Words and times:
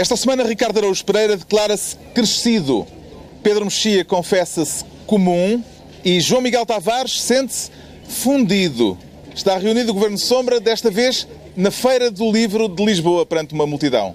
Esta 0.00 0.16
semana, 0.16 0.44
Ricardo 0.44 0.78
Araújo 0.78 1.04
Pereira 1.04 1.36
declara-se 1.36 1.94
crescido. 2.14 2.86
Pedro 3.42 3.66
Mexia 3.66 4.02
confessa-se 4.02 4.82
comum 5.06 5.62
e 6.02 6.18
João 6.22 6.40
Miguel 6.40 6.64
Tavares 6.64 7.20
sente-se 7.20 7.70
fundido. 8.08 8.96
Está 9.34 9.58
reunido 9.58 9.90
o 9.90 9.94
Governo 9.94 10.16
Sombra, 10.16 10.58
desta 10.58 10.90
vez 10.90 11.28
na 11.54 11.70
Feira 11.70 12.10
do 12.10 12.32
Livro 12.32 12.66
de 12.66 12.82
Lisboa, 12.82 13.26
perante 13.26 13.52
uma 13.52 13.66
multidão. 13.66 14.14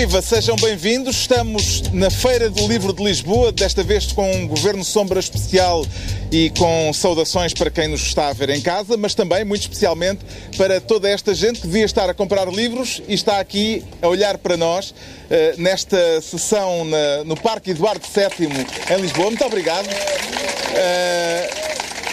Viva, 0.00 0.22
sejam 0.22 0.56
bem-vindos. 0.56 1.14
Estamos 1.14 1.82
na 1.92 2.10
Feira 2.10 2.48
do 2.48 2.66
Livro 2.66 2.90
de 2.90 3.04
Lisboa, 3.04 3.52
desta 3.52 3.82
vez 3.82 4.10
com 4.10 4.32
um 4.32 4.48
Governo 4.48 4.82
Sombra 4.82 5.20
especial 5.20 5.84
e 6.32 6.48
com 6.56 6.90
saudações 6.94 7.52
para 7.52 7.70
quem 7.70 7.86
nos 7.86 8.00
está 8.00 8.28
a 8.28 8.32
ver 8.32 8.48
em 8.48 8.62
casa, 8.62 8.96
mas 8.96 9.14
também, 9.14 9.44
muito 9.44 9.60
especialmente, 9.60 10.24
para 10.56 10.80
toda 10.80 11.06
esta 11.06 11.34
gente 11.34 11.60
que 11.60 11.66
devia 11.66 11.84
estar 11.84 12.08
a 12.08 12.14
comprar 12.14 12.48
livros 12.48 13.02
e 13.06 13.12
está 13.12 13.40
aqui 13.40 13.84
a 14.00 14.08
olhar 14.08 14.38
para 14.38 14.56
nós 14.56 14.94
eh, 15.28 15.54
nesta 15.58 16.22
sessão 16.22 16.86
no 17.26 17.36
Parque 17.36 17.72
Eduardo 17.72 18.06
VII 18.06 18.48
em 18.96 19.02
Lisboa. 19.02 19.26
Muito 19.26 19.44
obrigado. 19.44 19.86
Eh, 20.76 21.50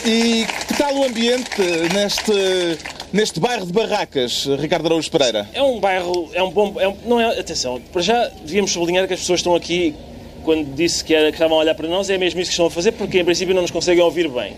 e 0.06 0.46
que 0.68 0.74
tal 0.74 0.94
o 0.94 1.06
ambiente 1.06 1.62
neste, 1.94 2.78
neste 3.12 3.40
bairro 3.40 3.66
de 3.66 3.74
Barracas, 3.74 4.46
Ricardo 4.60 4.86
Araújo 4.88 5.10
Pereira? 5.12 5.48
É 5.54 5.62
um 5.64 5.80
bairro, 5.80 6.30
é 6.34 6.42
um 6.44 6.50
bom. 6.52 6.74
É 6.80 6.88
um, 6.88 6.96
não 7.06 7.20
é, 7.20 7.40
atenção, 7.40 7.82
para 7.92 8.02
já 8.02 8.30
devíamos 8.44 8.72
sublinhar 8.72 9.08
que 9.08 9.14
as 9.14 9.20
pessoas 9.22 9.40
estão 9.40 9.56
aqui, 9.56 9.96
quando 10.44 10.74
disse 10.76 11.04
que, 11.04 11.14
era, 11.14 11.26
que 11.30 11.36
estavam 11.36 11.58
a 11.58 11.60
olhar 11.62 11.76
para 11.76 11.88
nós, 11.88 12.10
é 12.10 12.18
mesmo 12.18 12.40
isso 12.40 12.50
que 12.50 12.54
estão 12.54 12.68
a 12.68 12.72
fazer, 12.72 12.94
porque 12.94 13.20
em 13.20 13.26
princípio 13.26 13.54
não 13.54 13.62
nos 13.62 13.72
conseguem 13.72 14.02
ouvir 14.04 14.30
bem. 14.30 14.54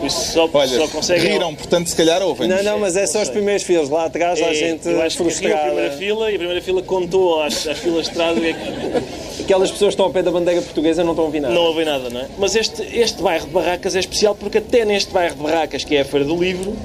Por 0.00 0.06
isso 0.06 0.32
só, 0.32 0.48
Olha, 0.52 0.76
só 0.76 0.88
conseguem. 0.88 1.32
riram, 1.34 1.54
portanto, 1.54 1.86
se 1.88 1.94
calhar 1.94 2.20
ouvem. 2.22 2.48
Não, 2.48 2.62
não, 2.64 2.78
mas 2.80 2.96
é 2.96 3.06
só 3.06 3.22
os 3.22 3.28
primeiros 3.28 3.62
fios. 3.62 3.88
Lá 3.88 4.06
atrás 4.06 4.40
há 4.42 4.46
É, 4.46 4.54
gente 4.54 4.88
eu 4.88 5.00
acho 5.00 5.16
que 5.16 5.22
riu 5.22 5.30
a 5.30 5.34
frustrada. 5.36 5.66
primeira 5.66 5.90
fila 5.96 6.30
e 6.30 6.34
a 6.34 6.38
primeira 6.38 6.60
fila 6.62 6.82
contou 6.82 7.40
às, 7.42 7.66
às 7.68 7.78
filas 7.78 8.06
de 8.08 8.12
trás 8.12 8.36
que 8.38 8.46
é 8.46 8.52
que- 8.52 9.22
Aquelas 9.42 9.70
pessoas 9.70 9.88
que 9.90 9.94
estão 9.94 10.06
ao 10.06 10.12
pé 10.12 10.22
da 10.22 10.30
bandeira 10.30 10.60
portuguesa 10.62 11.02
não 11.04 11.12
estão 11.12 11.24
a 11.24 11.26
ouvir 11.26 11.40
nada. 11.40 11.54
não 11.54 11.62
ouvem 11.62 11.84
nada, 11.84 12.08
não 12.10 12.20
é? 12.20 12.26
Mas 12.38 12.54
este, 12.56 12.82
este 12.96 13.22
bairro 13.22 13.46
de 13.46 13.52
Barracas 13.52 13.94
é 13.96 14.00
especial 14.00 14.34
porque 14.36 14.58
até 14.58 14.84
neste 14.84 15.12
bairro 15.12 15.34
de 15.36 15.42
Barracas, 15.42 15.84
que 15.84 15.96
é 15.96 16.00
a 16.00 16.04
Feira 16.04 16.24
do 16.26 16.36
Livro, 16.36 16.76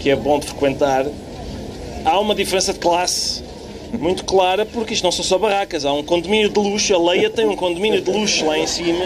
que 0.00 0.10
é 0.10 0.16
bom 0.16 0.38
de 0.38 0.46
frequentar, 0.46 1.06
há 2.04 2.20
uma 2.20 2.34
diferença 2.34 2.72
de 2.72 2.78
classe 2.78 3.42
muito 3.98 4.24
clara, 4.24 4.66
porque 4.66 4.94
isto 4.94 5.04
não 5.04 5.12
são 5.12 5.24
só 5.24 5.38
barracas, 5.38 5.84
há 5.84 5.92
um 5.92 6.02
condomínio 6.02 6.48
de 6.48 6.58
luxo, 6.58 6.94
a 6.94 6.98
Leia 6.98 7.30
tem 7.30 7.46
um 7.46 7.56
condomínio 7.56 8.00
de 8.00 8.10
luxo 8.10 8.46
lá 8.46 8.58
em 8.58 8.66
cima, 8.66 9.04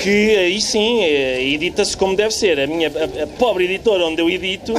que 0.00 0.36
aí 0.36 0.60
sim, 0.60 1.02
é, 1.02 1.42
edita-se 1.42 1.96
como 1.96 2.14
deve 2.14 2.32
ser. 2.32 2.60
A 2.60 2.66
minha 2.66 2.88
a, 2.88 3.24
a 3.24 3.26
pobre 3.26 3.64
editora 3.64 4.06
onde 4.06 4.22
eu 4.22 4.30
edito 4.30 4.74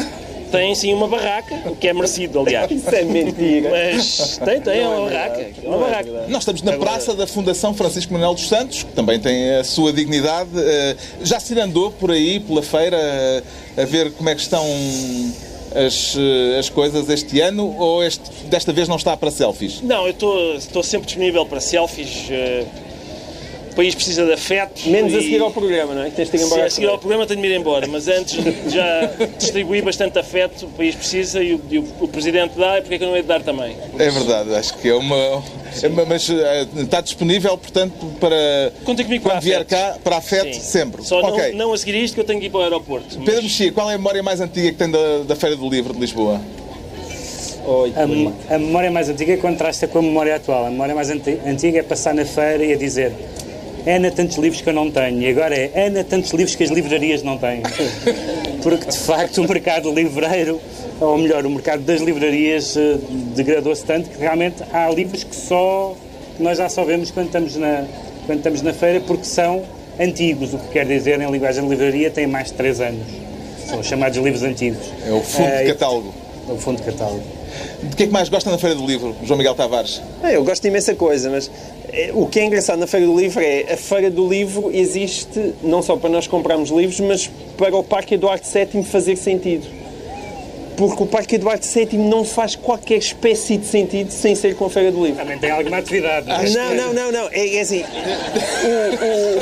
tem 0.51 0.73
sim 0.75 0.93
uma 0.93 1.07
barraca, 1.07 1.55
o 1.65 1.75
que 1.75 1.87
é 1.87 1.93
merecido, 1.93 2.39
aliás. 2.39 2.69
Isso 2.71 2.89
é 2.93 3.03
mentira. 3.03 3.69
Mas 3.69 4.37
tem, 4.37 4.61
tem, 4.61 4.79
é 4.81 4.87
uma 4.87 5.09
barraca. 5.09 5.41
É 5.41 5.67
uma 5.67 5.75
é 5.75 5.79
barraca. 5.89 6.11
Nós 6.27 6.41
estamos 6.41 6.61
na 6.61 6.73
Agora- 6.73 6.91
praça 6.91 7.13
da 7.13 7.25
Fundação 7.27 7.73
Francisco 7.73 8.11
Manuel 8.13 8.33
dos 8.33 8.47
Santos, 8.47 8.83
que 8.83 8.91
também 8.93 9.19
tem 9.19 9.55
a 9.55 9.63
sua 9.63 9.93
dignidade. 9.93 10.49
Eh, 10.57 10.95
Já 11.23 11.39
se 11.39 11.59
andou 11.59 11.91
por 11.91 12.11
aí, 12.11 12.39
pela 12.39 12.61
feira, 12.61 12.97
eh, 12.97 13.43
a 13.81 13.85
ver 13.85 14.11
como 14.13 14.29
é 14.29 14.35
que 14.35 14.41
estão 14.41 14.65
as, 15.75 16.15
eh, 16.17 16.57
as 16.59 16.69
coisas 16.69 17.07
este 17.09 17.39
ano 17.41 17.75
ou 17.77 18.03
este, 18.03 18.23
desta 18.45 18.73
vez 18.73 18.87
não 18.87 18.95
está 18.95 19.15
para 19.15 19.29
selfies? 19.31 19.81
Não, 19.81 20.07
eu 20.07 20.55
estou 20.57 20.83
sempre 20.83 21.05
disponível 21.05 21.45
para 21.45 21.59
selfies. 21.59 22.27
O 23.71 23.75
país 23.75 23.95
precisa 23.95 24.25
de 24.25 24.33
afetos. 24.33 24.85
Menos 24.85 25.13
a 25.13 25.17
e- 25.19 25.23
seguir 25.23 25.39
ao 25.41 25.51
programa, 25.51 25.93
não 25.93 26.03
é? 26.03 26.09
Que 26.09 26.15
tens 26.17 26.29
de 26.29 26.35
ir 26.35 26.39
Se 26.39 26.45
embora. 26.45 26.65
a 26.65 26.69
seguir 26.69 26.87
ao 26.87 26.97
programa 26.97 27.25
tenho 27.25 27.41
de 27.41 27.47
me 27.47 27.53
ir 27.53 27.57
embora, 27.59 27.87
mas 27.87 28.07
antes 28.07 28.35
já 28.71 29.09
distribuí 29.37 29.81
bastante 29.81 30.17
afeto, 30.19 30.65
o 30.65 30.69
país 30.69 30.95
precisa 30.95 31.41
e 31.41 31.53
o, 31.53 31.61
e 31.69 31.77
o- 31.79 32.07
Presidente 32.07 32.57
dá, 32.57 32.77
e 32.77 32.81
porque 32.81 32.95
é 32.95 32.97
que 32.97 33.03
eu 33.03 33.07
não 33.09 33.15
hei 33.15 33.21
de 33.21 33.27
dar 33.27 33.41
também? 33.41 33.75
É 33.97 34.09
verdade, 34.09 34.53
acho 34.55 34.73
que 34.77 34.89
é 34.89 34.93
uma. 34.95 35.15
é 35.81 35.87
uma- 35.87 36.05
mas 36.05 36.29
eh, 36.29 36.67
está 36.77 36.99
disponível, 37.01 37.57
portanto, 37.57 37.93
para. 38.19 38.73
Conta 38.83 39.03
comigo 39.03 39.23
para 39.23 39.33
quando 39.35 39.43
vier 39.43 39.61
afetos. 39.61 39.77
cá, 39.77 39.97
para 40.03 40.17
afeto, 40.17 40.53
Sim. 40.55 40.59
sempre. 40.61 41.03
Só 41.05 41.21
não- 41.21 41.29
ok. 41.29 41.53
não, 41.53 41.71
a 41.71 41.77
seguir 41.77 41.95
isto 42.03 42.15
que 42.15 42.19
eu 42.19 42.25
tenho 42.25 42.39
que 42.39 42.47
ir 42.47 42.49
para 42.49 42.59
o 42.59 42.63
aeroporto. 42.63 43.15
mas- 43.17 43.25
Pedro 43.25 43.43
Mexia, 43.43 43.71
qual 43.71 43.89
é 43.89 43.93
a 43.93 43.97
memória 43.97 44.21
mais 44.23 44.41
antiga 44.41 44.69
que 44.71 44.77
tem 44.77 44.89
da, 44.91 45.19
da 45.25 45.35
Feira 45.35 45.55
do 45.55 45.69
Livro 45.69 45.93
de 45.93 45.99
Lisboa? 45.99 46.41
Oi, 47.65 47.93
A, 47.95 48.55
a 48.55 48.57
memória 48.57 48.89
mais 48.89 49.09
antiga 49.09 49.37
contrasta 49.37 49.87
com 49.87 49.99
a 49.99 50.01
memória 50.01 50.35
atual. 50.35 50.65
A 50.65 50.69
memória 50.71 50.95
mais 50.95 51.09
anti- 51.09 51.39
antiga 51.45 51.79
é 51.79 51.83
passar 51.83 52.13
na 52.15 52.25
feira 52.25 52.65
e 52.65 52.73
a 52.73 52.75
dizer 52.77 53.13
Ana, 53.95 54.11
tantos 54.11 54.37
livros 54.37 54.61
que 54.61 54.69
eu 54.69 54.73
não 54.73 54.89
tenho. 54.91 55.21
E 55.21 55.27
agora 55.29 55.55
é 55.55 55.87
Ana, 55.87 56.03
tantos 56.03 56.31
livros 56.31 56.55
que 56.55 56.63
as 56.63 56.69
livrarias 56.69 57.23
não 57.23 57.37
têm. 57.37 57.61
Porque, 58.63 58.85
de 58.89 58.97
facto, 58.97 59.41
o 59.41 59.47
mercado 59.47 59.91
livreiro, 59.91 60.59
ou 60.99 61.17
melhor, 61.17 61.45
o 61.45 61.49
mercado 61.49 61.81
das 61.83 62.01
livrarias 62.01 62.75
eh, 62.77 62.97
degradou-se 63.35 63.83
tanto 63.85 64.09
que 64.09 64.19
realmente 64.19 64.63
há 64.73 64.89
livros 64.89 65.23
que 65.23 65.35
só 65.35 65.95
nós 66.39 66.57
já 66.57 66.67
só 66.69 66.83
vemos 66.83 67.09
quando 67.11 67.27
estamos, 67.27 67.55
na, 67.55 67.85
quando 68.25 68.39
estamos 68.39 68.61
na 68.61 68.73
feira 68.73 68.99
porque 69.01 69.23
são 69.25 69.63
antigos. 69.99 70.53
O 70.53 70.57
que 70.57 70.67
quer 70.73 70.85
dizer, 70.85 71.19
em 71.21 71.31
linguagem 71.31 71.63
de 71.63 71.69
livraria, 71.69 72.09
têm 72.11 72.27
mais 72.27 72.47
de 72.47 72.53
3 72.53 72.81
anos. 72.81 73.07
São 73.67 73.79
os 73.79 73.87
chamados 73.87 74.17
livros 74.17 74.43
antigos. 74.43 74.79
É 75.07 75.11
o 75.11 75.21
fundo 75.21 75.47
Eh, 75.49 75.63
de 75.63 75.69
catálogo. 75.73 76.13
É 76.49 76.51
o 76.51 76.57
fundo 76.57 76.77
de 76.77 76.83
catálogo. 76.83 77.23
De 77.83 77.95
que 77.95 78.03
é 78.03 78.07
que 78.07 78.13
mais 78.13 78.29
gosta 78.29 78.49
na 78.49 78.57
Feira 78.57 78.75
do 78.75 78.85
Livro, 78.85 79.15
João 79.23 79.37
Miguel 79.37 79.55
Tavares? 79.55 80.01
É, 80.23 80.35
eu 80.35 80.43
gosto 80.43 80.61
de 80.61 80.67
imensa 80.67 80.93
coisa, 80.95 81.29
mas 81.29 81.49
eh, 81.91 82.11
o 82.13 82.27
que 82.27 82.39
é 82.39 82.45
engraçado 82.45 82.77
na 82.79 82.87
Feira 82.87 83.05
do 83.05 83.17
Livro 83.19 83.41
é 83.43 83.73
a 83.73 83.77
Feira 83.77 84.09
do 84.11 84.27
Livro 84.27 84.69
existe 84.73 85.53
não 85.63 85.81
só 85.81 85.95
para 85.95 86.09
nós 86.09 86.27
comprarmos 86.27 86.69
livros, 86.69 86.99
mas 86.99 87.29
para 87.57 87.75
o 87.75 87.83
Parque 87.83 88.15
Eduardo 88.15 88.43
VII 88.45 88.83
fazer 88.83 89.15
sentido. 89.15 89.79
Porque 90.77 91.03
o 91.03 91.05
Parque 91.05 91.35
Eduardo 91.35 91.65
VII 91.65 91.97
não 91.97 92.23
faz 92.23 92.55
qualquer 92.55 92.99
espécie 92.99 93.57
de 93.57 93.65
sentido 93.65 94.11
sem 94.11 94.33
ser 94.33 94.55
com 94.55 94.63
a 94.65 94.69
Feira 94.69 94.89
do 94.93 95.03
Livro. 95.03 95.19
Também 95.21 95.37
tem 95.37 95.51
alguma 95.51 95.77
atividade. 95.79 96.25
não 96.25 96.35
é? 96.35 96.49
Não, 96.49 96.73
não, 96.73 96.93
não, 96.93 97.11
não. 97.11 97.27
É, 97.33 97.55
é 97.55 97.59
assim. 97.59 97.83
O, 97.83 99.39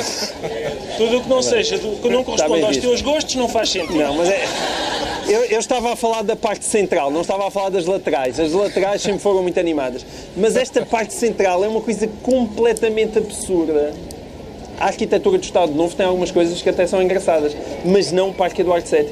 Tudo 0.96 1.18
o 1.18 1.22
que 1.22 1.28
não 1.28 1.42
seja, 1.42 1.78
do- 1.78 1.96
que 2.02 2.08
não 2.08 2.24
corresponde 2.24 2.54
bem 2.54 2.62
aos 2.64 2.76
visto. 2.76 2.88
teus 2.88 3.02
gostos, 3.02 3.34
não 3.36 3.48
faz 3.48 3.68
o, 3.68 3.72
sentido. 3.72 3.98
não, 3.98 4.14
mas 4.14 4.28
é. 4.28 4.44
Eu, 5.28 5.44
eu 5.44 5.58
estava 5.58 5.92
a 5.92 5.96
falar 5.96 6.22
da 6.22 6.34
parte 6.34 6.64
central, 6.64 7.10
não 7.10 7.20
estava 7.20 7.46
a 7.46 7.50
falar 7.50 7.68
das 7.68 7.84
laterais. 7.84 8.40
As 8.40 8.50
laterais 8.52 9.02
sempre 9.02 9.18
foram 9.18 9.42
muito 9.42 9.60
animadas. 9.60 10.04
Mas 10.34 10.56
esta 10.56 10.86
parte 10.86 11.12
central 11.12 11.62
é 11.62 11.68
uma 11.68 11.82
coisa 11.82 12.08
completamente 12.22 13.18
absurda. 13.18 13.92
A 14.80 14.86
arquitetura 14.86 15.36
do 15.36 15.44
Estado 15.44 15.74
Novo 15.74 15.94
tem 15.94 16.06
algumas 16.06 16.30
coisas 16.30 16.62
que 16.62 16.68
até 16.70 16.86
são 16.86 17.02
engraçadas, 17.02 17.54
mas 17.84 18.10
não 18.10 18.30
o 18.30 18.34
Parque 18.34 18.62
Eduardo 18.62 18.88
VII. 18.88 19.06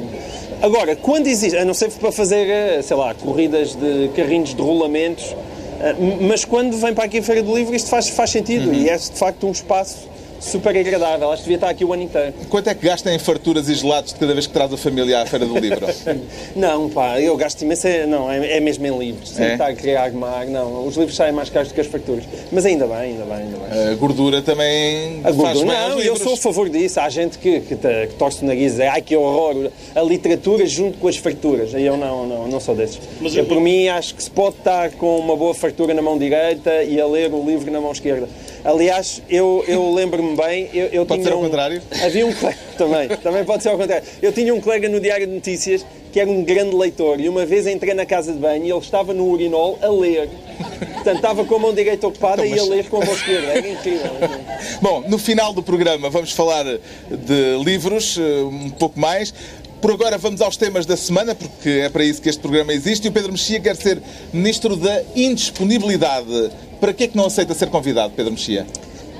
Agora, 0.62 0.96
quando 0.96 1.26
existe, 1.26 1.58
a 1.58 1.66
não 1.66 1.74
ser 1.74 1.90
para 1.90 2.10
fazer, 2.10 2.48
eh, 2.48 2.80
sei 2.80 2.96
lá, 2.96 3.12
corridas 3.12 3.74
de 3.74 4.08
carrinhos 4.16 4.54
de 4.54 4.62
rolamentos, 4.62 5.36
eh, 5.80 5.96
mas 6.22 6.46
quando 6.46 6.78
vem 6.78 6.94
para 6.94 7.04
aqui 7.04 7.18
a 7.18 7.22
Feira 7.22 7.42
do 7.42 7.54
Livro 7.54 7.74
isto 7.74 7.90
faz, 7.90 8.08
faz 8.08 8.30
sentido 8.30 8.72
e 8.72 8.88
é 8.88 8.96
de 8.96 9.10
facto 9.10 9.46
um 9.46 9.50
espaço 9.50 10.15
super 10.40 10.76
agradável. 10.76 11.30
Acho 11.30 11.42
que 11.42 11.48
devia 11.48 11.56
estar 11.56 11.70
aqui 11.70 11.84
o 11.84 11.92
ano 11.92 12.02
inteiro. 12.02 12.32
Quanto 12.48 12.68
é 12.68 12.74
que 12.74 12.84
gasta 12.86 13.12
em 13.12 13.18
farturas 13.18 13.68
e 13.68 13.74
gelados 13.74 14.12
de 14.12 14.18
cada 14.18 14.32
vez 14.32 14.46
que 14.46 14.52
traz 14.52 14.72
a 14.72 14.76
família 14.76 15.20
à 15.22 15.26
Feira 15.26 15.46
do 15.46 15.58
Livro? 15.58 15.86
Não, 16.54 16.88
pá, 16.88 17.20
eu 17.20 17.36
gasto 17.36 17.62
imenso, 17.62 17.86
é- 17.86 18.06
não, 18.06 18.30
é, 18.30 18.56
é 18.56 18.60
mesmo 18.60 18.86
em 18.86 18.98
livros. 18.98 19.30
Sem 19.30 19.44
É? 19.46 19.52
estar 19.52 19.66
a 19.66 19.74
querer 19.74 19.96
armar, 19.96 20.46
não. 20.46 20.86
Os 20.86 20.96
livros 20.96 21.16
saem 21.16 21.32
mais 21.32 21.50
caros 21.50 21.68
do 21.68 21.74
que 21.74 21.80
as 21.80 21.86
farturas. 21.86 22.24
Mas 22.50 22.64
ainda 22.64 22.86
bem, 22.86 22.96
ainda 22.96 23.24
bem, 23.24 23.36
ainda 23.36 23.56
bem. 23.58 23.92
A 23.92 23.94
gordura 23.94 24.42
também 24.42 25.20
A 25.24 25.30
gordura, 25.30 25.64
não, 25.88 26.00
eu 26.00 26.16
sou 26.16 26.34
a 26.34 26.36
favor 26.36 26.68
disso. 26.68 27.00
Há 27.00 27.08
gente 27.08 27.38
que, 27.38 27.60
que, 27.60 27.76
te- 27.76 28.06
que 28.08 28.14
torce 28.18 28.42
o 28.42 28.46
nariz 28.46 28.72
e 28.74 28.76
diz, 28.76 28.80
ai 28.80 29.02
que 29.02 29.16
horror, 29.16 29.70
a 29.94 30.02
literatura 30.02 30.64
junto 30.66 30.98
com 30.98 31.08
as 31.08 31.16
farturas. 31.16 31.72
E 31.74 31.82
eu 31.82 31.96
não, 31.96 32.26
não, 32.26 32.48
não 32.48 32.60
sou 32.60 32.74
desses. 32.74 32.98
Mas 33.20 33.34
eu, 33.34 33.42
eu- 33.42 33.48
por 33.48 33.60
mim, 33.60 33.88
acho 33.88 34.14
que 34.14 34.22
se 34.22 34.30
pode 34.30 34.56
estar 34.56 34.90
com 34.92 35.18
uma 35.18 35.36
boa 35.36 35.54
fartura 35.54 35.92
na 35.94 36.02
mão 36.02 36.16
direita 36.18 36.82
e 36.82 37.00
a 37.00 37.06
ler 37.06 37.32
o 37.32 37.44
livro 37.44 37.70
na 37.70 37.80
mão 37.80 37.92
esquerda. 37.92 38.28
Aliás, 38.64 39.22
eu, 39.28 39.64
eu 39.68 39.92
lembro-me 39.94 40.36
bem, 40.36 40.68
eu, 40.74 40.86
eu 40.86 41.06
Pode 41.06 41.20
tinha 41.22 41.30
ser 41.30 41.34
ao 41.34 41.40
um- 41.40 41.44
contrário? 41.44 41.82
Havia 42.04 42.26
um 42.26 42.32
colega, 42.32 42.58
também, 42.76 43.08
também 43.08 43.44
pode 43.44 43.62
ser 43.62 43.68
ao 43.70 43.78
contrário. 43.78 44.04
Eu 44.20 44.32
tinha 44.32 44.54
um 44.54 44.60
colega 44.60 44.88
no 44.88 45.00
Diário 45.00 45.26
de 45.26 45.32
Notícias 45.32 45.84
que 46.12 46.20
era 46.20 46.30
um 46.30 46.42
grande 46.42 46.74
leitor 46.74 47.20
e 47.20 47.28
uma 47.28 47.44
vez 47.44 47.66
entrei 47.66 47.92
na 47.92 48.06
casa 48.06 48.32
de 48.32 48.38
banho 48.38 48.64
e 48.64 48.70
ele 48.70 48.78
estava 48.78 49.12
no 49.12 49.26
urinol 49.30 49.78
a 49.82 49.88
ler. 49.88 50.30
Portanto, 50.94 51.16
estava 51.16 51.44
com 51.44 51.56
a 51.56 51.58
mão 51.58 51.74
direita 51.74 52.06
ocupada 52.06 52.46
e 52.46 52.58
a 52.58 52.62
ler 52.64 52.88
com 52.88 53.02
a 53.02 53.04
mão 53.04 53.14
esquerda. 53.14 53.48
Era 53.48 53.68
incrível. 53.68 54.10
Bom, 54.80 55.02
no 55.06 55.18
final 55.18 55.52
do 55.52 55.62
programa 55.62 56.08
vamos 56.08 56.32
falar 56.32 56.64
de 56.64 57.62
livros, 57.62 58.16
eh, 58.18 58.42
um 58.44 58.70
pouco 58.70 58.98
mais. 58.98 59.34
Por 59.80 59.90
agora 59.92 60.16
vamos 60.18 60.40
aos 60.40 60.56
temas 60.56 60.86
da 60.86 60.96
semana, 60.96 61.34
porque 61.34 61.68
é 61.68 61.88
para 61.88 62.02
isso 62.04 62.20
que 62.20 62.28
este 62.28 62.40
programa 62.40 62.72
existe. 62.72 63.06
E 63.06 63.08
o 63.08 63.12
Pedro 63.12 63.30
Mexia 63.32 63.60
quer 63.60 63.76
ser 63.76 64.00
Ministro 64.32 64.74
da 64.76 65.02
Indisponibilidade. 65.14 66.50
Para 66.80 66.92
que 66.92 67.04
é 67.04 67.08
que 67.08 67.16
não 67.16 67.26
aceita 67.26 67.54
ser 67.54 67.68
convidado, 67.68 68.12
Pedro 68.14 68.32
Mexia? 68.32 68.66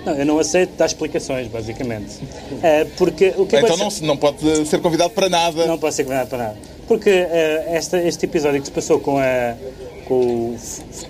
Não, 0.05 0.15
eu 0.15 0.25
não 0.27 0.39
aceito 0.39 0.77
dar 0.77 0.87
explicações, 0.87 1.49
basicamente. 1.49 2.17
É, 2.63 2.85
porque 2.97 3.35
o 3.37 3.47
que 3.47 3.57
então 3.57 3.75
acontece- 3.75 4.01
não, 4.03 4.09
não 4.09 4.17
pode 4.17 4.67
ser 4.67 4.81
convidado 4.81 5.11
para 5.11 5.29
nada. 5.29 5.67
Não 5.67 5.79
pode 5.79 5.95
ser 5.95 6.05
convidado 6.05 6.29
para 6.31 6.39
nada. 6.39 6.57
Porque 6.87 7.11
eh, 7.11 7.65
esta- 7.73 8.01
este 8.03 8.25
episódio 8.27 8.61
que 8.61 8.67
se 8.67 8.73
passou 8.73 9.01
com, 9.01 9.19
a, 9.19 9.55
com 10.07 10.15
o 10.55 10.57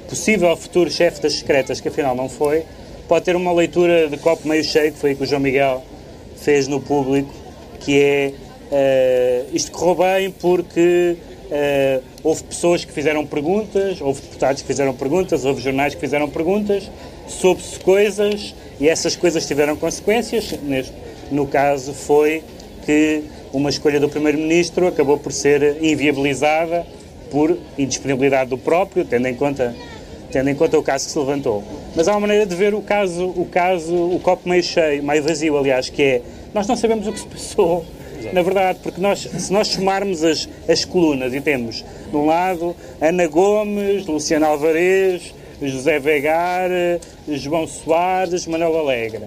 possível 0.08 0.56
futuro 0.56 0.90
chefe 0.90 1.20
das 1.20 1.34
secretas, 1.34 1.80
que 1.80 1.88
afinal 1.88 2.14
não 2.14 2.28
foi, 2.28 2.64
pode 3.06 3.24
ter 3.26 3.36
uma 3.36 3.52
leitura 3.52 4.08
de 4.08 4.16
copo 4.16 4.48
meio 4.48 4.64
cheio, 4.64 4.92
que 4.92 4.98
foi 4.98 5.12
o 5.12 5.16
que 5.16 5.24
o 5.24 5.26
João 5.26 5.40
Miguel 5.42 5.84
fez 6.40 6.66
no 6.66 6.80
público, 6.80 7.32
que 7.80 8.00
é 8.00 8.32
eh, 8.70 9.44
isto 9.52 9.70
correu 9.72 9.94
bem 9.94 10.30
porque 10.30 11.16
eh, 11.50 12.00
houve 12.22 12.42
pessoas 12.44 12.84
que 12.84 12.92
fizeram 12.92 13.24
perguntas, 13.26 14.00
houve 14.00 14.20
deputados 14.20 14.62
que 14.62 14.66
fizeram 14.66 14.94
perguntas, 14.94 15.44
houve 15.44 15.62
jornais 15.62 15.94
que 15.94 16.00
fizeram 16.00 16.28
perguntas, 16.28 16.90
soube-se 17.28 17.78
coisas 17.80 18.54
e 18.80 18.88
essas 18.88 19.14
coisas 19.14 19.46
tiveram 19.46 19.76
consequências. 19.76 20.52
Neste, 20.62 20.92
no 21.30 21.46
caso 21.46 21.92
foi 21.92 22.42
que 22.84 23.22
uma 23.52 23.70
escolha 23.70 24.00
do 24.00 24.08
Primeiro-Ministro 24.08 24.86
acabou 24.86 25.18
por 25.18 25.32
ser 25.32 25.82
inviabilizada 25.82 26.86
por 27.30 27.56
indisponibilidade 27.76 28.50
do 28.50 28.58
próprio, 28.58 29.04
tendo 29.04 29.26
em 29.26 29.34
conta 29.34 29.74
tendo 30.30 30.50
em 30.50 30.54
conta 30.54 30.78
o 30.78 30.82
caso 30.82 31.06
que 31.06 31.12
se 31.12 31.18
levantou. 31.18 31.62
Mas 31.94 32.08
há 32.08 32.12
uma 32.12 32.20
maneira 32.20 32.44
de 32.44 32.54
ver 32.54 32.74
o 32.74 32.82
caso, 32.82 33.26
o 33.28 33.46
caso, 33.46 33.94
o 33.94 34.20
copo 34.20 34.48
meio 34.48 34.62
cheio, 34.62 35.02
meio 35.02 35.22
vazio, 35.22 35.56
aliás, 35.56 35.88
que 35.88 36.02
é 36.02 36.22
nós 36.52 36.66
não 36.66 36.76
sabemos 36.76 37.06
o 37.06 37.12
que 37.12 37.20
se 37.20 37.26
passou. 37.26 37.84
Na 38.32 38.42
verdade, 38.42 38.78
porque 38.82 39.00
nós, 39.00 39.20
se 39.20 39.52
nós 39.52 39.68
somarmos 39.68 40.22
as, 40.22 40.48
as 40.68 40.84
colunas 40.84 41.32
e 41.34 41.40
temos, 41.40 41.84
de 42.10 42.16
um 42.16 42.26
lado, 42.26 42.74
Ana 43.00 43.26
Gomes, 43.26 44.06
Luciano 44.06 44.46
Alvarez, 44.46 45.34
José 45.60 45.98
Vegar, 45.98 46.70
João 47.28 47.66
Soares, 47.66 48.46
Manuel 48.46 48.78
Alegre. 48.78 49.24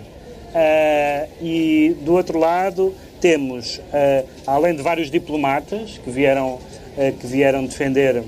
Ah, 0.54 1.28
e 1.42 1.96
do 2.01 2.13
outro 2.13 2.40
lado 2.40 2.94
temos, 3.22 3.81
ah, 3.94 4.24
além 4.48 4.75
de 4.75 4.81
vários 4.81 5.10
diplomatas 5.12 6.00
que 6.04 6.10
vieram, 6.10 6.60
ah, 6.98 7.12
que 7.19 7.28
vieram 7.28 7.66
defender 7.66 8.24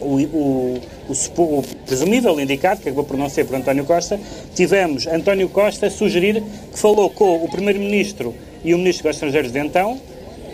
o, 0.00 0.20
o, 0.20 0.80
o, 1.08 1.42
o 1.58 1.62
presumível 1.86 2.38
indicado, 2.40 2.80
que 2.80 2.88
acabou 2.88 3.04
por 3.04 3.16
não 3.16 3.28
ser 3.28 3.44
por 3.44 3.56
António 3.56 3.84
Costa, 3.84 4.18
tivemos 4.54 5.06
António 5.06 5.48
Costa 5.48 5.86
a 5.86 5.90
sugerir 5.90 6.42
que 6.72 6.78
falou 6.78 7.10
com 7.10 7.44
o 7.44 7.48
Primeiro-Ministro 7.48 8.34
e 8.64 8.74
o 8.74 8.78
Ministro 8.78 9.08
dos 9.08 9.16
Estrangeiros 9.16 9.52
de 9.52 9.58
então, 9.58 10.00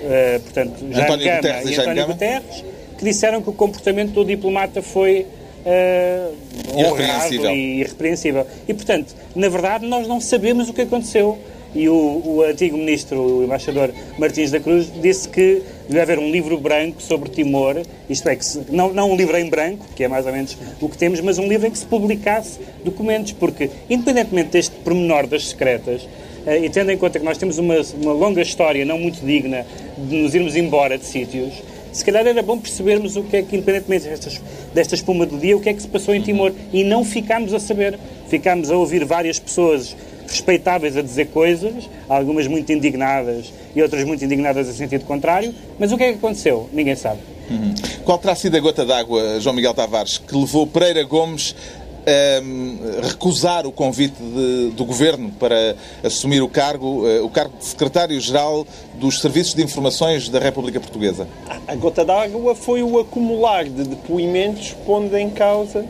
eh, 0.02 0.40
portanto, 0.42 0.78
Jaime 0.80 1.00
António 1.02 1.24
Gama 1.24 1.36
Guterres 1.36 1.70
e 1.70 1.74
Jaime 1.74 1.80
António 1.80 2.02
Gama. 2.02 2.14
Guterres, 2.14 2.64
que 2.96 3.04
disseram 3.04 3.42
que 3.42 3.50
o 3.50 3.52
comportamento 3.52 4.12
do 4.12 4.24
diplomata 4.24 4.82
foi 4.82 5.26
eh, 5.64 6.30
Irrepreensível. 6.76 7.50
e 7.50 7.80
irrepreensível. 7.80 8.46
E, 8.66 8.74
portanto, 8.74 9.14
na 9.34 9.48
verdade, 9.48 9.86
nós 9.86 10.06
não 10.06 10.20
sabemos 10.20 10.68
o 10.68 10.72
que 10.72 10.82
aconteceu. 10.82 11.38
E 11.74 11.88
o, 11.88 11.94
o 12.24 12.42
antigo 12.42 12.76
ministro, 12.78 13.20
o 13.20 13.44
embaixador 13.44 13.90
Martins 14.18 14.50
da 14.50 14.58
Cruz, 14.58 14.90
disse 15.02 15.28
que 15.28 15.62
devia 15.86 16.02
haver 16.02 16.18
um 16.18 16.30
livro 16.30 16.58
branco 16.58 17.02
sobre 17.02 17.28
Timor, 17.30 17.82
isto 18.08 18.28
é, 18.28 18.36
que 18.36 18.44
se- 18.44 18.62
não, 18.70 18.92
não 18.92 19.12
um 19.12 19.16
livro 19.16 19.36
em 19.36 19.48
branco, 19.48 19.84
que 19.94 20.02
é 20.02 20.08
mais 20.08 20.24
ou 20.26 20.32
menos 20.32 20.56
o 20.80 20.88
que 20.88 20.96
temos, 20.96 21.20
mas 21.20 21.38
um 21.38 21.46
livro 21.46 21.66
em 21.66 21.70
que 21.70 21.78
se 21.78 21.84
publicasse 21.86 22.58
documentos, 22.84 23.32
porque, 23.32 23.70
independentemente 23.90 24.50
deste 24.50 24.74
pormenor 24.76 25.26
das 25.26 25.48
secretas, 25.48 26.08
eh, 26.46 26.64
e 26.64 26.70
tendo 26.70 26.90
em 26.90 26.96
conta 26.96 27.18
que 27.18 27.24
nós 27.24 27.36
temos 27.36 27.58
uma, 27.58 27.76
uma 28.00 28.12
longa 28.12 28.40
história 28.40 28.84
não 28.84 28.98
muito 28.98 29.24
digna 29.24 29.66
de 29.98 30.16
nos 30.16 30.34
irmos 30.34 30.56
embora 30.56 30.96
de 30.96 31.04
sítios, 31.04 31.52
se 31.92 32.04
calhar 32.04 32.26
era 32.26 32.42
bom 32.42 32.58
percebermos 32.58 33.16
o 33.16 33.22
que 33.22 33.36
é 33.36 33.42
que, 33.42 33.56
independentemente 33.56 34.08
destas, 34.08 34.40
desta 34.74 34.94
espuma 34.94 35.26
do 35.26 35.36
dia, 35.38 35.56
o 35.56 35.60
que 35.60 35.68
é 35.68 35.74
que 35.74 35.82
se 35.82 35.88
passou 35.88 36.14
em 36.14 36.20
Timor 36.22 36.52
e 36.72 36.82
não 36.84 37.04
ficámos 37.04 37.52
a 37.52 37.58
saber. 37.60 37.98
Ficámos 38.28 38.70
a 38.70 38.76
ouvir 38.76 39.06
várias 39.06 39.38
pessoas 39.38 39.96
respeitáveis 40.28 40.96
a 40.96 41.02
dizer 41.02 41.26
coisas, 41.28 41.88
algumas 42.08 42.46
muito 42.46 42.70
indignadas 42.72 43.52
e 43.74 43.82
outras 43.82 44.04
muito 44.04 44.24
indignadas 44.24 44.68
em 44.68 44.72
sentido 44.74 45.04
contrário, 45.04 45.54
mas 45.78 45.90
o 45.90 45.96
que 45.96 46.04
é 46.04 46.12
que 46.12 46.18
aconteceu? 46.18 46.68
Ninguém 46.72 46.94
sabe. 46.94 47.20
Qual 48.04 48.18
terá 48.18 48.34
sido 48.34 48.56
a 48.56 48.60
gota 48.60 48.84
d'água, 48.84 49.40
João 49.40 49.54
Miguel 49.54 49.72
Tavares, 49.72 50.18
que 50.18 50.36
levou 50.36 50.66
Pereira 50.66 51.02
Gomes 51.02 51.54
a 52.06 52.42
hum, 52.42 52.78
recusar 53.02 53.66
o 53.66 53.72
convite 53.72 54.16
de- 54.22 54.70
do 54.70 54.84
Governo 54.84 55.30
para 55.38 55.74
assumir 56.02 56.40
o 56.42 56.48
cargo, 56.48 57.06
eh, 57.06 57.20
o 57.20 57.28
cargo 57.28 57.56
de 57.58 57.64
Secretário-Geral 57.66 58.66
dos 58.94 59.20
Serviços 59.20 59.54
de 59.54 59.62
Informações 59.62 60.28
da 60.28 60.38
República 60.38 60.78
Portuguesa? 60.80 61.26
A 61.66 61.74
gota 61.74 62.04
d'água 62.04 62.54
foi 62.54 62.82
o 62.82 62.98
acumular 62.98 63.64
de 63.64 63.84
depoimentos 63.84 64.74
pondo 64.86 65.16
em 65.18 65.28
causa 65.30 65.84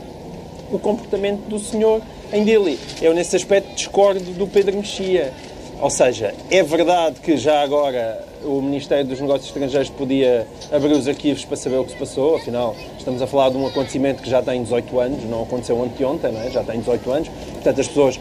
o 0.72 0.78
comportamento 0.78 1.40
do 1.48 1.58
senhor 1.58 2.02
em 2.32 2.44
Dili. 2.44 2.78
Eu, 3.00 3.14
nesse 3.14 3.36
aspecto, 3.36 3.74
discordo 3.74 4.20
do 4.32 4.46
Pedro 4.46 4.76
Mexia. 4.76 5.32
Ou 5.80 5.90
seja, 5.90 6.34
é 6.50 6.62
verdade 6.62 7.20
que 7.20 7.36
já 7.36 7.62
agora 7.62 8.26
o 8.44 8.60
Ministério 8.60 9.04
dos 9.04 9.20
Negócios 9.20 9.46
Estrangeiros 9.46 9.90
podia 9.90 10.46
abrir 10.72 10.92
os 10.92 11.06
arquivos 11.06 11.44
para 11.44 11.56
saber 11.56 11.76
o 11.76 11.84
que 11.84 11.92
se 11.92 11.96
passou, 11.96 12.36
afinal, 12.36 12.74
estamos 12.98 13.22
a 13.22 13.26
falar 13.26 13.50
de 13.50 13.56
um 13.56 13.66
acontecimento 13.66 14.22
que 14.22 14.28
já 14.28 14.42
tem 14.42 14.62
18 14.62 15.00
anos, 15.00 15.24
não 15.24 15.42
aconteceu 15.42 15.80
anteontem, 15.82 16.32
não 16.32 16.40
é? 16.40 16.50
já 16.50 16.64
tem 16.64 16.80
18 16.80 17.10
anos, 17.10 17.28
portanto 17.28 17.80
as 17.80 17.88
pessoas 17.88 18.20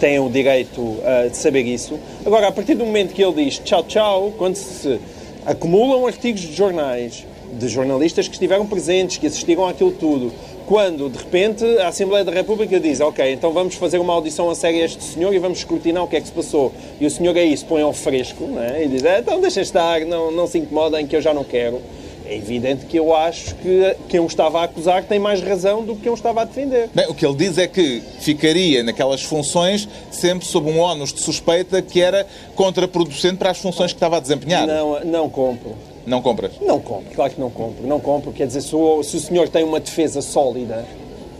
têm 0.00 0.18
o 0.18 0.28
direito 0.28 0.98
ah, 1.04 1.28
de 1.28 1.36
saber 1.36 1.62
isso. 1.62 1.98
Agora, 2.26 2.48
a 2.48 2.52
partir 2.52 2.74
do 2.74 2.84
momento 2.84 3.14
que 3.14 3.22
ele 3.22 3.44
diz 3.44 3.58
tchau, 3.58 3.82
tchau, 3.84 4.32
quando 4.36 4.56
se 4.56 5.00
acumulam 5.46 6.06
artigos 6.06 6.40
de 6.40 6.52
jornais, 6.52 7.24
de 7.52 7.68
jornalistas 7.68 8.26
que 8.28 8.34
estiveram 8.34 8.66
presentes, 8.66 9.18
que 9.18 9.26
assistiram 9.26 9.66
àquilo 9.66 9.92
tudo, 9.92 10.32
quando, 10.72 11.10
de 11.10 11.18
repente, 11.18 11.66
a 11.80 11.88
Assembleia 11.88 12.24
da 12.24 12.32
República 12.32 12.80
diz 12.80 12.98
ok, 12.98 13.30
então 13.30 13.52
vamos 13.52 13.74
fazer 13.74 13.98
uma 13.98 14.14
audição 14.14 14.48
a 14.48 14.54
sério 14.54 14.80
a 14.80 14.84
este 14.86 15.04
senhor 15.04 15.34
e 15.34 15.38
vamos 15.38 15.58
escrutinar 15.58 16.02
o 16.02 16.08
que 16.08 16.16
é 16.16 16.20
que 16.22 16.28
se 16.28 16.32
passou. 16.32 16.72
E 16.98 17.04
o 17.04 17.10
senhor 17.10 17.36
é 17.36 17.44
isso, 17.44 17.66
põe 17.66 17.82
ao 17.82 17.92
fresco, 17.92 18.46
não 18.46 18.62
é? 18.62 18.82
e 18.82 18.88
diz, 18.88 19.04
"Ah, 19.04 19.18
então 19.18 19.38
deixem 19.38 19.62
estar, 19.62 20.00
não, 20.06 20.30
não 20.30 20.46
se 20.46 20.56
incomodem 20.56 21.06
que 21.06 21.14
eu 21.14 21.20
já 21.20 21.34
não 21.34 21.44
quero. 21.44 21.78
É 22.24 22.34
evidente 22.34 22.86
que 22.86 22.96
eu 22.96 23.14
acho 23.14 23.54
que 23.56 23.96
quem 24.08 24.18
o 24.18 24.24
estava 24.26 24.60
a 24.60 24.64
acusar 24.64 25.04
tem 25.04 25.18
mais 25.18 25.42
razão 25.42 25.84
do 25.84 25.94
que 25.94 26.04
quem 26.04 26.10
o 26.10 26.14
estava 26.14 26.40
a 26.40 26.44
defender. 26.46 26.88
Bem, 26.94 27.06
o 27.06 27.14
que 27.14 27.26
ele 27.26 27.34
diz 27.34 27.58
é 27.58 27.66
que 27.66 28.02
ficaria 28.20 28.82
naquelas 28.82 29.22
funções 29.22 29.86
sempre 30.10 30.46
sob 30.46 30.70
um 30.70 30.78
ónus 30.78 31.12
de 31.12 31.20
suspeita 31.20 31.82
que 31.82 32.00
era 32.00 32.26
contraproducente 32.54 33.36
para 33.36 33.50
as 33.50 33.58
funções 33.58 33.92
que 33.92 33.96
estava 33.96 34.16
a 34.16 34.20
desempenhar. 34.20 34.66
Não, 34.66 35.04
não 35.04 35.28
compro. 35.28 35.91
Não 36.06 36.20
compras? 36.20 36.52
Não 36.60 36.80
compro, 36.80 37.14
claro 37.14 37.32
que 37.32 37.40
não 37.40 37.50
compro. 37.50 37.86
Não 37.86 38.00
compro, 38.00 38.32
quer 38.32 38.46
dizer, 38.46 38.60
se 38.60 38.74
o, 38.74 39.02
se 39.02 39.16
o 39.16 39.20
senhor 39.20 39.48
tem 39.48 39.62
uma 39.62 39.78
defesa 39.78 40.20
sólida 40.20 40.84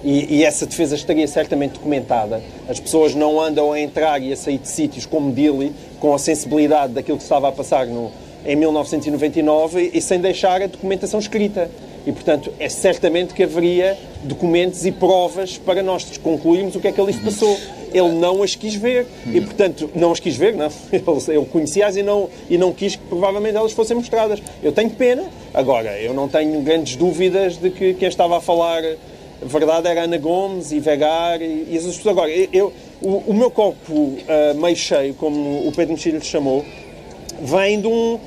e, 0.04 0.36
e 0.36 0.44
essa 0.44 0.66
defesa 0.66 0.94
estaria 0.94 1.26
certamente 1.26 1.72
documentada, 1.72 2.42
as 2.68 2.78
pessoas 2.78 3.14
não 3.14 3.40
andam 3.40 3.72
a 3.72 3.80
entrar 3.80 4.22
e 4.22 4.32
a 4.32 4.36
sair 4.36 4.58
de 4.58 4.68
sítios 4.68 5.06
como 5.06 5.32
Dili, 5.32 5.72
com 6.00 6.14
a 6.14 6.18
sensibilidade 6.18 6.92
daquilo 6.92 7.16
que 7.16 7.24
estava 7.24 7.48
a 7.48 7.52
passar 7.52 7.86
no, 7.86 8.10
em 8.44 8.56
1999 8.56 9.90
e, 9.92 9.98
e 9.98 10.00
sem 10.00 10.20
deixar 10.20 10.62
a 10.62 10.66
documentação 10.66 11.18
escrita. 11.18 11.70
E, 12.04 12.10
portanto, 12.10 12.52
é 12.58 12.68
certamente 12.68 13.32
que 13.32 13.44
haveria 13.44 13.96
documentos 14.24 14.84
e 14.84 14.90
provas 14.90 15.56
para 15.56 15.82
nós 15.82 16.04
concluirmos 16.18 16.74
o 16.74 16.80
que 16.80 16.88
é 16.88 16.92
que 16.92 17.00
ali 17.00 17.12
se 17.12 17.20
passou. 17.20 17.56
Ele 17.92 18.12
não 18.12 18.42
as 18.42 18.54
quis 18.54 18.74
ver. 18.74 19.06
E, 19.26 19.40
portanto, 19.40 19.90
não 19.94 20.12
as 20.12 20.20
quis 20.20 20.36
ver, 20.36 20.54
não. 20.54 20.70
Ele, 20.92 21.36
ele 21.36 21.46
conhecia-as 21.46 21.96
e 21.96 22.02
não, 22.02 22.28
e 22.48 22.56
não 22.56 22.72
quis 22.72 22.96
que 22.96 23.02
provavelmente 23.06 23.56
elas 23.56 23.72
fossem 23.72 23.96
mostradas. 23.96 24.42
Eu 24.62 24.72
tenho 24.72 24.90
pena. 24.90 25.24
Agora, 25.52 25.98
eu 26.00 26.14
não 26.14 26.28
tenho 26.28 26.60
grandes 26.62 26.96
dúvidas 26.96 27.56
de 27.56 27.70
que 27.70 27.94
quem 27.94 28.08
estava 28.08 28.38
a 28.38 28.40
falar 28.40 28.82
a 29.42 29.44
verdade 29.44 29.88
era 29.88 30.04
Ana 30.04 30.18
Gomes 30.18 30.70
e 30.70 30.78
Vegar 30.78 31.42
e, 31.42 31.66
e 31.70 31.76
essas 31.76 31.96
pessoas. 31.96 32.16
Agora, 32.16 32.30
eu, 32.30 32.72
o, 33.00 33.24
o 33.26 33.34
meu 33.34 33.50
copo 33.50 34.16
ah, 34.28 34.54
meio 34.54 34.76
cheio, 34.76 35.14
como 35.14 35.66
o 35.66 35.72
Pedro 35.72 35.94
Mexilho 35.94 36.18
lhe 36.18 36.24
chamou, 36.24 36.64
vem 37.40 37.80
de 37.80 37.88
um... 37.88 38.18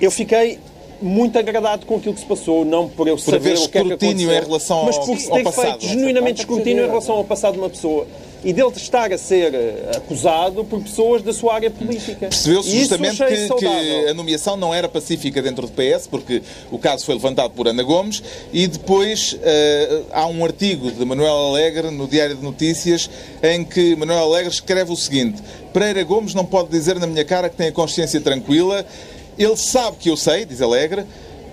Eu 0.00 0.10
fiquei 0.10 0.58
muito 1.00 1.38
agradado 1.38 1.84
com 1.84 1.96
aquilo 1.96 2.14
que 2.14 2.20
se 2.20 2.26
passou, 2.26 2.64
não 2.64 2.88
por 2.88 3.06
eu 3.06 3.18
saber 3.18 3.36
haver 3.36 3.58
o 3.58 3.68
que 3.68 3.78
é 3.78 3.82
que 3.82 3.88
escrutínio 3.88 4.30
aconteceu, 4.30 4.42
em 4.42 4.46
relação 4.46 4.84
mas 4.84 4.98
por 4.98 5.18
se 5.18 5.30
ao 5.30 5.36
ter 5.36 5.44
passado. 5.44 5.80
feito 5.80 5.86
genuinamente 5.86 6.40
escrutínio 6.40 6.84
em 6.84 6.88
relação 6.88 7.16
ao 7.16 7.24
passado 7.24 7.54
de 7.54 7.58
uma 7.58 7.68
pessoa. 7.70 8.06
E 8.44 8.52
dele 8.52 8.70
estar 8.76 9.12
a 9.12 9.18
ser 9.18 9.54
eh, 9.54 9.90
acusado 9.96 10.64
por 10.64 10.80
pessoas 10.80 11.22
da 11.22 11.32
sua 11.32 11.54
área 11.54 11.70
política. 11.70 12.28
Percebeu-se 12.28 12.78
justamente 12.78 13.16
que, 13.24 13.54
que 13.54 14.08
a 14.08 14.14
nomeação 14.14 14.56
não 14.56 14.72
era 14.72 14.88
pacífica 14.88 15.42
dentro 15.42 15.66
do 15.66 15.72
PS, 15.72 16.06
porque 16.06 16.42
o 16.70 16.78
caso 16.78 17.04
foi 17.04 17.14
levantado 17.14 17.50
por 17.52 17.66
Ana 17.66 17.82
Gomes, 17.82 18.22
e 18.52 18.66
depois 18.66 19.36
eh, 19.42 20.02
há 20.12 20.26
um 20.26 20.44
artigo 20.44 20.90
de 20.90 21.04
Manuel 21.04 21.34
Alegre 21.48 21.90
no 21.90 22.06
Diário 22.06 22.36
de 22.36 22.42
Notícias 22.42 23.10
em 23.42 23.64
que 23.64 23.96
Manuel 23.96 24.20
Alegre 24.20 24.52
escreve 24.52 24.92
o 24.92 24.96
seguinte: 24.96 25.42
Pereira 25.72 26.02
Gomes 26.04 26.34
não 26.34 26.44
pode 26.44 26.70
dizer 26.70 26.98
na 26.98 27.06
minha 27.06 27.24
cara 27.24 27.48
que 27.48 27.56
tem 27.56 27.68
a 27.68 27.72
consciência 27.72 28.20
tranquila, 28.20 28.84
ele 29.38 29.56
sabe 29.56 29.96
que 29.98 30.10
eu 30.10 30.16
sei, 30.16 30.44
diz 30.44 30.60
Alegre. 30.60 31.04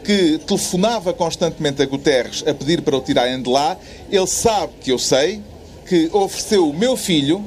Que 0.03 0.37
telefonava 0.39 1.13
constantemente 1.13 1.81
a 1.81 1.85
Guterres 1.85 2.43
a 2.45 2.53
pedir 2.53 2.81
para 2.81 2.97
o 2.97 2.99
tirarem 2.99 3.41
de 3.41 3.49
lá. 3.49 3.77
Ele 4.11 4.27
sabe 4.27 4.73
que 4.81 4.91
eu 4.91 4.99
sei, 4.99 5.41
que 5.85 6.09
ofereceu 6.13 6.69
o 6.69 6.73
meu 6.73 6.95
filho 6.95 7.43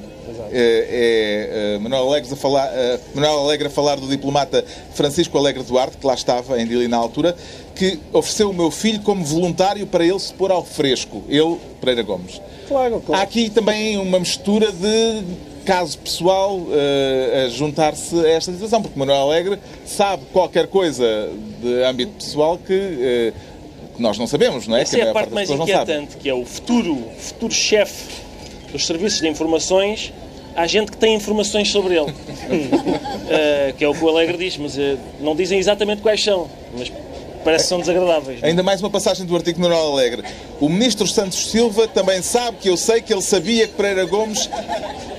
é, 0.50 1.74
é 1.74 1.78
Manuel, 1.78 2.08
Alegre 2.08 2.32
a 2.32 2.36
falar, 2.36 2.68
uh, 2.68 3.00
Manuel 3.14 3.38
Alegre 3.40 3.66
a 3.68 3.70
falar 3.70 3.96
do 3.96 4.08
diplomata 4.08 4.64
Francisco 4.94 5.36
Alegre 5.38 5.62
Duarte, 5.62 5.96
que 5.96 6.06
lá 6.06 6.14
estava 6.14 6.60
em 6.60 6.66
Dili 6.66 6.88
na 6.88 6.96
altura, 6.96 7.36
que 7.74 7.98
ofereceu 8.12 8.50
o 8.50 8.54
meu 8.54 8.70
filho 8.70 9.00
como 9.00 9.24
voluntário 9.24 9.86
para 9.86 10.04
ele 10.04 10.18
se 10.18 10.32
pôr 10.32 10.50
ao 10.50 10.64
fresco. 10.64 11.22
Ele, 11.28 11.58
Pereira 11.80 12.02
Gomes. 12.02 12.40
Claro, 12.68 13.02
claro. 13.04 13.20
Há 13.20 13.24
aqui 13.24 13.50
também 13.50 13.96
uma 13.98 14.18
mistura 14.18 14.72
de 14.72 15.22
caso 15.64 15.98
pessoal 15.98 16.58
uh, 16.58 17.44
a 17.44 17.48
juntar-se 17.48 18.14
a 18.24 18.28
esta 18.28 18.52
situação, 18.52 18.80
porque 18.80 18.98
Manuel 18.98 19.22
Alegre 19.22 19.58
sabe 19.84 20.24
qualquer 20.32 20.68
coisa 20.68 21.28
de 21.60 21.82
âmbito 21.84 22.12
pessoal 22.12 22.56
que, 22.56 22.72
uh, 22.72 23.96
que 23.96 24.02
nós 24.02 24.16
não 24.16 24.26
sabemos, 24.26 24.66
não 24.66 24.76
é? 24.76 24.82
Essa 24.82 24.96
que 24.96 25.02
é 25.02 25.10
a 25.10 25.12
parte 25.12 25.32
mais 25.32 25.50
inquietante, 25.50 26.16
que 26.16 26.28
é 26.28 26.34
o 26.34 26.44
futuro, 26.44 27.04
futuro 27.18 27.52
chefe 27.52 28.25
dos 28.72 28.86
serviços 28.86 29.20
de 29.20 29.28
informações 29.28 30.12
há 30.56 30.66
gente 30.66 30.90
que 30.90 30.96
tem 30.96 31.14
informações 31.14 31.70
sobre 31.70 31.94
ele. 31.94 32.10
uh, 32.10 33.72
que 33.76 33.84
é 33.84 33.88
o 33.88 33.94
que 33.94 34.02
o 34.02 34.08
Alegre 34.08 34.38
diz, 34.38 34.56
mas 34.56 34.76
uh, 34.76 34.98
não 35.20 35.36
dizem 35.36 35.58
exatamente 35.58 36.00
quais 36.00 36.24
são. 36.24 36.48
Mas 36.76 36.90
parece 37.44 37.64
que 37.64 37.68
são 37.68 37.78
desagradáveis. 37.78 38.42
Ainda 38.42 38.62
mais 38.62 38.80
uma 38.80 38.90
passagem 38.90 39.24
do 39.24 39.36
artigo 39.36 39.56
de 39.56 39.62
Manuel 39.62 39.92
Alegre. 39.92 40.24
O 40.58 40.68
ministro 40.68 41.06
Santos 41.06 41.50
Silva 41.50 41.86
também 41.86 42.22
sabe 42.22 42.56
que 42.56 42.68
eu 42.68 42.76
sei 42.76 43.02
que 43.02 43.12
ele 43.12 43.22
sabia 43.22 43.68
que 43.68 43.74
Pereira 43.74 44.04
Gomes 44.06 44.48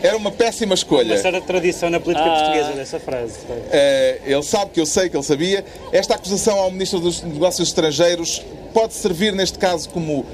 era 0.04 0.18
uma 0.18 0.32
péssima 0.32 0.74
escolha. 0.74 1.14
Essa 1.14 1.30
era 1.30 1.38
a 1.38 1.42
tradição 1.42 1.90
na 1.90 2.00
política 2.00 2.28
ah. 2.28 2.40
portuguesa 2.40 2.72
dessa 2.72 3.00
frase. 3.00 3.38
Uh, 3.48 4.22
ele 4.26 4.44
sabe 4.44 4.72
que 4.72 4.82
eu 4.82 4.86
sei 4.86 5.10
que 5.10 5.16
ele 5.16 5.24
sabia. 5.24 5.64
Esta 5.92 6.16
acusação 6.16 6.58
ao 6.58 6.72
ministro 6.72 7.00
dos 7.00 7.22
Negócios 7.22 7.68
Estrangeiros 7.70 8.42
pode 8.74 8.94
servir, 8.94 9.34
neste 9.34 9.58
caso, 9.58 9.88
como 9.90 10.26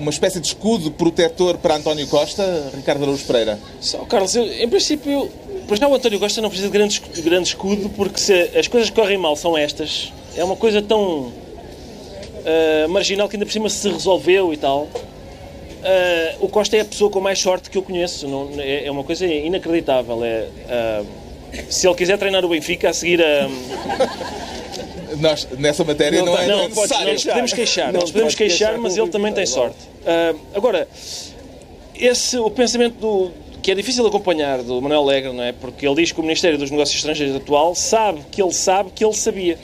uma 0.00 0.10
espécie 0.10 0.40
de 0.40 0.46
escudo 0.46 0.90
protetor 0.90 1.58
para 1.58 1.76
António 1.76 2.06
Costa, 2.06 2.70
Ricardo 2.74 3.02
Araújo 3.02 3.24
Pereira? 3.26 3.58
Só, 3.80 3.98
Carlos, 3.98 4.34
eu, 4.34 4.44
em 4.44 4.68
princípio, 4.68 5.30
pois 5.68 5.78
não, 5.78 5.94
António 5.94 6.18
Costa 6.18 6.40
não 6.40 6.48
precisa 6.48 6.70
de 6.70 6.76
grande, 6.76 7.00
de 7.00 7.22
grande 7.22 7.48
escudo, 7.48 7.90
porque 7.90 8.18
se 8.18 8.32
as 8.58 8.66
coisas 8.66 8.88
correm 8.88 9.18
mal 9.18 9.36
são 9.36 9.56
estas, 9.56 10.10
é 10.34 10.42
uma 10.42 10.56
coisa 10.56 10.80
tão 10.80 11.24
uh, 11.26 12.88
marginal 12.88 13.28
que 13.28 13.36
ainda 13.36 13.44
por 13.44 13.52
cima 13.52 13.68
se 13.68 13.88
resolveu 13.90 14.54
e 14.54 14.56
tal. 14.56 14.84
Uh, 14.84 16.44
o 16.44 16.48
Costa 16.48 16.76
é 16.76 16.80
a 16.80 16.84
pessoa 16.84 17.10
com 17.10 17.20
mais 17.20 17.38
sorte 17.38 17.68
que 17.68 17.76
eu 17.76 17.82
conheço. 17.82 18.26
Não, 18.26 18.50
é, 18.58 18.86
é 18.86 18.90
uma 18.90 19.04
coisa 19.04 19.26
inacreditável. 19.26 20.24
É, 20.24 20.48
uh, 21.02 21.06
se 21.68 21.86
ele 21.86 21.94
quiser 21.94 22.16
treinar 22.18 22.44
o 22.44 22.48
Benfica 22.48 22.88
a 22.88 22.92
seguir 22.94 23.22
a. 23.22 23.48
Nós, 25.18 25.48
nessa 25.58 25.84
matéria 25.84 26.20
não, 26.20 26.26
não 26.26 26.38
é 26.38 26.46
não, 26.46 26.68
necessário. 26.68 27.06
Não, 27.06 27.12
nos 27.14 27.24
podemos 27.24 27.52
queixar, 27.52 27.92
não, 27.92 28.00
nos 28.00 28.10
podemos 28.10 28.34
queixar, 28.34 28.78
mas 28.78 28.96
ele 28.96 29.08
também 29.08 29.32
tem 29.32 29.46
sorte. 29.46 29.76
Uh, 30.02 30.38
agora, 30.54 30.88
esse, 31.94 32.38
o 32.38 32.50
pensamento 32.50 32.94
do, 32.98 33.30
que 33.60 33.70
é 33.70 33.74
difícil 33.74 34.06
acompanhar 34.06 34.62
do 34.62 34.80
Manuel 34.80 35.02
Alegre, 35.02 35.32
não 35.32 35.42
é? 35.42 35.52
Porque 35.52 35.86
ele 35.86 35.94
diz 35.96 36.12
que 36.12 36.20
o 36.20 36.22
Ministério 36.22 36.58
dos 36.58 36.70
Negócios 36.70 36.96
Estrangeiros 36.96 37.36
atual 37.36 37.74
sabe 37.74 38.20
que 38.30 38.42
ele 38.42 38.52
sabe 38.52 38.90
que 38.94 39.04
ele 39.04 39.14
sabia. 39.14 39.58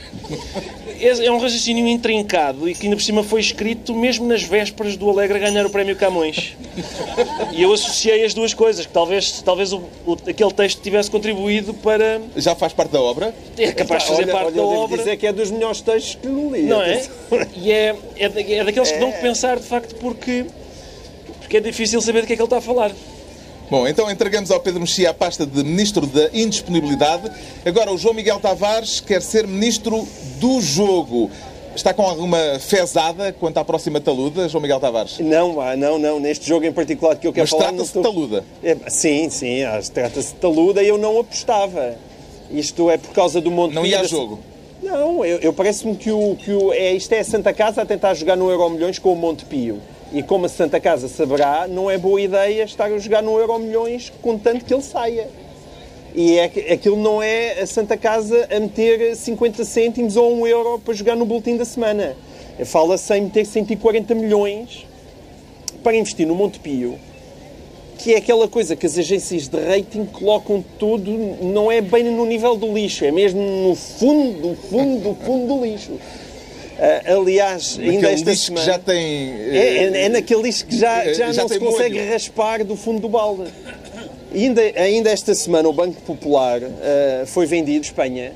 É, 1.00 1.26
é 1.26 1.30
um 1.30 1.38
raciocínio 1.38 1.86
intrincado 1.86 2.68
e 2.68 2.74
que 2.74 2.84
ainda 2.84 2.96
por 2.96 3.02
cima 3.02 3.22
foi 3.22 3.40
escrito 3.40 3.94
mesmo 3.94 4.26
nas 4.26 4.42
vésperas 4.42 4.96
do 4.96 5.08
Alegre 5.10 5.38
ganhar 5.38 5.64
o 5.66 5.70
Prémio 5.70 5.96
Camões. 5.96 6.56
E 7.52 7.62
eu 7.62 7.72
associei 7.72 8.24
as 8.24 8.34
duas 8.34 8.54
coisas, 8.54 8.86
que 8.86 8.92
talvez, 8.92 9.42
talvez 9.42 9.72
o, 9.72 9.82
o, 10.06 10.12
aquele 10.26 10.52
texto 10.52 10.80
tivesse 10.80 11.10
contribuído 11.10 11.74
para... 11.74 12.20
Já 12.36 12.54
faz 12.54 12.72
parte 12.72 12.90
da 12.90 13.00
obra? 13.00 13.34
É 13.58 13.72
capaz 13.72 14.02
de 14.02 14.08
fazer 14.08 14.22
olha, 14.24 14.32
parte 14.32 14.46
olha, 14.46 14.56
da 14.56 14.62
obra. 14.62 14.98
dizer 14.98 15.16
que 15.16 15.26
é 15.26 15.32
dos 15.32 15.50
melhores 15.50 15.80
textos 15.80 16.14
que 16.16 16.28
li. 16.28 16.62
Não 16.62 16.82
é? 16.82 17.02
E 17.56 17.72
é, 17.72 17.96
é, 18.16 18.24
é 18.24 18.64
daqueles 18.64 18.90
que 18.90 18.98
dão 18.98 19.10
que 19.10 19.20
pensar, 19.20 19.58
de 19.58 19.66
facto, 19.66 19.94
porque, 19.96 20.46
porque 21.40 21.56
é 21.56 21.60
difícil 21.60 22.00
saber 22.00 22.22
do 22.22 22.26
que 22.26 22.32
é 22.32 22.36
que 22.36 22.42
ele 22.42 22.46
está 22.46 22.58
a 22.58 22.60
falar. 22.60 22.92
Bom, 23.68 23.88
então 23.88 24.08
entregamos 24.08 24.52
ao 24.52 24.60
Pedro 24.60 24.80
Mexia 24.80 25.10
a 25.10 25.14
pasta 25.14 25.44
de 25.44 25.64
Ministro 25.64 26.06
da 26.06 26.30
Indisponibilidade. 26.32 27.28
Agora 27.64 27.92
o 27.92 27.98
João 27.98 28.14
Miguel 28.14 28.38
Tavares 28.38 29.00
quer 29.00 29.20
ser 29.20 29.44
Ministro 29.44 30.06
do 30.38 30.60
Jogo. 30.60 31.28
Está 31.74 31.92
com 31.92 32.02
alguma 32.02 32.38
fezada 32.60 33.32
quanto 33.32 33.58
à 33.58 33.64
próxima 33.64 34.00
taluda, 34.00 34.48
João 34.48 34.62
Miguel 34.62 34.78
Tavares? 34.78 35.18
Não, 35.18 35.56
não, 35.76 35.98
não. 35.98 36.20
Neste 36.20 36.46
jogo 36.46 36.64
em 36.64 36.72
particular 36.72 37.16
que 37.16 37.26
eu 37.26 37.32
quero 37.32 37.42
Mas 37.42 37.50
falar... 37.50 37.72
Mas 37.72 37.90
trata-se 37.90 37.98
de 37.98 38.02
taluda? 38.02 38.44
É, 38.62 38.76
sim, 38.88 39.28
sim. 39.30 39.58
Trata-se 39.92 40.32
de 40.32 40.40
taluda 40.40 40.80
e 40.80 40.88
eu 40.88 40.96
não 40.96 41.18
apostava. 41.18 41.96
Isto 42.48 42.88
é 42.88 42.96
por 42.96 43.12
causa 43.12 43.40
do 43.40 43.50
Monte 43.50 43.74
Não 43.74 43.84
ia 43.84 44.00
a 44.00 44.04
jogo? 44.04 44.38
Não, 44.80 45.24
eu, 45.24 45.38
eu 45.38 45.52
parece-me 45.52 45.96
que, 45.96 46.12
o, 46.12 46.36
que 46.36 46.52
o, 46.52 46.72
é, 46.72 46.92
isto 46.92 47.12
é 47.12 47.18
a 47.18 47.24
Santa 47.24 47.52
Casa 47.52 47.82
a 47.82 47.84
tentar 47.84 48.14
jogar 48.14 48.36
no 48.36 48.48
Euro 48.48 48.70
Milhões 48.70 49.00
com 49.00 49.12
o 49.12 49.16
Monte 49.16 49.44
Pio. 49.44 49.80
E 50.12 50.22
como 50.22 50.46
a 50.46 50.48
Santa 50.48 50.78
Casa 50.78 51.08
saberá, 51.08 51.66
não 51.68 51.90
é 51.90 51.98
boa 51.98 52.20
ideia 52.20 52.62
estar 52.62 52.86
a 52.86 52.98
jogar 52.98 53.22
no 53.22 53.38
Euro 53.38 53.58
Milhões 53.58 54.12
contanto 54.22 54.64
que 54.64 54.72
ele 54.72 54.82
saia. 54.82 55.28
E 56.14 56.38
é, 56.38 56.44
aquilo 56.72 56.96
não 56.96 57.22
é 57.22 57.60
a 57.60 57.66
Santa 57.66 57.96
Casa 57.96 58.48
a 58.50 58.58
meter 58.58 59.14
50 59.14 59.64
cêntimos 59.64 60.16
ou 60.16 60.32
1 60.40 60.46
euro 60.46 60.78
para 60.78 60.94
jogar 60.94 61.14
no 61.14 61.26
boletim 61.26 61.58
da 61.58 61.64
semana. 61.66 62.16
Fala-se 62.64 63.14
em 63.14 63.22
meter 63.22 63.44
140 63.44 64.14
milhões 64.14 64.86
para 65.82 65.94
investir 65.94 66.26
no 66.26 66.34
Montepio, 66.34 66.98
que 67.98 68.14
é 68.14 68.16
aquela 68.16 68.48
coisa 68.48 68.74
que 68.74 68.86
as 68.86 68.96
agências 68.96 69.46
de 69.46 69.60
rating 69.60 70.06
colocam 70.06 70.64
tudo, 70.78 71.10
não 71.42 71.70
é 71.70 71.82
bem 71.82 72.04
no 72.04 72.24
nível 72.24 72.56
do 72.56 72.72
lixo, 72.72 73.04
é 73.04 73.10
mesmo 73.10 73.40
no 73.40 73.74
fundo, 73.74 74.48
do 74.48 74.54
fundo, 74.54 75.10
do 75.10 75.14
fundo 75.22 75.54
do 75.54 75.64
lixo. 75.64 75.92
Uh, 76.76 77.20
aliás, 77.20 77.78
naquele 77.78 77.96
ainda 77.96 78.10
esta 78.10 78.34
semana... 78.34 78.64
que 78.66 78.70
já 78.70 78.78
tem... 78.78 79.30
Uh, 79.30 79.54
é, 79.54 79.56
é, 79.56 80.04
é, 80.04 80.08
naquele 80.10 80.42
lixo 80.42 80.66
que 80.66 80.76
já, 80.76 81.10
já, 81.12 81.32
já 81.32 81.42
não 81.42 81.48
se 81.48 81.58
consegue 81.58 81.98
molho. 81.98 82.12
raspar 82.12 82.64
do 82.64 82.76
fundo 82.76 83.00
do 83.00 83.08
balde. 83.08 83.44
Ainda, 84.34 84.60
ainda 84.76 85.10
esta 85.10 85.34
semana 85.34 85.66
o 85.68 85.72
Banco 85.72 86.00
Popular 86.02 86.60
uh, 86.62 87.26
foi 87.26 87.46
vendido, 87.46 87.86
Espanha, 87.86 88.32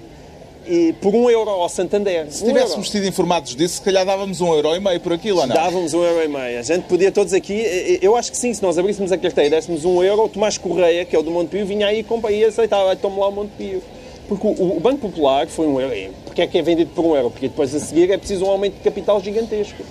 e 0.67 0.95
por 1.03 1.15
um 1.15 1.29
euro 1.29 1.51
ao 1.51 1.69
Santander. 1.69 2.29
Se 2.31 2.43
um 2.43 2.47
tivéssemos 2.47 2.87
euro. 2.87 2.89
sido 2.89 3.07
informados 3.07 3.55
disso, 3.55 3.75
se 3.75 3.83
calhar 3.83 4.07
dávamos 4.07 4.41
um 4.41 4.55
euro 4.55 4.75
e 4.75 4.81
meio 4.81 5.01
por 5.01 5.13
aquilo, 5.13 5.41
ou 5.41 5.47
não? 5.47 5.55
Dávamos 5.55 5.93
um 5.93 6.03
euro 6.03 6.25
e 6.25 6.29
meio. 6.29 6.59
A 6.59 6.63
gente 6.63 6.85
podia 6.85 7.13
todos 7.13 7.35
aqui... 7.35 7.99
Eu 8.01 8.17
acho 8.17 8.31
que 8.31 8.39
sim, 8.39 8.55
se 8.55 8.63
nós 8.63 8.79
abríssemos 8.79 9.13
a 9.13 9.19
carteira 9.19 9.49
e 9.49 9.51
dessemos 9.51 9.85
um 9.85 10.03
euro, 10.03 10.25
o 10.25 10.29
Tomás 10.29 10.57
Correia, 10.57 11.05
que 11.05 11.15
é 11.15 11.19
o 11.19 11.23
do 11.23 11.31
Montepio, 11.31 11.67
vinha 11.67 11.89
aí 11.89 12.07
e 12.09 12.33
e 12.33 12.45
aceitava. 12.45 12.97
Toma 12.97 13.21
lá 13.21 13.29
o 13.29 13.33
Montepio. 13.33 13.83
Porque 14.31 14.47
o, 14.47 14.77
o, 14.77 14.81
Banco 14.81 15.09
Popular 15.09 15.49
foi 15.49 15.67
um 15.67 15.81
euro. 15.81 15.93
Porque 16.41 16.45
é 16.45 16.47
que 16.47 16.59
é 16.59 16.63
vendido 16.63 16.91
por 16.95 17.05
um 17.05 17.15
euro? 17.15 17.31
Porque 17.31 17.49
depois 17.49 17.75
a 17.75 17.79
seguir 17.79 18.11
é 18.11 18.17
preciso 18.17 18.47
um 18.47 18.51
aumento 18.51 18.77
de 18.77 18.81
capital 18.81 19.21
gigantesco. 19.21 19.83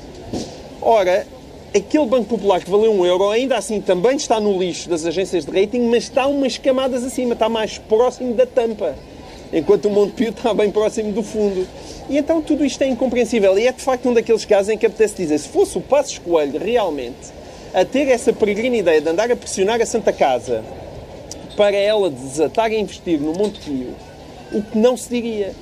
Ora, 0.81 1.27
aquele 1.75 2.07
Banco 2.07 2.25
Popular 2.25 2.59
que 2.59 2.71
valeu 2.71 2.91
um 2.91 3.05
euro 3.05 3.29
ainda 3.29 3.55
assim 3.55 3.79
também 3.79 4.15
está 4.15 4.39
no 4.39 4.57
lixo 4.57 4.89
das 4.89 5.05
agências 5.05 5.45
de 5.45 5.51
rating, 5.51 5.81
mas 5.81 6.05
está 6.05 6.25
umas 6.25 6.57
camadas 6.57 7.03
acima, 7.03 7.33
está 7.33 7.47
mais 7.47 7.77
próximo 7.77 8.33
da 8.33 8.47
tampa. 8.47 8.95
Enquanto 9.53 9.85
o 9.85 9.89
Montepio 9.91 10.29
está 10.29 10.51
bem 10.51 10.71
próximo 10.71 11.11
do 11.11 11.21
fundo. 11.21 11.67
E 12.09 12.17
então 12.17 12.41
tudo 12.41 12.65
isto 12.65 12.81
é 12.81 12.87
incompreensível. 12.87 13.55
E 13.59 13.67
é 13.67 13.71
de 13.71 13.83
facto 13.83 14.09
um 14.09 14.13
daqueles 14.15 14.43
casos 14.43 14.69
em 14.69 14.77
que 14.77 14.87
apetece 14.87 15.17
dizer, 15.17 15.37
se 15.37 15.49
fosse 15.49 15.77
o 15.77 15.81
Passo 15.81 16.13
Escoelho 16.13 16.59
realmente 16.59 17.29
a 17.75 17.85
ter 17.85 18.07
essa 18.07 18.33
peregrina 18.33 18.77
ideia 18.77 18.99
de 18.99 19.07
andar 19.07 19.31
a 19.31 19.35
pressionar 19.35 19.79
a 19.79 19.85
Santa 19.85 20.11
Casa 20.11 20.63
para 21.55 21.77
ela 21.77 22.09
desatar 22.09 22.71
a 22.71 22.73
investir 22.73 23.19
no 23.19 23.33
Montepio, 23.33 23.93
o 24.51 24.63
que 24.63 24.79
não 24.79 24.97
se 24.97 25.09
diria. 25.09 25.53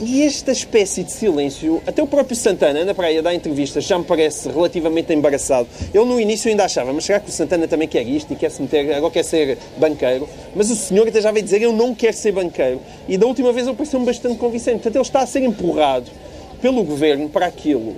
E 0.00 0.22
esta 0.22 0.52
espécie 0.52 1.02
de 1.02 1.10
silêncio, 1.10 1.82
até 1.84 2.00
o 2.00 2.06
próprio 2.06 2.36
Santana, 2.36 2.84
na 2.84 2.94
praia, 2.94 3.20
dá 3.20 3.34
entrevistas, 3.34 3.82
já 3.82 3.98
me 3.98 4.04
parece 4.04 4.48
relativamente 4.48 5.12
embaraçado. 5.12 5.66
Ele 5.92 6.04
no 6.04 6.20
início 6.20 6.48
ainda 6.48 6.64
achava, 6.64 6.92
mas 6.92 7.04
será 7.04 7.18
que 7.18 7.28
o 7.28 7.32
Santana 7.32 7.66
também 7.66 7.88
quer 7.88 8.06
isto 8.06 8.32
e 8.32 8.36
quer 8.36 8.50
se 8.50 8.62
meter, 8.62 8.94
agora 8.94 9.12
quer 9.12 9.24
ser 9.24 9.58
banqueiro? 9.76 10.28
Mas 10.54 10.70
o 10.70 10.76
senhor 10.76 11.08
até 11.08 11.20
já 11.20 11.32
veio 11.32 11.44
dizer, 11.44 11.62
eu 11.62 11.72
não 11.72 11.96
quero 11.96 12.16
ser 12.16 12.30
banqueiro. 12.30 12.80
E 13.08 13.18
da 13.18 13.26
última 13.26 13.52
vez 13.52 13.66
ele 13.66 13.74
pareceu-me 13.74 14.06
bastante 14.06 14.36
convincente. 14.36 14.74
Portanto, 14.74 14.96
ele 14.96 15.02
está 15.02 15.20
a 15.20 15.26
ser 15.26 15.42
empurrado 15.42 16.10
pelo 16.62 16.84
governo 16.84 17.28
para 17.28 17.46
aquilo. 17.46 17.96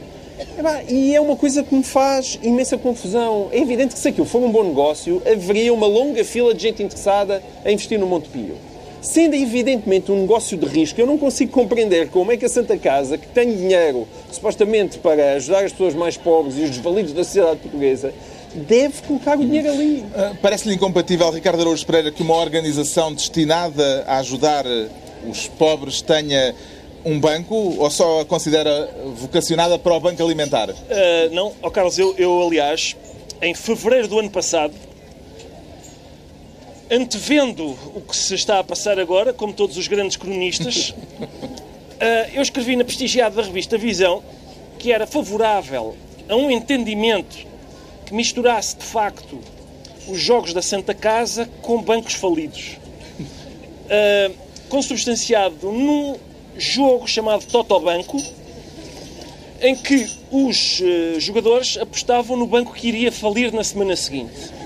E 0.88 1.14
é 1.14 1.20
uma 1.20 1.36
coisa 1.36 1.62
que 1.62 1.74
me 1.74 1.84
faz 1.84 2.38
imensa 2.42 2.78
confusão. 2.78 3.48
É 3.52 3.58
evidente 3.58 3.92
que 3.94 4.00
se 4.00 4.08
aquilo 4.08 4.26
for 4.26 4.42
um 4.42 4.50
bom 4.50 4.64
negócio, 4.64 5.20
haveria 5.30 5.72
uma 5.74 5.86
longa 5.86 6.24
fila 6.24 6.54
de 6.54 6.62
gente 6.62 6.82
interessada 6.82 7.42
a 7.62 7.70
investir 7.70 7.98
no 7.98 8.06
Montepio. 8.06 8.56
Sendo 9.00 9.34
evidentemente 9.34 10.12
um 10.12 10.20
negócio 10.20 10.58
de 10.58 10.66
risco, 10.66 11.00
eu 11.00 11.06
não 11.06 11.16
consigo 11.16 11.50
compreender 11.52 12.10
como 12.10 12.32
é 12.32 12.36
que 12.36 12.44
a 12.44 12.48
Santa 12.48 12.76
Casa, 12.76 13.16
que 13.16 13.26
tem 13.28 13.56
dinheiro 13.56 14.06
supostamente 14.30 14.98
para 14.98 15.34
ajudar 15.34 15.64
as 15.64 15.72
pessoas 15.72 15.94
mais 15.94 16.18
pobres 16.18 16.58
e 16.58 16.62
os 16.62 16.70
desvalidos 16.70 17.12
da 17.12 17.24
sociedade 17.24 17.60
portuguesa, 17.60 18.12
deve 18.54 19.00
colocar 19.06 19.38
o 19.38 19.44
dinheiro 19.44 19.70
ali. 19.70 20.04
Uh, 20.14 20.36
Parece-lhe 20.42 20.74
incompatível, 20.74 21.30
Ricardo 21.30 21.60
Araújo 21.62 21.86
Pereira, 21.86 22.10
que 22.10 22.22
uma 22.22 22.36
organização 22.36 23.14
destinada 23.14 24.04
a 24.06 24.18
ajudar 24.18 24.66
os 25.26 25.46
pobres 25.46 26.02
tenha 26.02 26.54
um 27.02 27.18
banco 27.18 27.54
ou 27.54 27.90
só 27.90 28.20
a 28.20 28.24
considera 28.26 28.90
vocacionada 29.16 29.78
para 29.78 29.94
o 29.94 30.00
Banco 30.00 30.22
Alimentar? 30.22 30.68
Uh, 30.68 30.74
não, 31.32 31.52
oh 31.62 31.70
Carlos, 31.70 31.98
eu, 31.98 32.14
eu 32.18 32.46
aliás, 32.46 32.96
em 33.40 33.54
fevereiro 33.54 34.08
do 34.08 34.18
ano 34.18 34.30
passado, 34.30 34.74
antevendo 36.90 37.78
o 37.94 38.00
que 38.00 38.16
se 38.16 38.34
está 38.34 38.58
a 38.58 38.64
passar 38.64 38.98
agora, 38.98 39.32
como 39.32 39.52
todos 39.52 39.76
os 39.76 39.86
grandes 39.86 40.16
cronistas, 40.16 40.90
uh, 40.90 40.96
eu 42.34 42.42
escrevi 42.42 42.74
na 42.74 42.84
prestigiada 42.84 43.40
revista 43.42 43.78
Visão 43.78 44.22
que 44.78 44.90
era 44.90 45.06
favorável 45.06 45.94
a 46.28 46.34
um 46.34 46.50
entendimento 46.50 47.36
que 48.06 48.14
misturasse 48.14 48.76
de 48.76 48.84
facto 48.84 49.38
os 50.08 50.18
jogos 50.18 50.52
da 50.52 50.62
Santa 50.62 50.94
Casa 50.94 51.48
com 51.62 51.80
bancos 51.82 52.14
falidos. 52.14 52.78
Uh, 53.86 54.34
consubstanciado 54.68 55.70
num 55.70 56.16
jogo 56.56 57.06
chamado 57.06 57.44
Totobanco, 57.46 58.20
em 59.60 59.76
que 59.76 60.08
os 60.30 60.80
uh, 60.80 61.20
jogadores 61.20 61.76
apostavam 61.76 62.36
no 62.36 62.46
banco 62.46 62.72
que 62.72 62.88
iria 62.88 63.12
falir 63.12 63.52
na 63.52 63.62
semana 63.62 63.94
seguinte. 63.94 64.59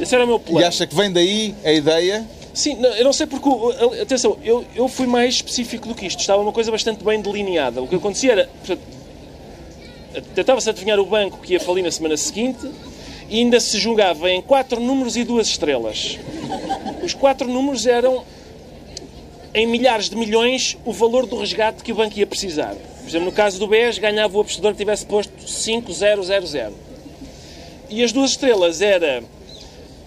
Esse 0.00 0.14
era 0.14 0.24
o 0.24 0.26
meu 0.26 0.38
plano. 0.38 0.60
E 0.60 0.64
acha 0.64 0.86
que 0.86 0.94
vem 0.94 1.10
daí 1.10 1.54
a 1.64 1.72
ideia? 1.72 2.26
Sim, 2.52 2.76
não, 2.76 2.88
eu 2.90 3.04
não 3.04 3.12
sei 3.12 3.26
porque. 3.26 3.48
Atenção, 4.00 4.38
eu, 4.42 4.64
eu 4.74 4.88
fui 4.88 5.06
mais 5.06 5.34
específico 5.34 5.88
do 5.88 5.94
que 5.94 6.06
isto. 6.06 6.20
Estava 6.20 6.40
uma 6.40 6.52
coisa 6.52 6.70
bastante 6.70 7.04
bem 7.04 7.20
delineada. 7.20 7.82
O 7.82 7.88
que 7.88 7.96
acontecia 7.96 8.32
era. 8.32 8.50
Tentava-se 10.34 10.70
adivinhar 10.70 10.98
o 10.98 11.04
banco 11.04 11.38
que 11.42 11.52
ia 11.52 11.60
falir 11.60 11.84
na 11.84 11.90
semana 11.90 12.16
seguinte 12.16 12.66
e 13.28 13.38
ainda 13.38 13.60
se 13.60 13.78
julgava 13.78 14.30
em 14.30 14.40
quatro 14.40 14.80
números 14.80 15.16
e 15.16 15.24
duas 15.24 15.48
estrelas. 15.48 16.18
Os 17.02 17.12
quatro 17.12 17.46
números 17.46 17.86
eram 17.86 18.24
em 19.52 19.66
milhares 19.66 20.08
de 20.08 20.16
milhões 20.16 20.76
o 20.84 20.92
valor 20.92 21.26
do 21.26 21.38
resgate 21.38 21.82
que 21.82 21.92
o 21.92 21.94
banco 21.94 22.18
ia 22.18 22.26
precisar. 22.26 22.74
Por 22.74 23.08
exemplo, 23.08 23.26
no 23.26 23.32
caso 23.32 23.58
do 23.58 23.66
BES, 23.66 23.98
ganhava 23.98 24.36
o 24.36 24.40
apostador 24.40 24.72
que 24.72 24.78
tivesse 24.78 25.04
posto 25.06 25.48
5000. 25.48 26.72
E 27.88 28.02
as 28.02 28.12
duas 28.12 28.30
estrelas 28.30 28.80
era 28.80 29.22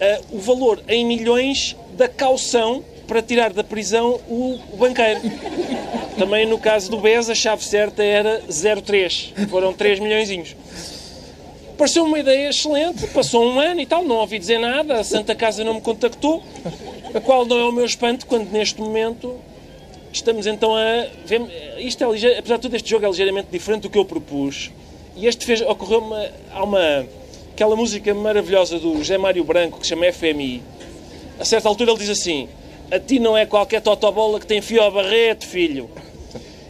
uh, 0.00 0.36
o 0.36 0.38
valor 0.38 0.82
em 0.88 1.04
milhões 1.04 1.76
da 1.92 2.08
caução 2.08 2.82
para 3.06 3.20
tirar 3.20 3.52
da 3.52 3.64
prisão 3.64 4.20
o, 4.28 4.58
o 4.72 4.76
banqueiro. 4.76 5.20
Também 6.18 6.46
no 6.46 6.58
caso 6.58 6.90
do 6.90 6.98
BES, 6.98 7.30
a 7.30 7.34
chave 7.34 7.64
certa 7.64 8.02
era 8.02 8.42
03. 8.82 9.32
Foram 9.48 9.72
3 9.72 9.98
milhões. 9.98 10.56
Pareceu 11.76 12.04
uma 12.04 12.18
ideia 12.18 12.50
excelente, 12.50 13.06
passou 13.08 13.44
um 13.44 13.58
ano 13.58 13.80
e 13.80 13.86
tal, 13.86 14.04
não 14.04 14.16
ouvi 14.16 14.38
dizer 14.38 14.58
nada, 14.58 15.00
a 15.00 15.04
Santa 15.04 15.34
Casa 15.34 15.64
não 15.64 15.74
me 15.74 15.80
contactou, 15.80 16.42
a 17.14 17.20
qual 17.20 17.46
não 17.46 17.58
é 17.58 17.64
o 17.64 17.72
meu 17.72 17.86
espanto 17.86 18.26
quando 18.26 18.50
neste 18.50 18.78
momento 18.80 19.34
estamos 20.12 20.46
então 20.46 20.76
a. 20.76 21.06
Isto 21.78 22.04
é, 22.04 22.38
apesar 22.38 22.56
de 22.56 22.62
tudo, 22.62 22.76
este 22.76 22.90
jogo 22.90 23.06
é 23.06 23.08
ligeiramente 23.08 23.48
diferente 23.50 23.82
do 23.82 23.90
que 23.90 23.98
eu 23.98 24.04
propus. 24.04 24.70
E 25.16 25.26
este 25.26 25.44
fez. 25.44 25.60
Ocorreu-me. 25.62 26.30
Há 26.52 26.62
uma. 26.62 27.06
Aquela 27.60 27.76
música 27.76 28.14
maravilhosa 28.14 28.78
do 28.78 28.96
José 28.96 29.18
Mário 29.18 29.44
Branco 29.44 29.78
que 29.78 29.86
se 29.86 29.90
chama 29.90 30.10
FMI. 30.10 30.62
A 31.38 31.44
certa 31.44 31.68
altura 31.68 31.90
ele 31.90 31.98
diz 32.00 32.08
assim: 32.08 32.48
A 32.90 32.98
ti 32.98 33.18
não 33.18 33.36
é 33.36 33.44
qualquer 33.44 33.82
totobola 33.82 34.40
que 34.40 34.46
tem 34.46 34.62
fio 34.62 34.80
ao 34.80 34.90
barrete, 34.90 35.46
filho. 35.46 35.90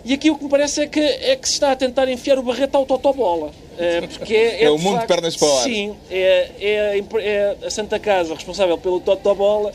E 0.05 0.13
aqui 0.15 0.33
o 0.33 0.37
que 0.37 0.43
me 0.43 0.51
parece 0.51 0.81
é 0.83 0.87
que, 0.89 0.99
é 0.99 1.37
que 1.37 1.47
se 1.47 1.55
está 1.55 1.71
a 1.71 1.77
tentar 1.77 2.09
enfiar 2.09 2.41
o 2.41 2.43
barrete 2.43 2.75
ao 2.75 2.85
totobola. 2.85 3.53
É, 3.79 4.01
porque 4.01 4.35
é, 4.35 4.63
é, 4.63 4.65
é 4.65 4.71
o 4.71 4.79
mundo 4.79 4.97
facto, 4.97 5.03
de 5.03 5.15
pernas 5.15 5.37
para 5.37 5.47
o 5.47 5.59
ar. 5.59 5.63
Sim, 5.63 5.95
é, 6.11 6.51
é, 6.61 7.05
é 7.21 7.57
a 7.65 7.71
Santa 7.71 8.01
Casa 8.01 8.35
responsável 8.35 8.77
pelo 8.77 8.99
totobola 8.99 9.73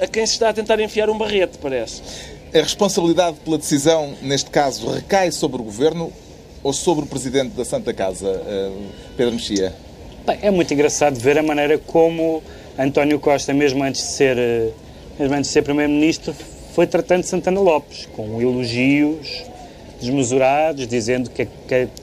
a 0.00 0.06
quem 0.06 0.24
se 0.24 0.32
está 0.32 0.48
a 0.48 0.54
tentar 0.54 0.80
enfiar 0.80 1.10
um 1.10 1.18
barrete, 1.18 1.58
parece. 1.60 2.00
A 2.54 2.58
responsabilidade 2.58 3.36
pela 3.44 3.58
decisão, 3.58 4.14
neste 4.22 4.48
caso, 4.48 4.88
recai 4.88 5.30
sobre 5.30 5.60
o 5.60 5.64
Governo 5.64 6.10
ou 6.62 6.72
sobre 6.72 7.04
o 7.04 7.06
Presidente 7.06 7.50
da 7.50 7.66
Santa 7.66 7.92
Casa, 7.92 8.42
eh, 8.46 8.70
Pedro 9.16 9.34
Mexia? 9.34 9.74
Bem, 10.24 10.38
é 10.40 10.52
muito 10.52 10.72
engraçado 10.72 11.18
ver 11.18 11.36
a 11.36 11.42
maneira 11.42 11.78
como 11.78 12.40
António 12.78 13.18
Costa, 13.18 13.52
mesmo 13.52 13.82
antes 13.82 14.02
de 14.02 14.06
ser, 14.12 14.38
eh, 14.38 14.68
mesmo 15.18 15.34
antes 15.34 15.48
de 15.48 15.52
ser 15.52 15.62
Primeiro-Ministro, 15.62 16.32
foi 16.76 16.86
tratando 16.86 17.24
Santana 17.24 17.58
Lopes, 17.58 18.06
com 18.14 18.40
elogios 18.40 19.42
desmesurados, 20.00 20.86
dizendo 20.86 21.28
que 21.28 21.42
a, 21.42 21.46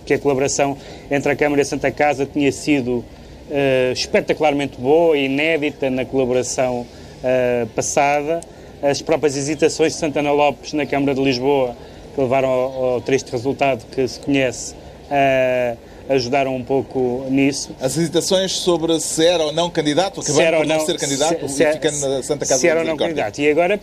que 0.06 0.14
a 0.16 0.20
colaboração 0.20 0.76
entre 1.10 1.32
a 1.32 1.36
Câmara 1.36 1.62
e 1.62 1.64
a 1.64 1.66
Santa 1.66 1.90
Casa 1.92 2.26
tinha 2.26 2.52
sido 2.52 2.98
uh, 2.98 3.94
espetacularmente 3.94 4.78
boa 4.78 5.18
e 5.18 5.24
inédita 5.24 5.90
na 5.90 6.04
colaboração 6.04 6.82
uh, 6.82 7.68
passada. 7.68 8.42
As 8.84 9.02
próprias 9.02 9.38
hesitações 9.38 9.94
de 9.94 10.00
Santana 10.00 10.34
Lopes 10.34 10.74
na 10.74 10.86
Câmara 10.86 11.16
de 11.16 11.22
Lisboa, 11.24 11.74
que 12.14 12.20
levaram 12.20 12.50
ao, 12.50 12.84
ao 12.84 13.02
triste 13.02 13.32
resultado 13.32 13.86
que 13.90 14.06
se 14.06 14.20
conhece, 14.20 14.74
uh, 14.74 15.88
ajudaram 16.10 16.56
um 16.56 16.63
pouco 16.63 17.25
nisso. 17.30 17.75
As 17.80 17.96
hesitações 17.96 18.51
sobre 18.54 19.00
se 19.00 19.24
era 19.25 19.44
ou 19.44 19.54
não 19.54 19.70
candidato, 19.70 20.20
acabando 20.20 20.58
por 20.58 20.66
não, 20.66 20.78
não 20.78 20.86
ser 20.86 20.98
candidato 20.98 21.48
se, 21.48 21.63
e 21.63 21.74
ficando 21.74 22.00
na 22.00 22.24
Santa 22.24 22.45
Casa 22.48 22.60
se 22.60 22.67
era 22.67 22.80
ou 22.80 22.86
não 22.86 22.98
candidato. 22.98 23.39
E 23.39 23.50
agora, 23.50 23.80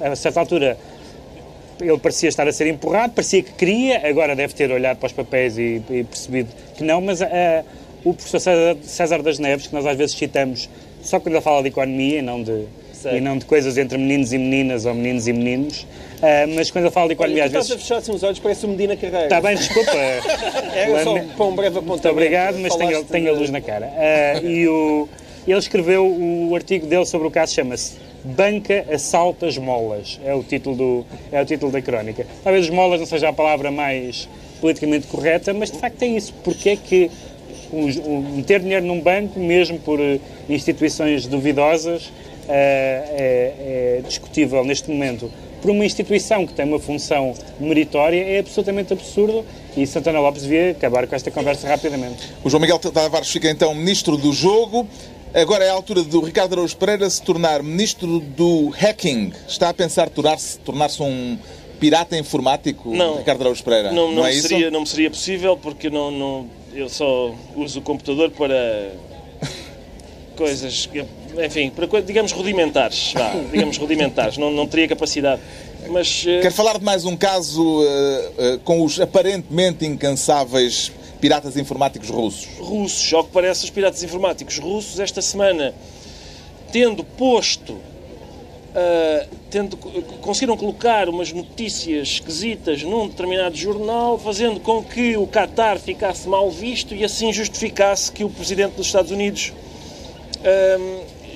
a, 0.00 0.08
a 0.08 0.16
certa 0.16 0.40
altura, 0.40 0.78
ele 1.78 1.98
parecia 1.98 2.30
estar 2.30 2.48
a 2.48 2.52
ser 2.52 2.66
empurrado, 2.66 3.12
parecia 3.12 3.42
que 3.42 3.52
queria, 3.52 4.08
agora 4.08 4.34
deve 4.34 4.54
ter 4.54 4.70
olhado 4.70 4.96
para 4.96 5.06
os 5.06 5.12
papéis 5.12 5.58
e, 5.58 5.82
e 5.90 6.04
percebido 6.04 6.48
que 6.74 6.82
não, 6.82 7.00
mas 7.02 7.20
uh, 7.20 7.26
o 8.04 8.14
professor 8.14 8.40
César, 8.40 8.76
César 8.82 9.22
das 9.22 9.38
Neves, 9.38 9.66
que 9.66 9.74
nós 9.74 9.84
às 9.84 9.96
vezes 9.96 10.16
citamos 10.16 10.68
só 11.02 11.20
quando 11.20 11.34
ele 11.34 11.42
fala 11.42 11.62
de 11.62 11.68
economia 11.68 12.18
e 12.18 12.22
não 12.22 12.42
de, 12.42 12.64
e 13.12 13.20
não 13.20 13.38
de 13.38 13.44
coisas 13.44 13.76
entre 13.78 13.98
meninos 13.98 14.32
e 14.32 14.38
meninas 14.38 14.86
ou 14.86 14.94
meninos 14.94 15.26
e 15.28 15.32
meninos. 15.32 15.82
Uh, 15.82 16.54
mas 16.54 16.70
quando 16.70 16.86
eu 16.86 16.90
falo 16.90 17.08
de 17.08 17.14
economia, 17.14 17.44
às 17.44 17.52
vezes. 17.52 17.70
Estás 17.70 17.96
a 17.96 18.00
fechar 18.00 18.14
os 18.14 18.22
olhos, 18.22 18.38
parece 18.38 18.66
o 18.66 18.68
Medina 18.68 18.96
Carreira. 18.96 19.24
Está 19.24 19.40
bem, 19.40 19.56
desculpa. 19.56 19.92
Era 20.74 21.04
só 21.04 21.18
para 21.18 21.46
um 21.46 21.54
breve 21.54 21.78
apontamento. 21.78 21.86
Muito 21.86 22.08
obrigado, 22.08 22.58
mas 22.58 22.74
tenho, 22.74 23.04
tenho 23.04 23.30
a 23.30 23.38
luz 23.38 23.50
na 23.50 23.60
cara. 23.60 23.86
Uh, 23.86 24.46
e 24.46 24.68
o, 24.68 25.08
ele 25.46 25.58
escreveu 25.58 26.06
o 26.06 26.54
artigo 26.54 26.86
dele 26.86 27.06
sobre 27.06 27.28
o 27.28 27.30
caso, 27.30 27.54
chama-se 27.54 27.96
Banca 28.24 28.84
assalta 28.92 29.46
esmolas. 29.46 30.20
É 30.24 30.34
o 30.34 30.42
título, 30.42 30.76
do, 30.76 31.06
é 31.30 31.40
o 31.40 31.44
título 31.44 31.70
da 31.70 31.80
crónica. 31.80 32.26
Talvez 32.42 32.64
esmolas 32.64 32.98
não 32.98 33.06
seja 33.06 33.28
a 33.28 33.32
palavra 33.32 33.70
mais 33.70 34.28
politicamente 34.60 35.06
correta, 35.06 35.54
mas 35.54 35.70
de 35.70 35.78
facto 35.78 36.02
é 36.02 36.06
isso. 36.06 36.34
Porque 36.42 36.70
é 36.70 36.76
que 36.76 37.10
meter 38.34 38.60
dinheiro 38.60 38.84
num 38.84 39.00
banco, 39.00 39.38
mesmo 39.38 39.78
por 39.78 40.00
eh, 40.00 40.18
instituições 40.48 41.26
duvidosas, 41.26 42.10
é, 42.48 43.98
é, 43.98 44.02
discutível 44.06 44.64
neste 44.64 44.90
momento 44.90 45.30
por 45.60 45.70
uma 45.70 45.84
instituição 45.84 46.46
que 46.46 46.54
tem 46.54 46.64
uma 46.64 46.78
função 46.78 47.34
meritória 47.58 48.22
é 48.22 48.38
absolutamente 48.38 48.92
absurdo 48.92 49.44
e 49.76 49.86
Santana 49.86 50.20
Lopes 50.20 50.42
devia 50.42 50.70
acabar 50.70 51.06
com 51.06 51.14
esta 51.14 51.30
conversa 51.30 51.68
rapidamente. 51.68 52.32
O 52.44 52.50
João 52.50 52.60
Miguel 52.60 52.78
Tavares 52.78 53.28
fica 53.28 53.50
então 53.50 53.74
ministro 53.74 54.16
do 54.16 54.32
jogo. 54.32 54.86
Agora 55.34 55.64
é 55.64 55.68
a 55.68 55.72
altura 55.72 56.02
do 56.02 56.20
Ricardo 56.20 56.54
Araújo 56.54 56.76
Pereira 56.76 57.08
se 57.10 57.20
tornar 57.20 57.62
ministro 57.62 58.20
do 58.20 58.70
hacking. 58.70 59.32
Está 59.46 59.68
a 59.68 59.74
pensar 59.74 60.08
tornar-se 60.08 60.58
tornar 60.60 60.90
um 61.00 61.36
pirata 61.78 62.16
informático, 62.16 62.94
não, 62.94 63.18
Ricardo 63.18 63.42
Araújo 63.42 63.62
Pereira? 63.62 63.92
Não, 63.92 64.08
não, 64.08 64.16
não 64.16 64.26
é 64.26 64.32
seria, 64.32 64.58
isso? 64.58 64.70
não 64.70 64.80
me 64.80 64.86
seria 64.86 65.10
possível 65.10 65.56
porque 65.56 65.90
não, 65.90 66.10
não, 66.10 66.46
eu 66.72 66.88
só 66.88 67.34
uso 67.54 67.80
o 67.80 67.82
computador 67.82 68.30
para 68.30 68.92
coisas 70.36 70.86
que 70.86 71.04
enfim, 71.44 71.72
digamos 72.06 72.32
rudimentares, 72.32 73.12
vá, 73.14 73.32
digamos 73.50 73.76
rudimentares, 73.76 74.38
não, 74.38 74.50
não 74.50 74.66
teria 74.66 74.88
capacidade. 74.88 75.40
Mas, 75.88 76.24
uh... 76.24 76.40
Quero 76.42 76.54
falar 76.54 76.78
de 76.78 76.84
mais 76.84 77.04
um 77.04 77.16
caso 77.16 77.62
uh, 77.62 77.84
uh, 77.84 78.58
com 78.60 78.84
os 78.84 79.00
aparentemente 79.00 79.86
incansáveis 79.86 80.92
piratas 81.20 81.56
informáticos 81.56 82.08
russos. 82.10 82.48
Russos, 82.58 83.12
ao 83.12 83.24
que 83.24 83.32
parece, 83.32 83.64
os 83.64 83.70
piratas 83.70 84.02
informáticos 84.02 84.58
russos, 84.58 85.00
esta 85.00 85.20
semana, 85.20 85.74
tendo 86.70 87.02
posto, 87.02 87.76
tendo, 89.50 89.76
conseguiram 90.20 90.56
colocar 90.56 91.08
umas 91.08 91.32
notícias 91.32 92.08
esquisitas 92.08 92.84
num 92.84 93.08
determinado 93.08 93.56
jornal, 93.56 94.16
fazendo 94.16 94.60
com 94.60 94.80
que 94.84 95.16
o 95.16 95.26
Qatar 95.26 95.80
ficasse 95.80 96.28
mal 96.28 96.48
visto 96.50 96.94
e 96.94 97.02
assim 97.02 97.32
justificasse 97.32 98.12
que 98.12 98.22
o 98.22 98.30
Presidente 98.30 98.74
dos 98.74 98.86
Estados 98.86 99.10
Unidos 99.10 99.52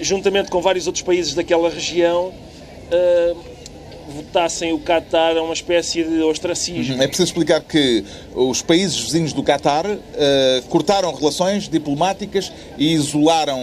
juntamente 0.02 0.50
com 0.50 0.60
vários 0.60 0.86
outros 0.86 1.02
países 1.02 1.34
daquela 1.34 1.70
região, 1.70 2.28
uh, 2.28 3.36
votassem 4.08 4.72
o 4.72 4.78
Qatar 4.78 5.36
a 5.36 5.42
uma 5.42 5.54
espécie 5.54 6.02
de 6.02 6.20
ostracismo. 6.22 7.02
É 7.02 7.06
preciso 7.06 7.28
explicar 7.28 7.60
que 7.60 8.04
os 8.34 8.60
países 8.62 8.98
vizinhos 8.98 9.32
do 9.32 9.42
Qatar 9.42 9.86
uh, 9.86 9.98
cortaram 10.68 11.12
relações 11.14 11.68
diplomáticas 11.68 12.52
e 12.76 12.92
isolaram 12.92 13.58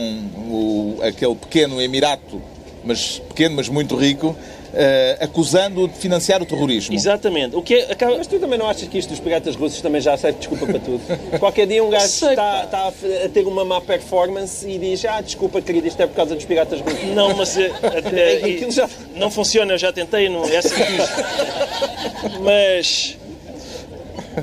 o, 0.49 0.97
aquele 1.03 1.35
pequeno 1.35 1.81
Emirato, 1.81 2.41
mas 2.83 3.19
pequeno, 3.27 3.55
mas 3.55 3.67
muito 3.69 3.95
rico, 3.95 4.35
uh, 4.73 5.23
acusando 5.23 5.87
de 5.87 5.97
financiar 5.97 6.41
o 6.41 6.45
terrorismo. 6.45 6.93
Exatamente. 6.95 7.55
O 7.55 7.61
que 7.61 7.75
é, 7.75 7.91
acaba... 7.91 8.17
Mas 8.17 8.27
tu 8.27 8.39
também 8.39 8.57
não 8.57 8.67
achas 8.67 8.87
que 8.87 8.97
isto 8.97 9.09
dos 9.09 9.19
piratas 9.19 9.55
russos 9.55 9.81
também 9.81 10.01
já 10.01 10.15
serve 10.17 10.39
desculpa 10.39 10.65
para 10.65 10.79
tudo? 10.79 11.01
Qualquer 11.39 11.67
dia 11.67 11.83
um 11.83 11.89
gajo 11.89 12.05
está, 12.05 12.63
está, 12.63 12.87
a 12.87 13.29
ter 13.29 13.45
uma 13.45 13.65
má 13.65 13.81
performance 13.81 14.67
e 14.67 14.77
diz 14.77 15.03
ah, 15.05 15.21
desculpa 15.21 15.61
querido, 15.61 15.87
isto 15.87 16.01
é 16.01 16.07
por 16.07 16.15
causa 16.15 16.35
dos 16.35 16.45
piratas 16.45 16.81
russos. 16.81 17.03
Não, 17.13 17.35
mas 17.35 17.55
uh, 17.57 17.59
uh, 17.59 18.71
já... 18.71 18.89
não 19.15 19.29
funciona, 19.31 19.73
eu 19.73 19.77
já 19.77 19.91
tentei, 19.91 20.29
não, 20.29 20.45
essa 20.45 20.75
Mas 22.41 23.17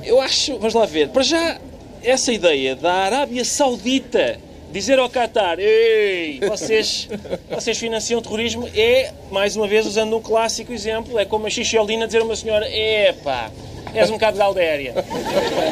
eu 0.04 0.20
acho, 0.20 0.58
vamos 0.58 0.74
lá 0.74 0.86
ver, 0.86 1.08
para 1.08 1.22
já 1.22 1.58
essa 2.02 2.32
ideia 2.32 2.76
da 2.76 2.92
Arábia 2.92 3.44
Saudita 3.44 4.38
dizer 4.72 4.98
ao 4.98 5.08
Qatar, 5.08 5.58
ei, 5.58 6.40
vocês, 6.40 7.08
vocês 7.50 7.78
financiam 7.78 8.20
terrorismo, 8.20 8.68
é, 8.74 9.12
mais 9.30 9.56
uma 9.56 9.66
vez, 9.66 9.86
usando 9.86 10.16
um 10.16 10.20
clássico 10.20 10.72
exemplo, 10.72 11.18
é 11.18 11.24
como 11.24 11.46
a 11.46 11.50
Xixolina 11.50 12.06
dizer 12.06 12.20
a 12.20 12.24
uma 12.24 12.36
senhora, 12.36 12.68
epá, 12.68 13.50
és 13.94 14.10
um 14.10 14.14
bocado 14.14 14.36
galdéria. 14.36 14.94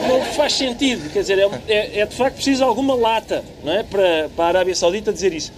Não 0.08 0.22
faz 0.34 0.54
sentido, 0.54 1.12
quer 1.12 1.20
dizer, 1.20 1.38
é, 1.38 1.50
é, 1.68 2.00
é 2.00 2.06
de 2.06 2.14
facto 2.14 2.36
preciso 2.36 2.64
alguma 2.64 2.94
lata 2.94 3.44
não 3.62 3.72
é, 3.72 3.82
para, 3.82 4.30
para 4.34 4.44
a 4.44 4.48
Arábia 4.48 4.74
Saudita 4.74 5.12
dizer 5.12 5.32
isso. 5.32 5.52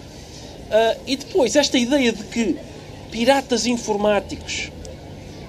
Uh, 0.67 1.01
e 1.07 1.17
depois, 1.17 1.55
esta 1.55 1.79
ideia 1.79 2.13
de 2.13 2.25
que 2.25 2.57
piratas 3.11 3.67
informáticos 3.67 4.71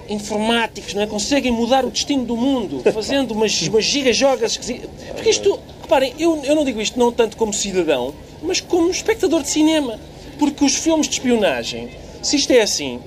informáticos 0.08 0.94
não 0.94 1.02
é? 1.02 1.06
conseguem 1.06 1.52
mudar 1.52 1.84
o 1.84 1.90
destino 1.90 2.24
do 2.24 2.34
mundo 2.36 2.82
fazendo 2.92 3.32
umas, 3.32 3.60
umas 3.62 3.84
gigajogas 3.84 4.52
esquisitas. 4.52 4.88
Porque 5.12 5.28
isto, 5.28 5.60
reparem, 5.88 6.14
eu, 6.18 6.44
eu 6.44 6.54
não 6.54 6.64
digo 6.64 6.80
isto 6.80 6.98
não 6.98 7.10
tanto 7.10 7.36
como 7.38 7.52
cidadão, 7.52 8.14
mas 8.42 8.60
como 8.60 8.90
espectador 8.90 9.42
de 9.42 9.48
cinema. 9.48 9.98
Porque 10.38 10.64
os 10.64 10.76
filmes 10.76 11.08
de 11.08 11.14
espionagem, 11.14 11.88
se 12.22 12.36
isto 12.36 12.52
é 12.52 12.60
assim, 12.60 13.00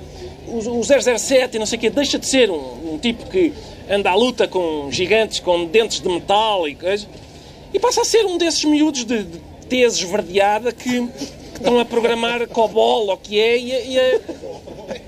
o, 0.47 0.79
o 0.79 0.83
007 0.83 1.55
e 1.55 1.59
não 1.59 1.65
sei 1.65 1.77
o 1.77 1.81
quê, 1.81 1.89
deixa 1.89 2.17
de 2.19 2.25
ser 2.25 2.49
um, 2.49 2.93
um 2.93 2.97
tipo 2.97 3.29
que 3.29 3.53
anda 3.89 4.09
à 4.09 4.15
luta 4.15 4.47
com 4.47 4.89
gigantes 4.91 5.39
com 5.39 5.65
dentes 5.65 6.01
de 6.01 6.09
metal 6.09 6.67
e 6.67 6.75
coisas, 6.75 7.07
e 7.73 7.79
passa 7.79 8.01
a 8.01 8.05
ser 8.05 8.25
um 8.25 8.37
desses 8.37 8.65
miúdos 8.65 9.05
de, 9.05 9.23
de 9.23 9.39
tese 9.69 10.03
esverdeada 10.03 10.73
que, 10.73 11.07
que 11.07 11.23
estão 11.55 11.79
a 11.79 11.85
programar 11.85 12.45
COBOL 12.47 13.07
ou 13.07 13.17
que 13.17 13.39
é 13.39 13.57
e 13.57 13.71
a, 13.71 13.79
e, 13.79 13.99
a, 13.99 14.19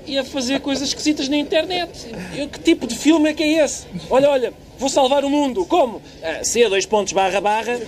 e 0.06 0.18
a, 0.18 0.24
fazer 0.24 0.60
coisas 0.60 0.88
esquisitas 0.88 1.28
na 1.28 1.36
internet. 1.36 1.90
Eu, 2.34 2.48
que 2.48 2.58
tipo 2.60 2.86
de 2.86 2.94
filme 2.94 3.28
é 3.28 3.34
que 3.34 3.42
é 3.42 3.64
esse? 3.64 3.86
Olha, 4.08 4.30
olha, 4.30 4.54
vou 4.78 4.88
salvar 4.88 5.24
o 5.24 5.30
mundo. 5.30 5.64
Como? 5.66 6.00
Ah, 6.22 6.44
C, 6.44 6.68
dois 6.68 6.86
pontos, 6.86 7.12
barra, 7.12 7.40
barra. 7.40 7.78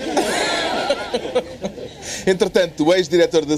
Entretanto, 2.27 2.85
o 2.85 2.95
ex-diretor 2.95 3.45
do 3.45 3.57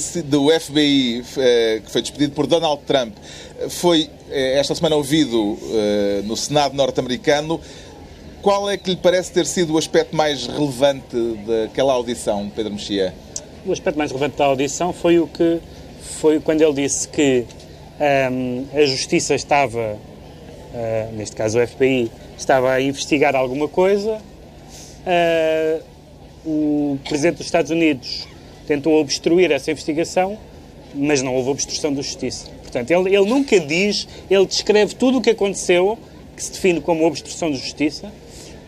FBI, 0.61 1.25
eh, 1.39 1.81
que 1.85 1.91
foi 1.91 2.03
despedido 2.03 2.33
por 2.33 2.47
Donald 2.47 2.83
Trump, 2.87 3.15
foi 3.69 4.11
eh, 4.31 4.59
esta 4.59 4.75
semana 4.75 4.97
ouvido 4.97 5.59
eh, 5.73 6.23
no 6.25 6.37
Senado 6.37 6.75
norte-americano. 6.75 7.61
Qual 8.43 8.71
é 8.71 8.77
que 8.77 8.91
lhe 8.91 8.97
parece 8.97 9.33
ter 9.33 9.47
sido 9.47 9.75
o 9.75 9.79
aspecto 9.79 10.15
mais 10.15 10.47
relevante 10.47 11.17
daquela 11.47 11.93
audição, 11.93 12.51
Pedro 12.55 12.73
Mexia? 12.73 13.15
O 13.67 13.73
aspecto 13.73 13.97
mais 13.99 14.11
relevante 14.11 14.37
da 14.37 14.45
audição 14.45 14.93
foi 14.93 15.19
o 15.19 15.27
que 15.27 15.61
foi 16.21 16.41
quando 16.41 16.63
ele 16.63 16.75
disse 16.75 17.09
que 17.09 17.45
um, 18.01 18.65
a 18.73 18.87
justiça 18.87 19.35
estava, 19.35 19.99
uh, 19.99 21.17
neste 21.17 21.35
caso 21.35 21.59
o 21.59 21.67
FBI, 21.67 22.11
estava 22.39 22.73
a 22.73 22.81
investigar 22.81 23.35
alguma 23.35 23.69
coisa. 23.69 24.19
Uh, 25.07 25.83
o 26.47 26.99
presidente 27.05 27.37
dos 27.39 27.47
Estados 27.47 27.71
Unidos 27.71 28.27
tentou 28.67 29.01
obstruir 29.01 29.51
essa 29.51 29.71
investigação, 29.71 30.39
mas 30.95 31.23
não 31.23 31.35
houve 31.35 31.51
obstrução 31.51 31.93
da 31.93 32.03
justiça. 32.03 32.49
Portanto, 32.63 32.91
ele, 32.91 33.17
ele 33.17 33.27
nunca 33.27 33.59
diz, 33.59 34.07
ele 34.31 34.47
descreve 34.47 34.95
tudo 34.95 35.19
o 35.19 35.21
que 35.21 35.31
aconteceu, 35.31 35.99
que 36.37 36.45
se 36.45 36.53
define 36.53 36.81
como 36.81 37.07
obstrução 37.07 37.51
de 37.51 37.57
justiça, 37.57 38.13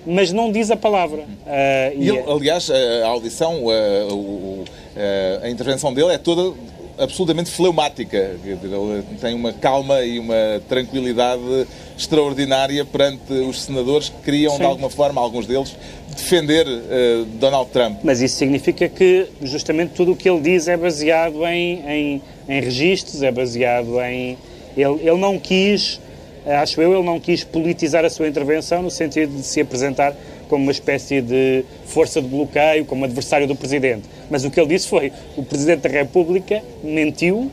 mas 0.07 0.33
não 0.33 0.51
diz 0.51 0.71
a 0.71 0.77
palavra. 0.77 1.21
Uh, 1.23 1.99
e, 1.99 2.09
ele, 2.09 2.23
aliás, 2.27 2.71
a 2.71 3.07
audição, 3.07 3.65
a, 3.69 5.43
a, 5.43 5.47
a 5.47 5.51
intervenção 5.51 5.93
dele 5.93 6.13
é 6.13 6.19
toda 6.19 6.55
absolutamente 7.01 7.51
fleumática. 7.51 8.37
Ele 8.45 9.03
tem 9.21 9.35
uma 9.35 9.53
calma 9.53 10.03
e 10.03 10.19
uma 10.19 10.61
tranquilidade 10.69 11.67
extraordinária 11.97 12.85
perante 12.85 13.33
os 13.33 13.63
senadores 13.63 14.09
que 14.09 14.23
queriam, 14.23 14.53
Sim. 14.53 14.59
de 14.59 14.65
alguma 14.65 14.91
forma, 14.91 15.21
alguns 15.21 15.47
deles, 15.47 15.75
defender 16.15 16.67
uh, 16.67 17.25
Donald 17.39 17.71
Trump. 17.71 18.01
Mas 18.05 18.21
isso 18.21 18.37
significa 18.37 18.89
que 18.89 19.27
justamente 19.43 19.95
tudo 19.95 20.13
o 20.13 20.17
que 20.17 20.29
ele 20.29 20.41
diz 20.41 20.69
é 20.69 20.77
baseado 20.77 21.45
em, 21.47 21.83
em, 21.89 22.23
em 22.49 22.61
registros, 22.61 23.23
é 23.23 23.31
baseado 23.31 24.01
em. 24.03 24.37
Ele, 24.77 25.01
ele 25.01 25.19
não 25.19 25.39
quis, 25.39 26.01
acho 26.47 26.81
eu, 26.81 26.95
ele 26.95 27.03
não 27.03 27.19
quis 27.19 27.43
politizar 27.43 28.05
a 28.05 28.11
sua 28.11 28.29
intervenção 28.29 28.83
no 28.83 28.91
sentido 28.91 29.37
de 29.37 29.43
se 29.43 29.61
apresentar 29.61 30.15
como 30.51 30.65
uma 30.65 30.73
espécie 30.73 31.23
de 31.23 31.65
força 31.87 32.21
de 32.21 32.27
bloqueio, 32.27 32.85
como 32.85 33.05
adversário 33.05 33.47
do 33.47 33.55
Presidente. 33.55 34.03
Mas 34.29 34.45
o 34.45 34.51
que 34.51 34.59
ele 34.59 34.69
disse 34.69 34.89
foi: 34.89 35.13
o 35.37 35.45
Presidente 35.45 35.83
da 35.83 35.89
República 35.89 36.61
mentiu. 36.83 37.51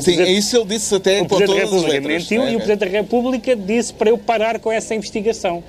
Sim, 0.00 0.20
é 0.20 0.32
isso 0.32 0.56
ele 0.56 0.64
disse 0.64 0.94
até 0.94 1.22
o 1.22 1.26
Presidente 1.26 1.54
da 1.54 1.64
República 1.64 2.00
mentiu 2.00 2.42
é, 2.42 2.52
e 2.52 2.56
o 2.56 2.58
Presidente 2.58 2.90
da 2.90 2.98
República 2.98 3.54
disse 3.54 3.92
para 3.92 4.10
eu 4.10 4.18
parar 4.18 4.58
com 4.58 4.72
essa 4.72 4.94
investigação. 4.94 5.62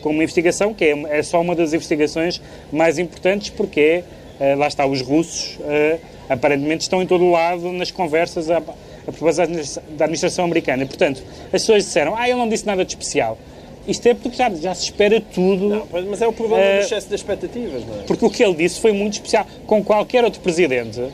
Com 0.00 0.10
uma 0.10 0.22
investigação 0.22 0.72
que 0.72 0.84
é, 0.84 1.18
é 1.18 1.22
só 1.22 1.40
uma 1.40 1.54
das 1.54 1.72
investigações 1.72 2.40
mais 2.72 2.98
importantes, 2.98 3.50
porque 3.50 4.02
é, 4.40 4.54
lá 4.54 4.66
está, 4.66 4.86
os 4.86 5.02
russos 5.02 5.58
uh, 5.58 6.00
aparentemente 6.28 6.82
estão 6.82 7.02
em 7.02 7.06
todo 7.06 7.24
o 7.24 7.30
lado 7.30 7.70
nas 7.72 7.90
conversas 7.90 8.50
a, 8.50 8.58
a 8.58 9.12
propósito 9.12 9.80
da 9.90 10.06
administração 10.06 10.44
americana. 10.44 10.86
Portanto, 10.86 11.22
as 11.46 11.50
pessoas 11.50 11.84
disseram: 11.84 12.16
ah, 12.16 12.28
ele 12.28 12.38
não 12.38 12.48
disse 12.48 12.66
nada 12.66 12.84
de 12.84 12.90
especial. 12.90 13.38
Isto 13.86 14.08
é 14.08 14.14
porque 14.14 14.36
já, 14.36 14.50
já 14.50 14.74
se 14.74 14.84
espera 14.84 15.20
tudo. 15.20 15.68
Não, 15.68 15.88
mas 16.08 16.22
é 16.22 16.26
o 16.26 16.32
problema 16.32 16.62
uh, 16.62 16.78
do 16.78 16.80
excesso 16.80 17.08
de 17.08 17.14
expectativas, 17.14 17.84
não 17.84 18.00
é? 18.00 18.02
Porque 18.04 18.24
o 18.24 18.30
que 18.30 18.42
ele 18.42 18.54
disse 18.54 18.80
foi 18.80 18.92
muito 18.92 19.14
especial. 19.14 19.46
Com 19.66 19.82
qualquer 19.82 20.24
outro 20.24 20.40
presidente, 20.40 21.00
uh, 21.00 21.10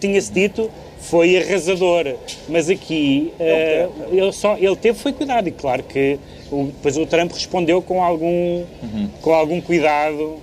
tinha-se 0.00 0.32
dito 0.32 0.70
foi 1.00 1.36
arrasador. 1.36 2.14
Mas 2.48 2.68
aqui 2.68 3.32
uh, 3.38 4.14
ele, 4.14 4.32
só, 4.32 4.56
ele 4.56 4.76
teve 4.76 4.98
foi 4.98 5.12
cuidado. 5.12 5.48
E 5.48 5.52
claro 5.52 5.82
que 5.82 6.18
o, 6.50 6.64
depois 6.64 6.96
o 6.96 7.06
Trump 7.06 7.32
respondeu 7.32 7.82
com 7.82 8.02
algum, 8.02 8.64
uhum. 8.82 9.08
com 9.20 9.32
algum 9.32 9.60
cuidado 9.60 10.36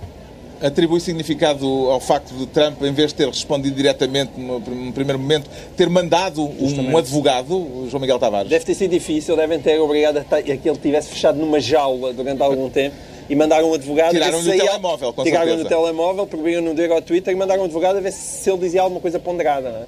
atribui 0.60 1.00
significado 1.00 1.66
ao 1.90 2.00
facto 2.00 2.34
de 2.34 2.46
Trump, 2.46 2.82
em 2.82 2.92
vez 2.92 3.10
de 3.10 3.16
ter 3.16 3.28
respondido 3.28 3.76
diretamente 3.76 4.32
no, 4.38 4.60
primeiro 4.92 5.18
momento, 5.18 5.50
ter 5.76 5.88
mandado 5.88 6.42
um, 6.42 6.96
advogado, 6.96 7.86
João 7.88 8.00
Miguel 8.00 8.18
Tavares? 8.18 8.48
Deve 8.48 8.64
ter 8.64 8.74
sido 8.74 8.90
difícil, 8.90 9.36
devem 9.36 9.60
ter 9.60 9.78
obrigado 9.80 10.18
a, 10.18 10.20
a 10.20 10.42
que 10.42 10.68
ele 10.68 10.78
tivesse 10.78 11.10
fechado 11.10 11.38
numa 11.38 11.60
jaula 11.60 12.12
durante 12.12 12.42
algum 12.42 12.68
tempo 12.70 12.96
e 13.28 13.34
mandaram 13.34 13.70
um 13.70 13.74
advogado. 13.74 14.12
Tiraram-lhe 14.12 14.50
o 14.50 14.58
telemóvel, 14.58 15.12
com 15.12 15.24
Tiraram-lhe 15.24 15.62
o 15.62 15.64
telemóvel, 15.64 16.26
proibiram-no 16.26 16.74
de 16.74 16.82
ir 16.82 16.92
ao 16.92 17.02
Twitter 17.02 17.34
e 17.34 17.36
mandaram 17.36 17.62
um 17.62 17.64
advogado 17.64 17.96
a 17.96 18.00
ver 18.00 18.12
se 18.12 18.48
ele 18.48 18.58
dizia 18.58 18.82
alguma 18.82 19.00
coisa 19.00 19.18
ponderada. 19.18 19.70
Não 19.70 19.80
é? 19.80 19.86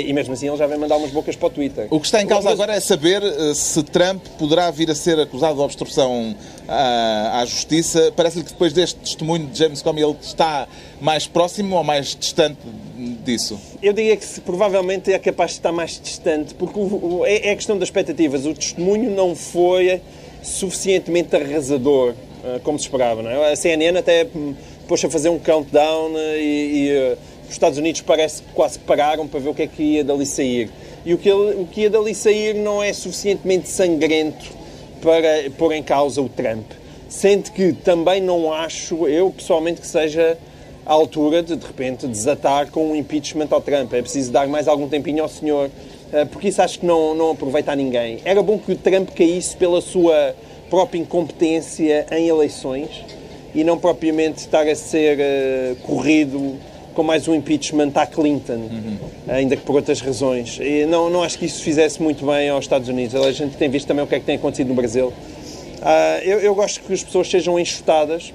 E 0.00 0.12
mesmo 0.12 0.34
assim 0.34 0.48
ele 0.48 0.56
já 0.56 0.66
vem 0.66 0.78
mandar 0.78 0.96
umas 0.96 1.10
bocas 1.10 1.36
para 1.36 1.46
o 1.46 1.50
Twitter. 1.50 1.86
O 1.90 2.00
que 2.00 2.06
está 2.06 2.22
em 2.22 2.26
causa 2.26 2.50
agora 2.50 2.74
é 2.74 2.80
saber 2.80 3.22
eh, 3.22 3.54
se 3.54 3.82
Trump 3.82 4.24
poderá 4.38 4.70
vir 4.70 4.90
a 4.90 4.94
ser 4.94 5.18
acusado 5.18 5.54
de 5.54 5.60
obstrução 5.60 6.34
à, 6.68 7.40
à 7.40 7.44
justiça. 7.44 8.12
Parece-lhe 8.16 8.44
que 8.44 8.52
depois 8.52 8.72
deste 8.72 8.98
testemunho 9.00 9.46
de 9.46 9.58
James 9.58 9.82
Comey 9.82 10.02
ele 10.02 10.16
está 10.20 10.66
mais 11.00 11.26
próximo 11.26 11.76
ou 11.76 11.84
mais 11.84 12.16
distante 12.18 12.58
disso? 13.24 13.58
Eu 13.82 13.92
diria 13.92 14.16
que 14.16 14.40
provavelmente 14.40 15.12
é 15.12 15.18
capaz 15.18 15.52
de 15.52 15.58
estar 15.58 15.72
mais 15.72 16.00
distante, 16.00 16.54
porque 16.54 16.78
o, 16.78 17.18
o, 17.20 17.26
é, 17.26 17.48
é 17.48 17.54
questão 17.54 17.78
das 17.78 17.88
expectativas. 17.88 18.46
O 18.46 18.54
testemunho 18.54 19.10
não 19.10 19.34
foi 19.34 20.00
suficientemente 20.42 21.34
arrasador, 21.34 22.14
eh, 22.44 22.60
como 22.62 22.78
se 22.78 22.84
esperava. 22.86 23.22
Não 23.22 23.30
é? 23.30 23.52
A 23.52 23.56
CNN 23.56 23.98
até 23.98 24.26
hum, 24.34 24.54
pôs 24.86 25.04
a 25.04 25.10
fazer 25.10 25.30
um 25.30 25.38
countdown 25.38 26.12
eh, 26.16 26.38
e, 26.40 26.88
e 26.88 27.16
os 27.46 27.52
Estados 27.52 27.78
Unidos 27.78 28.00
parece 28.00 28.42
que 28.42 28.52
quase 28.52 28.78
pararam 28.78 29.26
para 29.26 29.40
ver 29.40 29.48
o 29.48 29.54
que 29.54 29.62
é 29.62 29.66
que 29.66 29.82
ia 29.82 30.04
dali 30.04 30.26
sair. 30.26 30.70
E 31.04 31.12
o 31.12 31.18
que, 31.18 31.30
o 31.30 31.66
que 31.70 31.82
ia 31.82 31.90
dali 31.90 32.14
sair 32.14 32.54
não 32.54 32.82
é 32.82 32.92
suficientemente 32.92 33.68
sangrento 33.68 34.46
para 35.00 35.50
pôr 35.58 35.72
em 35.72 35.82
causa 35.82 36.22
o 36.22 36.28
Trump. 36.28 36.64
Sendo 37.08 37.52
que 37.52 37.72
também 37.72 38.20
não 38.20 38.52
acho, 38.52 39.06
eu 39.06 39.30
pessoalmente, 39.30 39.80
que 39.80 39.86
seja 39.86 40.38
a 40.86 40.92
altura 40.92 41.42
de, 41.42 41.56
de 41.56 41.66
repente, 41.66 42.06
desatar 42.06 42.70
com 42.70 42.90
um 42.90 42.96
impeachment 42.96 43.48
ao 43.50 43.60
Trump. 43.60 43.92
É 43.92 44.02
preciso 44.02 44.32
dar 44.32 44.48
mais 44.48 44.66
algum 44.66 44.88
tempinho 44.88 45.22
ao 45.22 45.28
senhor, 45.28 45.70
eh, 46.12 46.24
porque 46.24 46.48
isso 46.48 46.60
acho 46.60 46.80
que 46.80 46.86
não, 46.86 47.14
não 47.14 47.30
aproveita 47.30 47.72
a 47.72 47.76
ninguém. 47.76 48.20
Era 48.24 48.42
bom 48.42 48.58
que 48.58 48.72
o 48.72 48.76
Trump 48.76 49.10
caísse 49.10 49.56
pela 49.56 49.80
sua 49.80 50.34
própria 50.68 50.98
incompetência 50.98 52.06
em 52.10 52.28
eleições 52.28 53.04
e 53.54 53.62
não 53.62 53.78
propriamente 53.78 54.38
estar 54.40 54.66
a 54.66 54.74
ser 54.74 55.18
uh, 55.18 55.76
corrido 55.86 56.56
com 56.94 57.02
mais 57.02 57.28
um 57.28 57.34
impeachment 57.34 57.90
à 57.94 58.06
Clinton, 58.06 58.68
uhum. 58.70 58.98
ainda 59.28 59.56
que 59.56 59.62
por 59.62 59.76
outras 59.76 60.00
razões. 60.00 60.58
E 60.60 60.86
não, 60.86 61.10
não 61.10 61.22
acho 61.22 61.38
que 61.38 61.44
isso 61.44 61.62
fizesse 61.62 62.00
muito 62.00 62.24
bem 62.24 62.48
aos 62.48 62.64
Estados 62.64 62.88
Unidos. 62.88 63.14
A 63.14 63.32
gente 63.32 63.56
tem 63.56 63.68
visto 63.68 63.86
também 63.86 64.04
o 64.04 64.06
que 64.06 64.14
é 64.14 64.20
que 64.20 64.24
tem 64.24 64.36
acontecido 64.36 64.68
no 64.68 64.74
Brasil. 64.74 65.08
Uh, 65.08 66.22
eu, 66.22 66.38
eu, 66.38 66.54
gosto 66.54 66.80
que 66.80 66.92
as 66.92 67.02
pessoas 67.02 67.28
sejam 67.28 67.58
enxutadas 67.58 68.32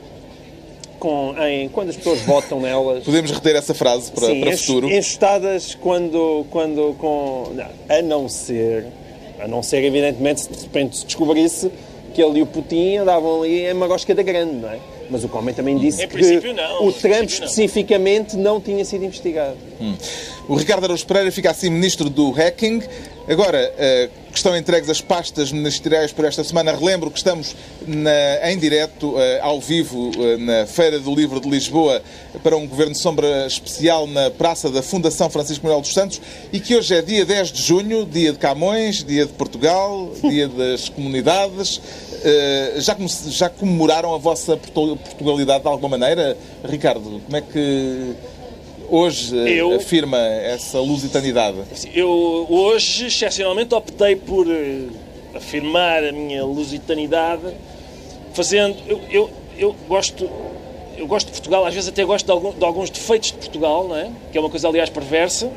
com, 1.00 1.34
em, 1.39 1.69
quando 1.69 1.89
as 1.89 1.95
pessoas 1.95 2.19
votam 2.22 2.60
nelas. 2.60 3.04
Podemos 3.06 3.32
reter 3.32 3.56
essa 3.56 3.74
frase 3.74 4.12
para, 4.12 4.28
Sim, 4.28 4.41
para 4.41 4.50
o 4.50 4.58
futuro? 4.58 4.91
enxutadas 4.91 5.74
quando, 5.76 6.45
quando 6.52 6.93
com, 7.00 7.52
a 7.88 8.02
não 8.02 8.30
ser, 8.30 8.86
a 9.39 9.48
não 9.48 9.63
ser 9.63 9.84
evidentemente 9.84 10.41
se 10.41 10.50
de 10.52 10.62
repente 10.62 10.98
se 10.98 11.06
descobrisse 11.06 11.72
que 12.13 12.22
ele 12.22 12.39
e 12.39 12.41
o 12.41 12.45
Putin 12.45 12.98
andavam 12.98 13.41
ali 13.41 13.65
em 13.65 13.74
Marosca 13.74 14.13
da 14.13 14.22
Grande, 14.22 14.56
não 14.56 14.69
é? 14.69 14.80
Mas 15.10 15.24
o 15.24 15.30
Comey 15.30 15.54
também 15.54 15.78
disse 15.78 16.06
que 16.08 16.54
não, 16.54 16.88
o 16.88 16.93
Trump 16.93 17.30
especificamente 17.30 18.36
não. 18.36 18.56
não 18.56 18.62
tinha 18.62 18.86
sido 18.86 19.04
investigado. 19.06 19.58
Hum. 19.82 19.95
O 20.48 20.56
Ricardo 20.56 20.84
Araújo 20.84 21.06
Pereira 21.06 21.32
fica 21.32 21.52
assim 21.52 21.69
ministro 21.69 22.10
do 22.10 22.32
hacking. 22.32 22.82
Agora, 23.28 23.72
uh, 23.72 24.32
que 24.32 24.38
estão 24.38 24.58
entregues 24.58 24.89
as 24.89 25.02
pastas 25.02 25.52
ministeriais 25.52 26.12
por 26.12 26.26
esta 26.26 26.43
semana, 26.43 26.76
relembro 26.76 27.12
que 27.12 27.17
estamos 27.19 27.56
na, 27.86 28.50
em 28.50 28.58
direto, 28.58 29.12
uh, 29.12 29.19
ao 29.41 29.62
vivo, 29.62 30.10
uh, 30.10 30.38
na 30.39 30.65
Feira 30.65 31.00
do 31.00 31.13
Livro 31.13 31.39
de 31.39 31.48
Lisboa, 31.48 32.02
para 32.41 32.58
um 32.58 32.67
Governo 32.67 32.93
de 32.93 32.98
Sombra 32.98 33.45
especial 33.45 34.08
na 34.08 34.32
Praça 34.32 34.72
da 34.72 34.82
Fundação 34.82 35.30
Francisco 35.30 35.63
Manuel 35.63 35.82
dos 35.82 35.93
Santos 35.93 36.19
e 36.52 36.60
que 36.60 36.76
hoje 36.76 36.95
é 36.95 37.04
dia 37.04 37.24
10 37.24 37.52
de 37.52 37.62
junho, 37.62 38.04
dia 38.04 38.32
de 38.32 38.39
Camões, 38.39 39.04
dia 39.04 39.28
de 39.28 39.34
Portugal, 39.34 40.12
dia 40.28 40.48
das 40.48 40.89
comunidades. 40.89 41.80
Já, 42.77 42.95
já 43.27 43.49
comemoraram 43.49 44.13
a 44.13 44.17
vossa 44.17 44.58
Portugalidade 44.58 45.62
de 45.62 45.67
alguma 45.67 45.97
maneira? 45.97 46.38
Ricardo, 46.63 47.21
como 47.25 47.38
é 47.38 47.41
que 47.41 48.15
hoje 48.89 49.36
eu, 49.36 49.75
afirma 49.75 50.17
essa 50.17 50.79
lusitanidade? 50.79 51.58
Eu 51.93 52.47
hoje, 52.49 53.05
excepcionalmente, 53.08 53.73
optei 53.73 54.15
por 54.15 54.47
eh, 54.49 54.88
afirmar 55.36 56.03
a 56.03 56.12
minha 56.12 56.43
lusitanidade 56.43 57.53
fazendo. 58.34 58.77
Eu, 58.88 59.01
eu, 59.10 59.29
eu, 59.58 59.75
gosto. 59.88 60.29
Eu 60.97 61.08
gosto 61.08 61.27
de 61.27 61.32
Portugal, 61.34 61.65
às 61.65 61.73
vezes 61.73 61.89
até 61.89 62.03
gosto 62.03 62.25
de, 62.25 62.32
algum, 62.32 62.51
de, 62.51 62.65
alguns 62.65 62.89
defeitos 62.89 63.32
de 63.32 63.38
Portugal, 63.38 63.88
não 63.88 63.95
é? 63.95 64.12
que 64.32 64.38
é 64.38 64.41
uma 64.41 64.49
coisa, 64.49 64.67
aliás, 64.67 64.89
perversa. 64.89 65.49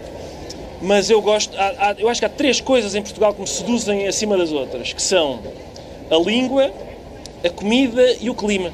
Mas 0.80 1.10
eu 1.10 1.20
gosto. 1.20 1.56
Há, 1.56 1.66
há, 1.78 1.96
eu 1.98 2.08
acho 2.08 2.20
que 2.20 2.24
há 2.24 2.28
três 2.28 2.60
coisas 2.60 2.94
em 2.94 3.02
Portugal 3.02 3.34
que 3.34 3.40
me 3.40 3.46
seduzem 3.48 4.06
acima 4.06 4.36
das 4.36 4.52
outras, 4.52 4.92
que 4.92 5.02
são 5.02 5.40
a 6.12 6.18
língua, 6.18 6.70
a 7.42 7.48
comida 7.48 8.16
e 8.20 8.28
o 8.28 8.34
clima. 8.34 8.70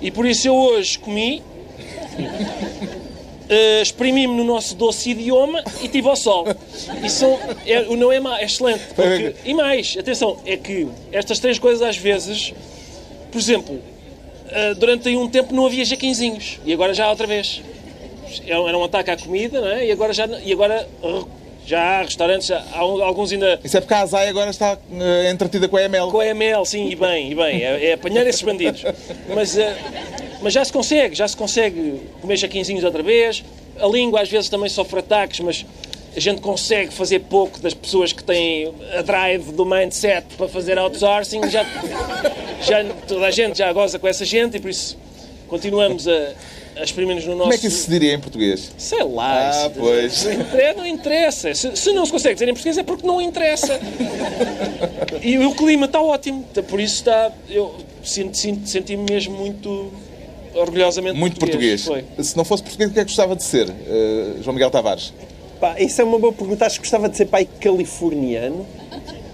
E 0.00 0.12
por 0.12 0.24
isso 0.24 0.46
eu 0.46 0.54
hoje 0.54 0.96
comi 0.98 1.42
uh, 2.20 3.82
exprimi-me 3.82 4.32
no 4.36 4.44
nosso 4.44 4.76
doce 4.76 5.10
idioma 5.10 5.64
e 5.82 5.88
tive 5.88 6.08
ao 6.08 6.14
sol. 6.14 6.44
Isso 7.02 7.26
é, 7.66 7.84
não 7.96 8.12
é, 8.12 8.20
má, 8.20 8.38
é 8.38 8.44
excelente. 8.44 8.84
Porque, 8.94 9.34
e 9.44 9.54
mais, 9.54 9.96
atenção, 9.98 10.38
é 10.46 10.56
que 10.56 10.86
estas 11.10 11.40
três 11.40 11.58
coisas 11.58 11.82
às 11.82 11.96
vezes, 11.96 12.54
por 13.32 13.38
exemplo, 13.40 13.74
uh, 13.74 14.74
durante 14.76 15.08
um 15.16 15.28
tempo 15.28 15.52
não 15.52 15.66
havia 15.66 15.84
jaquinzinhos 15.84 16.60
e 16.64 16.72
agora 16.72 16.94
já 16.94 17.06
há 17.06 17.10
outra 17.10 17.26
vez. 17.26 17.60
Era 18.46 18.76
um 18.76 18.84
ataque 18.84 19.10
à 19.10 19.16
comida, 19.16 19.60
não 19.60 19.68
é? 19.68 19.86
E 19.86 19.92
agora 19.92 20.12
já, 20.12 20.26
e 20.26 20.52
agora 20.52 20.86
já 21.66 21.80
há 21.80 22.02
restaurantes, 22.02 22.50
há 22.50 22.78
alguns 22.78 23.32
ainda. 23.32 23.60
Isso 23.62 23.76
é 23.76 23.80
porque 23.80 23.94
a 23.94 24.00
Azai 24.00 24.28
agora 24.28 24.50
está 24.50 24.74
uh, 24.74 25.30
entretida 25.30 25.68
com 25.68 25.76
a 25.76 25.82
EML. 25.82 26.10
Com 26.10 26.20
a 26.20 26.26
EML, 26.28 26.64
sim, 26.64 26.88
e 26.88 26.94
bem, 26.94 27.32
e 27.32 27.34
bem. 27.34 27.62
É, 27.62 27.86
é 27.86 27.92
apanhar 27.94 28.26
esses 28.26 28.42
bandidos. 28.42 28.84
Mas 29.34 29.56
uh, 29.56 29.60
mas 30.40 30.52
já 30.52 30.64
se 30.64 30.72
consegue, 30.72 31.14
já 31.14 31.26
se 31.26 31.36
consegue 31.36 32.00
comer 32.20 32.36
jaquinzinhos 32.36 32.84
outra 32.84 33.02
vez. 33.02 33.42
A 33.78 33.86
língua 33.86 34.20
às 34.20 34.28
vezes 34.28 34.48
também 34.48 34.68
sofre 34.68 35.00
ataques, 35.00 35.40
mas 35.40 35.66
a 36.14 36.20
gente 36.20 36.40
consegue 36.40 36.92
fazer 36.92 37.20
pouco 37.20 37.60
das 37.60 37.74
pessoas 37.74 38.12
que 38.12 38.22
têm 38.22 38.72
a 38.96 39.02
drive 39.02 39.52
do 39.52 39.66
mindset 39.66 40.26
para 40.36 40.48
fazer 40.48 40.78
outsourcing. 40.78 41.48
Já, 41.50 41.64
já, 42.62 42.84
toda 43.06 43.26
a 43.26 43.30
gente 43.30 43.58
já 43.58 43.72
goza 43.72 43.98
com 43.98 44.08
essa 44.08 44.24
gente 44.24 44.56
e 44.56 44.60
por 44.60 44.70
isso 44.70 44.96
continuamos 45.48 46.06
a, 46.08 46.32
a 46.76 46.82
experimentar 46.82 47.24
no 47.24 47.30
nosso... 47.30 47.42
Como 47.42 47.54
é 47.54 47.58
que 47.58 47.66
isso 47.66 47.84
se 47.84 47.90
diria 47.90 48.12
em 48.14 48.20
português? 48.20 48.70
Sei 48.76 49.02
lá. 49.02 49.50
Ah, 49.64 49.70
pois. 49.70 50.26
Não 50.76 50.86
interessa. 50.86 51.54
Se, 51.54 51.74
se, 51.76 51.92
não 51.92 52.04
se 52.04 52.12
consegue 52.12 52.34
dizer 52.34 52.48
em 52.48 52.52
português 52.52 52.78
é 52.78 52.82
porque 52.82 53.06
não 53.06 53.20
interessa. 53.20 53.80
E 55.22 55.38
o 55.38 55.54
clima 55.54 55.86
está 55.86 56.00
ótimo. 56.00 56.44
Por 56.68 56.80
isso 56.80 56.96
está... 56.96 57.32
Eu 57.48 57.74
senti-me 58.04 58.66
senti 58.66 58.96
mesmo 58.96 59.36
muito 59.36 59.90
orgulhosamente 60.54 61.18
Muito 61.18 61.38
português. 61.38 61.84
português. 61.84 62.26
Se 62.28 62.36
não 62.36 62.44
fosse 62.44 62.62
português, 62.62 62.90
o 62.90 62.92
que 62.92 63.00
é 63.00 63.04
que 63.04 63.10
gostava 63.10 63.36
de 63.36 63.44
ser, 63.44 63.68
uh, 63.68 64.42
João 64.42 64.54
Miguel 64.54 64.70
Tavares? 64.70 65.12
Pá, 65.60 65.80
isso 65.80 66.00
é 66.00 66.04
uma 66.04 66.18
boa 66.18 66.32
pergunta. 66.32 66.66
Acho 66.66 66.76
que 66.76 66.82
gostava 66.82 67.08
de 67.08 67.16
ser 67.16 67.26
pai 67.26 67.48
californiano. 67.60 68.66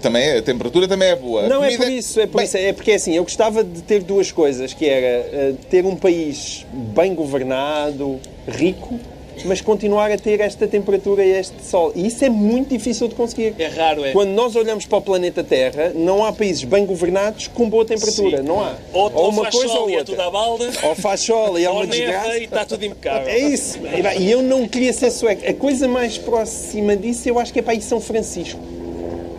Também 0.03 0.21
é, 0.21 0.37
a 0.39 0.41
temperatura 0.41 0.85
também 0.85 1.07
é 1.07 1.15
boa. 1.15 1.47
Não, 1.47 1.63
é 1.63 1.77
por 1.77 1.89
isso, 1.89 2.19
é 2.19 2.27
por 2.27 2.37
bem... 2.37 2.45
isso. 2.45 2.57
É 2.57 2.73
porque 2.73 2.91
é 2.91 2.95
assim, 2.95 3.15
eu 3.15 3.23
gostava 3.23 3.63
de 3.63 3.81
ter 3.81 4.03
duas 4.03 4.33
coisas, 4.33 4.73
que 4.73 4.85
era 4.85 5.53
uh, 5.53 5.57
ter 5.69 5.85
um 5.85 5.95
país 5.95 6.65
bem 6.73 7.15
governado, 7.15 8.19
rico, 8.45 8.99
mas 9.45 9.61
continuar 9.61 10.11
a 10.11 10.17
ter 10.17 10.41
esta 10.41 10.67
temperatura 10.67 11.23
e 11.23 11.31
este 11.31 11.63
sol. 11.63 11.93
E 11.95 12.05
isso 12.05 12.23
é 12.25 12.29
muito 12.29 12.69
difícil 12.69 13.07
de 13.07 13.15
conseguir. 13.15 13.55
É 13.57 13.67
raro, 13.67 14.03
é. 14.03 14.11
Quando 14.11 14.31
nós 14.31 14.57
olhamos 14.57 14.85
para 14.85 14.97
o 14.97 15.01
planeta 15.01 15.41
Terra, 15.41 15.93
não 15.95 16.25
há 16.25 16.33
países 16.33 16.65
bem 16.65 16.85
governados 16.85 17.47
com 17.47 17.69
boa 17.69 17.85
temperatura. 17.85 18.39
Sim. 18.39 18.43
Não 18.43 18.59
há. 18.61 18.75
Ou, 18.91 19.09
ou 19.13 19.29
uma 19.29 19.43
faz 19.43 19.55
coisa 19.55 19.69
sol 19.69 19.83
ou 19.83 19.83
outra. 19.83 19.95
E 19.95 20.01
é 20.01 20.03
tudo 20.03 20.21
à 20.21 20.29
balda. 20.29 20.69
Ou 20.83 20.95
faz 20.95 21.21
sol 21.21 21.57
e 21.57 21.63
é 21.63 21.69
uma 21.69 21.87
desgraça. 21.87 22.37
E 22.37 22.43
está 22.43 22.65
tudo 22.65 22.83
impecável. 22.83 23.29
É 23.29 23.39
isso. 23.39 23.79
E 24.19 24.29
eu 24.29 24.41
não 24.41 24.67
queria 24.67 24.91
ser 24.91 25.11
sueco. 25.11 25.49
A 25.49 25.53
coisa 25.53 25.87
mais 25.87 26.17
próxima 26.17 26.97
disso 26.97 27.29
eu 27.29 27.39
acho 27.39 27.53
que 27.53 27.59
é 27.59 27.61
para 27.61 27.71
aí 27.71 27.81
São 27.81 28.01
Francisco. 28.01 28.72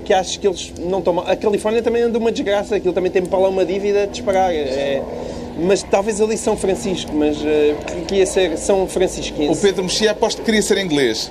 Que 0.04 0.12
acho 0.12 0.38
que 0.38 0.46
eles 0.46 0.72
não 0.78 1.00
tomam. 1.00 1.24
A 1.26 1.34
Califórnia 1.34 1.82
também 1.82 2.02
anda 2.02 2.18
uma 2.18 2.30
desgraça. 2.30 2.76
Aquilo 2.76 2.92
também 2.92 3.10
tem 3.10 3.24
para 3.24 3.38
lá 3.38 3.48
uma 3.48 3.64
dívida 3.64 4.06
de 4.06 4.12
disparar. 4.12 4.52
É 4.52 5.02
mas 5.56 5.82
talvez 5.82 6.20
ali 6.20 6.36
São 6.36 6.56
Francisco, 6.56 7.12
mas 7.14 7.36
uh, 7.40 8.04
queria 8.06 8.26
ser 8.26 8.56
São 8.58 8.86
Francisquense. 8.88 9.52
O 9.52 9.56
Pedro 9.56 9.84
Mexia 9.84 10.10
aposto 10.10 10.38
que 10.38 10.44
queria 10.46 10.62
ser 10.62 10.78
inglês. 10.78 11.30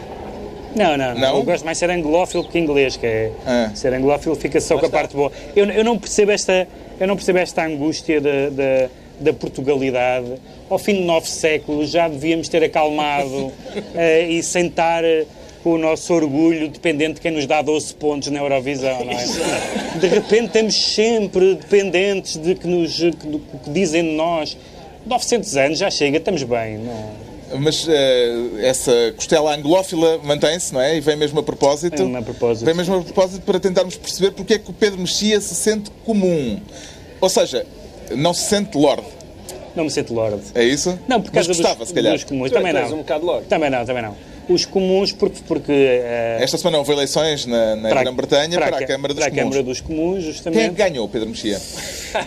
Não, 0.76 0.98
não, 0.98 1.14
não. 1.14 1.38
Eu 1.38 1.44
gosto 1.44 1.64
mais 1.64 1.78
de 1.78 1.80
ser 1.80 1.92
anglófilo 1.92 2.44
que 2.44 2.58
inglês, 2.58 2.98
que 2.98 3.06
é 3.06 3.32
ah. 3.46 3.72
ser 3.76 3.94
anglófilo 3.94 4.36
fica 4.36 4.60
só 4.60 4.78
com 4.78 4.86
a 4.86 4.90
parte 4.90 5.16
boa. 5.16 5.32
Eu, 5.56 5.66
eu, 5.66 5.84
não 5.84 6.00
percebo 6.00 6.32
esta, 6.32 6.68
eu 7.00 7.08
não 7.08 7.16
percebo 7.16 7.38
esta 7.40 7.64
angústia 7.64 8.20
da, 8.20 8.50
da, 8.50 8.90
da 9.20 9.34
Portugalidade. 9.34 10.34
Ao 10.70 10.80
fim 10.80 10.96
de 10.96 11.02
nove 11.02 11.30
séculos 11.30 11.92
já 11.92 12.08
devíamos 12.08 12.50
ter 12.50 12.64
acalmado 12.64 13.48
uh, 13.48 13.54
e 14.28 14.42
sentar. 14.42 15.04
Uh, 15.04 15.43
o 15.72 15.78
nosso 15.78 16.14
orgulho 16.14 16.68
dependente 16.68 17.16
de 17.16 17.22
quem 17.22 17.32
nos 17.32 17.46
dá 17.46 17.62
12 17.62 17.94
pontos 17.96 18.30
na 18.30 18.40
Eurovisão, 18.40 19.04
não 19.06 19.14
é? 19.14 19.98
De 19.98 20.08
repente 20.08 20.48
estamos 20.48 20.94
sempre 20.94 21.56
dependentes 21.56 22.38
de 22.38 22.56
que 22.56 22.68
nos 22.68 22.98
que, 22.98 23.12
que 23.64 23.70
dizem 23.70 24.04
de 24.04 24.12
nós. 24.12 24.58
900 25.06 25.58
anos 25.58 25.80
já 25.80 25.92
chega, 25.92 26.18
estamos 26.18 26.44
bem, 26.44 26.78
não 26.78 26.92
é? 26.92 27.34
Mas 27.60 27.88
uh, 27.88 27.92
essa 28.62 28.92
costela 29.16 29.54
anglófila 29.56 30.20
mantém-se, 30.24 30.74
não 30.74 30.82
é? 30.82 30.98
E 30.98 31.02
vem 31.02 31.16
mesmo 31.16 31.40
a 31.40 31.44
propósito. 31.44 32.04
Vem, 32.04 32.16
a 32.16 32.22
propósito. 32.22 32.66
vem 32.66 32.74
mesmo 32.74 32.96
a 32.96 33.02
propósito 33.02 33.44
para 33.44 33.60
tentarmos 33.60 33.96
perceber 33.96 34.32
porque 34.32 34.56
é 34.56 34.60
que 34.60 34.70
o 34.70 34.74
Pedro 34.74 35.00
Mexia 35.00 35.40
se 35.40 35.54
sente 35.54 35.92
comum. 36.04 36.60
Ou 37.22 37.30
seja, 37.30 37.66
não 38.16 38.34
se 38.34 38.50
sente 38.50 38.78
lord. 38.78 39.04
Não 39.76 39.84
me 39.84 39.92
sinto 39.92 40.14
lord. 40.14 40.40
É 40.56 40.64
isso? 40.64 40.98
Não, 41.08 41.22
porque 41.22 41.38
Mas 41.38 41.48
gostava, 41.48 41.80
dos, 41.80 41.90
se 41.90 41.94
calhar. 41.94 42.14
Dos 42.14 42.24
comuns. 42.24 42.52
Também 42.52 42.74
não. 42.74 42.94
um 42.94 42.98
bocado 42.98 43.26
lord. 43.26 43.46
Também 43.48 43.70
não, 43.70 43.86
também 43.86 44.04
não 44.04 44.33
os 44.50 44.66
comuns, 44.66 45.12
porque. 45.12 45.40
porque 45.48 45.72
uh, 45.72 46.44
Esta 46.44 46.58
semana 46.58 46.78
houve 46.78 46.92
eleições 46.92 47.46
na, 47.46 47.76
na 47.76 47.90
Grã-Bretanha 47.90 48.58
para, 48.58 48.72
para, 48.72 48.86
a 48.86 48.88
Câmara 48.88 49.14
dos 49.14 49.24
para 49.24 49.32
Comuns. 49.32 49.46
a 49.46 49.50
Câmara 49.50 49.64
dos 49.64 49.82
Comuns, 49.82 50.24
justamente. 50.24 50.60
Quem 50.60 50.68
é 50.68 50.70
que 50.70 50.76
ganhou, 50.76 51.08
Pedro 51.08 51.30
Mexia? 51.30 51.62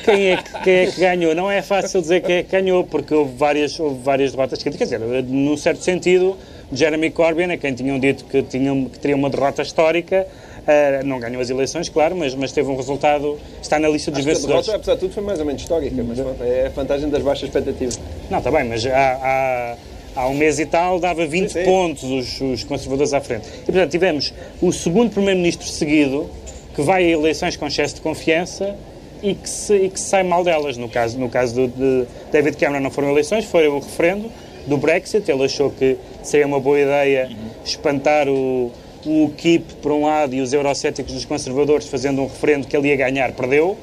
Quem 0.05 0.33
é, 0.33 0.37
que, 0.37 0.61
quem 0.62 0.74
é 0.74 0.87
que 0.87 1.00
ganhou? 1.00 1.35
Não 1.35 1.50
é 1.50 1.62
fácil 1.62 2.00
dizer 2.00 2.22
quem 2.22 2.37
é 2.37 2.42
que 2.42 2.50
ganhou, 2.50 2.85
porque 2.85 3.14
houve 3.14 3.35
várias, 3.37 3.79
houve 3.79 4.02
várias 4.02 4.33
derrotas. 4.33 4.62
Quer 4.62 4.70
dizer, 4.70 4.98
num 5.00 5.57
certo 5.57 5.83
sentido, 5.83 6.37
Jeremy 6.72 7.11
Corbyn, 7.11 7.52
a 7.52 7.57
quem 7.57 7.74
tinham 7.74 7.98
dito 7.98 8.24
que, 8.24 8.42
tinham, 8.42 8.87
que 8.87 8.98
teria 8.98 9.16
uma 9.16 9.31
derrota 9.31 9.62
histórica, 9.62 10.26
Uh, 10.66 11.07
não 11.07 11.20
ganhou 11.20 11.40
as 11.40 11.48
eleições, 11.48 11.88
claro, 11.88 12.16
mas, 12.16 12.35
mas 12.35 12.50
teve 12.50 12.68
um 12.68 12.74
resultado, 12.74 13.38
está 13.62 13.79
na 13.79 13.88
lista 13.88 14.11
dos 14.11 14.18
Acho 14.18 14.29
vencedores. 14.29 14.68
a 14.68 14.72
derrota, 14.72 14.76
apesar 14.79 14.94
de 14.94 14.98
tudo, 14.98 15.14
foi 15.14 15.22
mais 15.22 15.38
ou 15.38 15.44
menos 15.44 15.62
histórica, 15.62 16.02
mas 16.02 16.18
é 16.18 16.66
a 16.66 16.70
vantagem 16.70 17.09
das 17.09 17.22
baixas 17.22 17.44
expectativas. 17.44 18.00
Não, 18.29 18.38
está 18.38 18.50
bem, 18.50 18.64
mas 18.64 18.85
há, 18.85 18.90
há 19.22 19.76
há 20.16 20.26
um 20.26 20.35
mês 20.35 20.59
e 20.59 20.64
tal, 20.66 20.98
dava 20.98 21.26
20 21.26 21.52
sim, 21.52 21.61
sim. 21.61 21.64
pontos 21.64 22.02
os, 22.05 22.40
os, 22.40 22.64
conservadores 22.64 23.12
à 23.12 23.20
frente. 23.20 23.46
E, 23.62 23.66
portanto, 23.66 23.90
tivemos 23.90 24.33
o 24.61 24.72
segundo 24.72 25.11
primeiro-ministro 25.11 25.66
seguido 25.68 26.29
que 26.74 26.83
vai 26.83 27.05
a 27.05 27.09
eleições 27.09 27.57
com 27.57 27.66
excesso 27.66 27.96
de 27.96 28.00
confiança 28.00 28.74
e 29.22 29.35
que, 29.35 29.48
se, 29.48 29.74
e 29.74 29.88
que 29.90 30.00
sai 30.00 30.22
mal 30.22 30.42
delas. 30.42 30.76
No 30.76 30.88
caso, 30.88 31.18
no 31.18 31.29
caso 31.29 31.55
de, 31.55 31.68
de 31.68 32.07
David 32.33 32.57
Cameron 32.57 32.83
não 32.83 32.90
foram 32.90 33.11
eleições, 33.11 33.44
foi 33.44 33.68
o 33.68 33.79
referendo 33.79 34.31
do 34.66 34.76
Brexit. 34.76 35.31
Ele 35.31 35.44
achou 35.44 35.70
que 35.70 35.96
seria 36.22 36.46
uma 36.46 36.61
boa 36.61 36.81
ideia 36.81 37.31
espantar 37.64 38.29
o, 38.29 38.72
o 39.05 39.24
UKIP 39.24 39.74
por 39.76 39.92
um 39.92 40.05
lado 40.05 40.35
e 40.35 40.40
os 40.40 40.52
eurocéticos 40.52 41.12
dos 41.12 41.24
conservadores 41.24 41.87
fazendo 41.87 42.22
um 42.22 42.26
referendo 42.26 42.66
que 42.66 42.76
ele 42.76 42.88
ia 42.88 42.96
ganhar, 42.96 43.33
perdeu. 43.33 43.76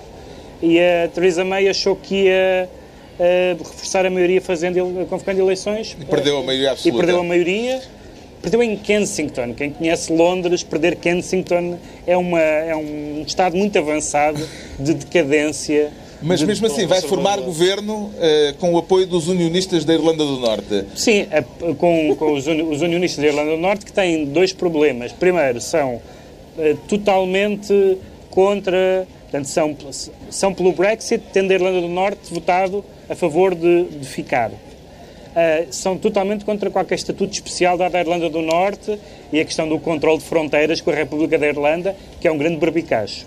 E 0.61 0.79
a 0.79 1.07
Theresa 1.09 1.43
May 1.43 1.67
achou 1.67 1.95
que 1.95 2.25
ia 2.25 2.69
uh, 3.19 3.57
reforçar 3.57 4.05
a 4.05 4.09
maioria 4.09 4.41
fazendo, 4.41 5.05
convocando 5.07 5.39
eleições. 5.39 5.95
E 5.99 6.05
perdeu 6.05 6.37
a 6.37 6.43
maioria 6.43 6.71
absoluta. 6.71 6.97
E 6.97 6.99
perdeu 6.99 7.19
a 7.19 7.23
maioria. 7.23 7.81
Perdeu 8.41 8.61
em 8.61 8.75
Kensington. 8.75 9.53
Quem 9.53 9.71
conhece 9.71 10.11
Londres, 10.11 10.63
perder 10.63 10.97
Kensington 10.97 11.77
é, 12.05 12.17
uma, 12.17 12.41
é 12.41 12.75
um 12.75 13.23
estado 13.25 13.55
muito 13.55 13.77
avançado 13.77 14.45
de 14.77 14.93
decadência. 14.93 15.91
Mas 16.21 16.41
mesmo 16.41 16.67
assim, 16.67 16.85
vai 16.85 17.01
formar 17.01 17.39
governo 17.39 18.11
uh, 18.11 18.53
com 18.57 18.73
o 18.73 18.77
apoio 18.77 19.07
dos 19.07 19.27
unionistas 19.27 19.85
da 19.85 19.93
Irlanda 19.93 20.25
do 20.25 20.39
Norte. 20.39 20.85
Sim, 20.95 21.27
a, 21.31 21.41
com, 21.73 22.15
com 22.15 22.33
os, 22.33 22.45
os, 22.45 22.81
unionistas 22.81 23.21
da 23.21 23.29
Irlanda 23.29 23.51
do 23.51 23.57
Norte 23.57 23.85
que 23.85 23.93
têm 23.93 24.25
dois 24.25 24.51
problemas. 24.51 25.11
Primeiro, 25.13 25.61
são 25.61 25.95
uh, 26.57 26.77
totalmente 26.87 27.97
contra 28.29 29.07
Portanto, 29.33 29.47
são, 29.47 29.75
são 30.29 30.53
pelo 30.53 30.73
Brexit, 30.73 31.23
tendo 31.33 31.49
a 31.49 31.55
Irlanda 31.55 31.81
do 31.81 31.87
Norte 31.87 32.31
votado 32.31 32.85
a 33.09 33.15
favor 33.15 33.55
de, 33.55 33.85
de 33.85 34.07
ficar. 34.07 34.51
Uh, 34.51 35.65
são 35.71 35.97
totalmente 35.97 36.45
contra 36.45 36.69
qualquer 36.69 36.95
estatuto 36.95 37.33
especial 37.33 37.75
dado 37.75 37.95
à 37.95 37.99
Irlanda 37.99 38.29
do 38.29 38.41
Norte 38.41 38.99
e 39.31 39.39
a 39.39 39.45
questão 39.45 39.67
do 39.67 39.79
controle 39.79 40.19
de 40.19 40.25
fronteiras 40.25 40.79
com 40.79 40.91
a 40.91 40.93
República 40.93 41.39
da 41.39 41.47
Irlanda, 41.47 41.95
que 42.21 42.27
é 42.27 42.31
um 42.31 42.37
grande 42.37 42.57
barbicacho. 42.57 43.25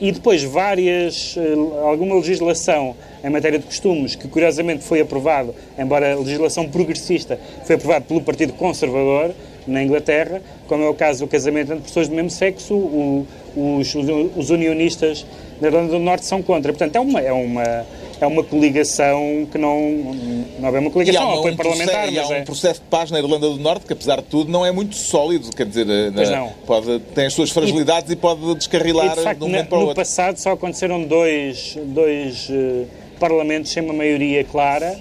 E 0.00 0.10
depois 0.10 0.42
várias, 0.42 1.36
uh, 1.36 1.78
alguma 1.86 2.16
legislação 2.16 2.96
em 3.22 3.30
matéria 3.30 3.60
de 3.60 3.66
costumes, 3.66 4.16
que 4.16 4.26
curiosamente 4.26 4.82
foi 4.82 5.00
aprovado, 5.00 5.54
embora 5.78 6.12
a 6.12 6.18
legislação 6.18 6.68
progressista, 6.68 7.38
foi 7.64 7.76
aprovado 7.76 8.04
pelo 8.06 8.20
Partido 8.20 8.52
Conservador 8.54 9.32
na 9.66 9.82
Inglaterra, 9.82 10.42
como 10.66 10.82
é 10.82 10.88
o 10.88 10.94
caso 10.94 11.24
do 11.24 11.28
casamento 11.28 11.72
entre 11.72 11.84
pessoas 11.84 12.08
do 12.08 12.14
mesmo 12.14 12.30
sexo, 12.30 12.74
o, 12.74 13.26
os, 13.56 13.94
os 14.36 14.50
unionistas 14.50 15.24
da 15.60 15.68
Irlanda 15.68 15.92
do 15.92 15.98
Norte 15.98 16.26
são 16.26 16.42
contra. 16.42 16.72
Portanto, 16.72 16.96
é 16.96 17.00
uma, 17.00 17.20
é 17.20 17.32
uma 17.32 17.86
é 18.20 18.26
uma 18.26 18.42
coligação 18.42 19.46
que 19.50 19.58
não, 19.58 20.14
não 20.58 20.68
é 20.68 20.78
uma 20.78 20.90
coligação, 20.90 21.22
é 21.22 21.34
um 21.34 21.38
apoio 21.38 21.56
parlamentar. 21.56 22.12
E 22.12 22.18
há 22.18 22.26
um 22.26 22.32
é... 22.32 22.42
processo 22.42 22.80
de 22.80 22.86
paz 22.86 23.10
na 23.10 23.18
Irlanda 23.18 23.48
do 23.48 23.58
Norte 23.58 23.86
que, 23.86 23.92
apesar 23.92 24.16
de 24.16 24.24
tudo, 24.24 24.50
não 24.50 24.64
é 24.64 24.70
muito 24.70 24.94
sólido. 24.94 25.50
Quer 25.54 25.66
dizer, 25.66 25.86
na, 25.86 26.48
pode, 26.66 26.98
tem 27.14 27.26
as 27.26 27.34
suas 27.34 27.50
fragilidades 27.50 28.10
e, 28.10 28.14
e 28.14 28.16
pode 28.16 28.54
descarrilar 28.54 29.06
e 29.06 29.16
de 29.16 29.22
facto, 29.22 29.38
de 29.38 29.44
um 29.44 29.48
momento 29.48 29.68
para 29.68 29.78
o 29.78 29.80
outro. 29.80 29.94
No 29.94 29.96
passado 29.96 30.38
só 30.38 30.52
aconteceram 30.52 31.02
dois, 31.02 31.76
dois 31.84 32.48
uh, 32.48 32.86
parlamentos 33.18 33.72
sem 33.72 33.82
uma 33.82 33.94
maioria 33.94 34.44
clara 34.44 34.98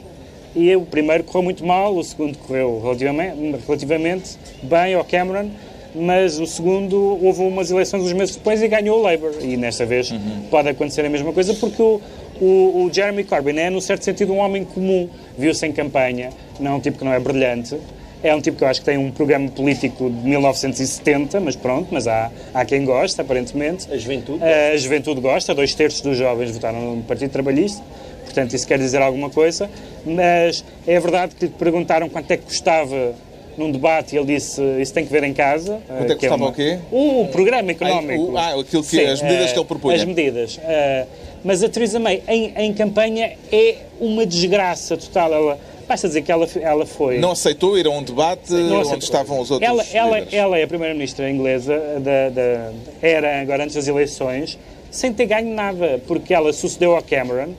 e 0.56 0.76
o 0.76 0.82
primeiro 0.82 1.24
correu 1.24 1.44
muito 1.44 1.66
mal, 1.66 1.96
o 1.96 2.04
segundo 2.04 2.38
correu 2.38 2.80
relativamente, 2.82 3.38
relativamente 3.66 4.38
bem 4.64 4.94
ao 4.94 5.04
Cameron 5.04 5.50
mas 5.96 6.40
o 6.40 6.48
segundo 6.48 6.98
houve 7.24 7.42
umas 7.42 7.70
eleições 7.70 8.04
uns 8.04 8.14
meses 8.14 8.36
depois 8.36 8.62
e 8.62 8.68
ganhou 8.68 9.00
o 9.00 9.02
Labour. 9.02 9.34
E 9.42 9.56
nesta 9.56 9.86
vez 9.86 10.12
uhum. 10.12 10.44
pode 10.50 10.70
acontecer 10.70 11.06
a 11.06 11.10
mesma 11.10 11.32
coisa 11.32 11.54
porque 11.54 11.82
o, 11.82 12.02
o, 12.40 12.86
o, 12.86 12.94
Jeremy 12.94 13.24
Corbyn 13.24 13.58
é, 13.58 13.70
no 13.70 13.82
certo 13.82 14.04
sentido, 14.04 14.34
um 14.34 14.38
homem 14.38 14.64
comum. 14.64 15.10
Viu-se 15.38 15.66
em 15.66 15.72
campanha, 15.72 16.30
não 16.60 16.72
é 16.72 16.76
um 16.76 16.80
tipo 16.80 17.00
que 17.00 17.06
não 17.06 17.14
é 17.14 17.20
brilhante. 17.20 17.78
É 18.24 18.34
um 18.34 18.40
tipo 18.40 18.58
que 18.58 18.64
eu 18.64 18.68
acho 18.70 18.80
que 18.80 18.86
tem 18.86 18.98
um 18.98 19.12
programa 19.12 19.50
político 19.50 20.10
de 20.10 20.28
1970, 20.28 21.42
mas 21.42 21.58
pronto, 21.58 21.90
mas 21.92 22.08
há, 22.08 22.32
há 22.54 22.64
quem 22.64 22.86
gosta, 22.86 23.22
aparentemente. 23.22 23.92
A 23.92 23.98
juventude? 23.98 24.42
A, 24.42 24.78
juventude 24.78 25.20
gosta, 25.20 25.54
dois 25.54 25.76
terços 25.76 26.00
dos 26.00 26.18
jovens 26.18 26.52
votaram 26.52 26.96
no 26.96 27.04
Partido 27.04 27.32
Trabalhista, 27.32 27.84
portanto 28.24 28.56
isso 28.56 28.66
quer 28.66 28.80
dizer 28.80 29.02
alguma 29.02 29.30
coisa. 29.30 29.70
Mas 30.06 30.64
é 30.88 30.98
verdade 31.02 31.36
que 31.36 31.46
lhe 31.46 31.52
perguntaram 31.52 32.08
quanto 32.08 32.32
é 32.32 32.38
que 32.38 32.46
custava 32.46 33.14
num 33.58 33.72
debate 33.72 34.16
e 34.16 34.18
ele 34.18 34.36
disse 34.36 34.62
isso 34.80 34.94
tem 34.94 35.06
que 35.06 35.12
ver 35.12 35.24
em 35.24 35.34
casa. 35.34 35.82
Quanto 35.86 36.12
é 36.12 36.16
que 36.16 36.28
custava 36.28 36.34
é 36.34 36.46
uma... 36.46 36.50
o 36.50 36.54
quê? 36.54 36.80
O 36.92 37.28
programa 37.30 37.72
económico. 37.72 38.38
Ah, 38.38 38.60
aquilo 38.60 38.84
que, 38.84 38.90
Sim, 38.90 39.06
as 39.06 39.22
medidas 39.22 39.52
que 39.52 39.60
ele 39.60 39.66
propunha. 39.66 39.96
As 39.96 40.06
medidas. 40.06 40.58
Uh, 40.58 41.08
mas 41.44 41.64
a 41.64 41.70
Theresa 41.70 42.00
May, 42.00 42.24
em, 42.28 42.54
em 42.56 42.74
campanha, 42.74 43.34
é 43.52 43.78
uma 44.00 44.26
desgraça 44.26 44.96
total. 44.96 45.34
Ela, 45.34 45.60
basta 45.88 46.08
dizer 46.08 46.22
que 46.22 46.32
ela, 46.32 46.48
ela 46.62 46.86
foi. 46.86 47.20
Não 47.20 47.32
aceitou 47.32 47.78
ir 47.78 47.86
a 47.86 47.90
um 47.90 48.02
debate 48.02 48.54
onde 48.54 49.04
estavam 49.04 49.40
os 49.40 49.52
outros. 49.52 49.70
Ela, 49.70 49.86
ela, 49.94 50.18
ela 50.32 50.58
é 50.58 50.64
a 50.64 50.68
primeira-ministra 50.68 51.30
inglesa, 51.30 51.78
da, 52.00 52.30
da, 52.30 52.72
era 53.02 53.42
agora 53.42 53.64
antes 53.64 53.76
das 53.76 53.88
eleições, 53.88 54.58
sem 54.90 55.14
ter 55.14 55.26
ganho 55.26 55.54
nada, 55.54 56.02
porque 56.08 56.34
ela 56.34 56.54
sucedeu 56.54 56.96
ao 56.96 57.04
Cameron 57.04 57.54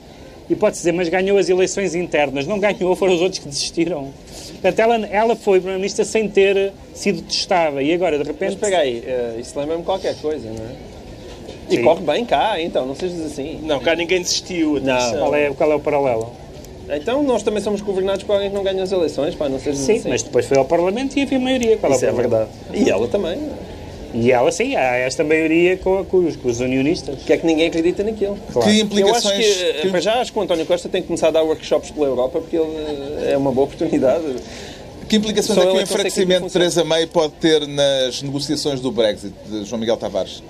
e 0.49 0.55
pode 0.55 0.75
dizer, 0.75 0.91
mas 0.91 1.09
ganhou 1.09 1.37
as 1.37 1.49
eleições 1.49 1.95
internas. 1.95 2.45
Não 2.45 2.59
ganhou, 2.59 2.95
foram 2.95 3.13
os 3.13 3.21
outros 3.21 3.39
que 3.39 3.47
desistiram. 3.47 4.11
Portanto, 4.51 4.79
ela, 4.79 4.95
ela 5.07 5.35
foi 5.35 5.59
primeira-ministra 5.59 6.05
sem 6.05 6.27
ter 6.29 6.71
sido 6.93 7.21
testada 7.21 7.81
e 7.81 7.93
agora, 7.93 8.17
de 8.17 8.23
repente. 8.23 8.51
Mas 8.51 8.59
pega 8.59 8.79
aí, 8.79 8.99
uh, 8.99 9.39
isso 9.39 9.57
lembra-me 9.59 9.83
qualquer 9.83 10.15
coisa, 10.15 10.47
não 10.49 10.65
é? 10.65 10.94
E 11.69 11.77
Sim. 11.77 11.83
corre 11.83 12.01
bem 12.01 12.25
cá, 12.25 12.61
então, 12.61 12.85
não 12.85 12.95
sejas 12.95 13.21
assim. 13.21 13.59
Não, 13.63 13.79
cá 13.79 13.95
ninguém 13.95 14.21
desistiu. 14.21 14.79
Não. 14.79 15.17
Qual 15.17 15.35
é, 15.35 15.49
qual 15.51 15.71
é 15.71 15.75
o 15.75 15.79
paralelo? 15.79 16.31
Então 16.89 17.23
nós 17.23 17.41
também 17.41 17.61
somos 17.61 17.81
governados 17.81 18.23
por 18.23 18.33
alguém 18.33 18.49
que 18.49 18.55
não 18.55 18.63
ganha 18.63 18.83
as 18.83 18.91
eleições, 18.91 19.33
pá, 19.33 19.49
não 19.49 19.59
sejas 19.59 19.79
sim, 19.79 19.97
assim. 19.97 20.09
mas 20.09 20.21
depois 20.21 20.45
foi 20.45 20.57
ao 20.57 20.65
Parlamento 20.65 21.17
e 21.17 21.23
havia 21.23 21.39
maioria. 21.39 21.77
Qual 21.77 21.91
Isso 21.91 22.05
é, 22.05 22.09
é 22.09 22.11
verdade. 22.11 22.49
E 22.73 22.89
ela 22.89 23.07
também. 23.07 23.39
E 24.13 24.31
ela 24.31 24.49
sim, 24.49 24.75
há 24.75 24.95
esta 24.95 25.23
maioria 25.23 25.75
com, 25.77 26.05
com, 26.05 26.17
os, 26.19 26.37
com 26.37 26.47
os 26.47 26.61
unionistas. 26.61 27.23
Que 27.23 27.33
é 27.33 27.37
que 27.37 27.45
ninguém 27.45 27.67
acredita 27.67 28.01
naquilo. 28.01 28.37
Claro. 28.53 28.69
Que 28.69 28.79
implicações... 28.79 29.45
Eu 29.45 29.69
acho 29.69 29.81
que, 29.81 29.91
que... 29.91 30.01
já 30.01 30.21
acho 30.21 30.31
que 30.31 30.39
o 30.39 30.41
António 30.41 30.65
Costa 30.65 30.87
tem 30.87 31.01
que 31.01 31.07
começar 31.07 31.27
a 31.27 31.31
dar 31.31 31.43
workshops 31.43 31.91
pela 31.91 32.07
Europa 32.07 32.39
porque 32.39 32.55
ele 32.55 32.77
eh, 32.77 33.33
é 33.33 33.37
uma 33.37 33.51
boa 33.51 33.65
oportunidade. 33.65 34.23
Que 35.07 35.17
implicações 35.17 35.57
é 35.57 35.61
que 35.61 35.77
o 35.77 35.81
enfraquecimento 35.81 36.47
de 36.47 36.51
Theresa 36.51 36.83
May 36.83 37.05
pode 37.05 37.33
ter 37.33 37.67
nas 37.67 38.21
negociações 38.21 38.79
do 38.79 38.91
Brexit, 38.91 39.33
de 39.47 39.65
João 39.65 39.79
Miguel 39.79 39.97
Tavares? 39.97 40.41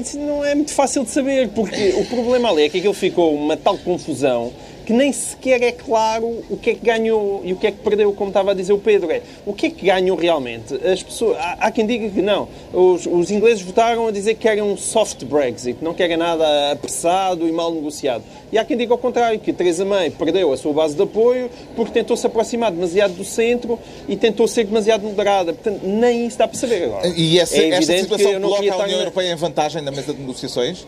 Isso 0.00 0.18
não 0.18 0.44
é 0.44 0.54
muito 0.54 0.72
fácil 0.72 1.04
de 1.04 1.10
saber, 1.10 1.48
porque 1.50 1.94
o 1.96 2.04
problema 2.06 2.50
ali 2.50 2.64
é 2.64 2.68
que 2.68 2.78
aquilo 2.78 2.94
ficou 2.94 3.34
uma 3.34 3.56
tal 3.56 3.78
confusão 3.78 4.52
que 4.92 4.96
nem 4.98 5.10
sequer 5.10 5.62
é 5.62 5.72
claro 5.72 6.44
o 6.50 6.56
que 6.58 6.68
é 6.68 6.74
que 6.74 6.84
ganhou 6.84 7.40
e 7.42 7.54
o 7.54 7.56
que 7.56 7.66
é 7.66 7.70
que 7.70 7.78
perdeu, 7.78 8.12
como 8.12 8.28
estava 8.28 8.50
a 8.50 8.54
dizer 8.54 8.74
o 8.74 8.78
Pedro. 8.78 9.10
É, 9.10 9.22
o 9.46 9.54
que 9.54 9.66
é 9.66 9.70
que 9.70 9.86
ganhou 9.86 10.14
realmente? 10.18 10.74
As 10.86 11.02
pessoas, 11.02 11.38
há, 11.38 11.56
há 11.60 11.70
quem 11.70 11.86
diga 11.86 12.10
que 12.10 12.20
não. 12.20 12.46
Os, 12.74 13.06
os, 13.06 13.30
ingleses 13.30 13.62
votaram 13.62 14.06
a 14.06 14.10
dizer 14.10 14.34
que 14.34 14.40
querem 14.40 14.62
um 14.62 14.76
soft 14.76 15.24
Brexit, 15.24 15.78
não 15.82 15.94
querem 15.94 16.18
nada 16.18 16.72
apressado 16.72 17.48
e 17.48 17.52
mal 17.52 17.72
negociado. 17.72 18.22
E 18.52 18.58
há 18.58 18.66
quem 18.66 18.76
diga 18.76 18.92
ao 18.92 18.98
contrário, 18.98 19.40
que 19.40 19.50
Theresa 19.50 19.82
May 19.82 20.10
perdeu 20.10 20.52
a 20.52 20.58
sua 20.58 20.74
base 20.74 20.94
de 20.94 21.02
apoio 21.02 21.48
porque 21.74 21.92
tentou 21.92 22.14
se 22.14 22.26
aproximar 22.26 22.70
demasiado 22.70 23.14
do 23.14 23.24
centro 23.24 23.78
e 24.06 24.14
tentou 24.14 24.46
ser 24.46 24.64
demasiado 24.64 25.04
moderada. 25.04 25.54
Portanto, 25.54 25.80
nem 25.84 26.26
isso 26.26 26.36
dá 26.36 26.46
para 26.46 26.58
saber 26.58 26.84
agora. 26.84 27.08
E 27.08 27.38
essa, 27.38 27.56
é 27.56 27.70
esta 27.70 27.96
situação 27.96 28.38
coloca 28.42 28.74
a 28.74 28.82
União 28.82 28.98
Europeia 28.98 29.32
em 29.32 29.36
vantagem 29.36 29.80
na 29.80 29.90
mesa 29.90 30.12
de 30.12 30.20
negociações? 30.20 30.86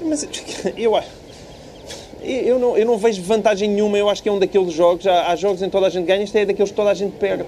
Mas 0.00 0.26
eu 0.74 0.96
acho 0.96 1.23
eu 2.24 2.58
não, 2.58 2.76
eu 2.76 2.86
não 2.86 2.98
vejo 2.98 3.22
vantagem 3.22 3.68
nenhuma. 3.68 3.98
Eu 3.98 4.08
acho 4.08 4.22
que 4.22 4.28
é 4.28 4.32
um 4.32 4.38
daqueles 4.38 4.72
jogos. 4.72 5.06
Há, 5.06 5.30
há 5.30 5.36
jogos 5.36 5.62
em 5.62 5.66
que 5.66 5.70
toda 5.70 5.86
a 5.86 5.90
gente 5.90 6.06
ganha, 6.06 6.22
este 6.22 6.38
é 6.38 6.46
daqueles 6.46 6.70
que 6.70 6.76
toda 6.76 6.90
a 6.90 6.94
gente 6.94 7.12
perde. 7.16 7.46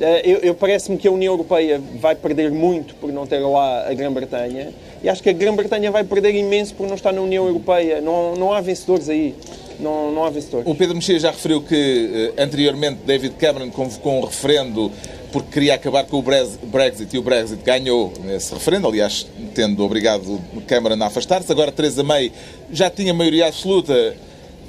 Eh, 0.00 0.22
eu, 0.24 0.38
eu 0.38 0.54
parece-me 0.54 0.96
que 0.96 1.06
a 1.06 1.12
União 1.12 1.32
Europeia 1.32 1.80
vai 2.00 2.14
perder 2.14 2.50
muito 2.50 2.94
por 2.96 3.12
não 3.12 3.26
ter 3.26 3.38
lá 3.38 3.88
a 3.88 3.94
Grã-Bretanha 3.94 4.72
e 5.02 5.08
acho 5.08 5.22
que 5.22 5.30
a 5.30 5.32
Grã-Bretanha 5.32 5.90
vai 5.90 6.04
perder 6.04 6.34
imenso 6.34 6.74
por 6.74 6.86
não 6.86 6.94
estar 6.94 7.12
na 7.12 7.20
União 7.20 7.46
Europeia. 7.46 8.00
Não, 8.00 8.34
não 8.34 8.52
há 8.52 8.60
vencedores 8.60 9.08
aí. 9.08 9.34
Não, 9.78 10.12
não 10.12 10.24
há 10.24 10.30
vencedores. 10.30 10.66
O 10.66 10.74
Pedro 10.74 10.94
Mexia 10.94 11.18
já 11.18 11.30
referiu 11.30 11.60
que 11.60 12.32
eh, 12.36 12.42
anteriormente 12.42 13.00
David 13.04 13.34
Cameron 13.36 13.70
convocou 13.70 14.12
um 14.14 14.20
referendo 14.20 14.90
porque 15.32 15.50
queria 15.50 15.74
acabar 15.74 16.04
com 16.04 16.18
o 16.18 16.22
Brexit 16.22 17.14
e 17.14 17.18
o 17.18 17.22
Brexit 17.22 17.62
ganhou 17.64 18.12
esse 18.28 18.52
referendo, 18.52 18.86
aliás, 18.86 19.26
tendo 19.54 19.82
obrigado 19.82 20.40
Cameron 20.66 21.02
a 21.02 21.06
afastar-se. 21.06 21.50
Agora 21.50 21.72
Theresa 21.72 22.02
May 22.02 22.30
já 22.70 22.90
tinha 22.90 23.14
maioria 23.14 23.48
absoluta, 23.48 24.14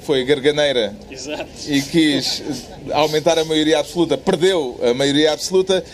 foi 0.00 0.24
garganeira 0.24 0.94
Exato. 1.10 1.46
e 1.66 1.80
quis 1.82 2.42
aumentar 2.92 3.38
a 3.38 3.44
maioria 3.44 3.78
absoluta, 3.78 4.16
perdeu 4.16 4.80
a 4.82 4.94
maioria 4.94 5.32
absoluta. 5.32 5.84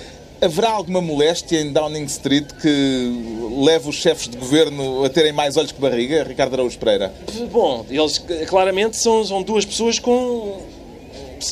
Haverá 0.42 0.70
alguma 0.70 1.02
moléstia 1.02 1.60
em 1.60 1.70
Downing 1.70 2.04
Street 2.04 2.46
que 2.62 3.58
leve 3.62 3.90
os 3.90 3.96
chefes 3.96 4.26
de 4.26 4.38
governo 4.38 5.04
a 5.04 5.10
terem 5.10 5.32
mais 5.32 5.58
olhos 5.58 5.70
que 5.70 5.78
barriga, 5.78 6.24
Ricardo 6.24 6.54
Araújo 6.54 6.78
Pereira? 6.78 7.12
Bom, 7.52 7.84
eles 7.90 8.24
claramente 8.48 8.96
são, 8.96 9.22
são 9.22 9.42
duas 9.42 9.66
pessoas 9.66 9.98
com 9.98 10.62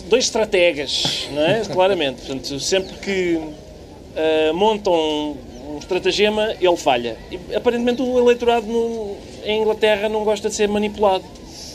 dois 0.05 0.25
estrategas, 0.25 1.29
não 1.33 1.43
é? 1.43 1.63
Claramente. 1.71 2.23
Portanto, 2.23 2.61
sempre 2.61 2.97
que 2.99 3.37
uh, 3.37 4.55
montam 4.55 5.37
um 5.69 5.79
estratagema, 5.79 6.55
ele 6.61 6.77
falha. 6.77 7.17
E, 7.31 7.55
aparentemente 7.55 8.03
o 8.03 8.19
eleitorado 8.19 8.67
no, 8.67 9.17
em 9.45 9.61
Inglaterra 9.61 10.09
não 10.09 10.25
gosta 10.25 10.49
de 10.49 10.55
ser 10.55 10.69
manipulado, 10.69 11.25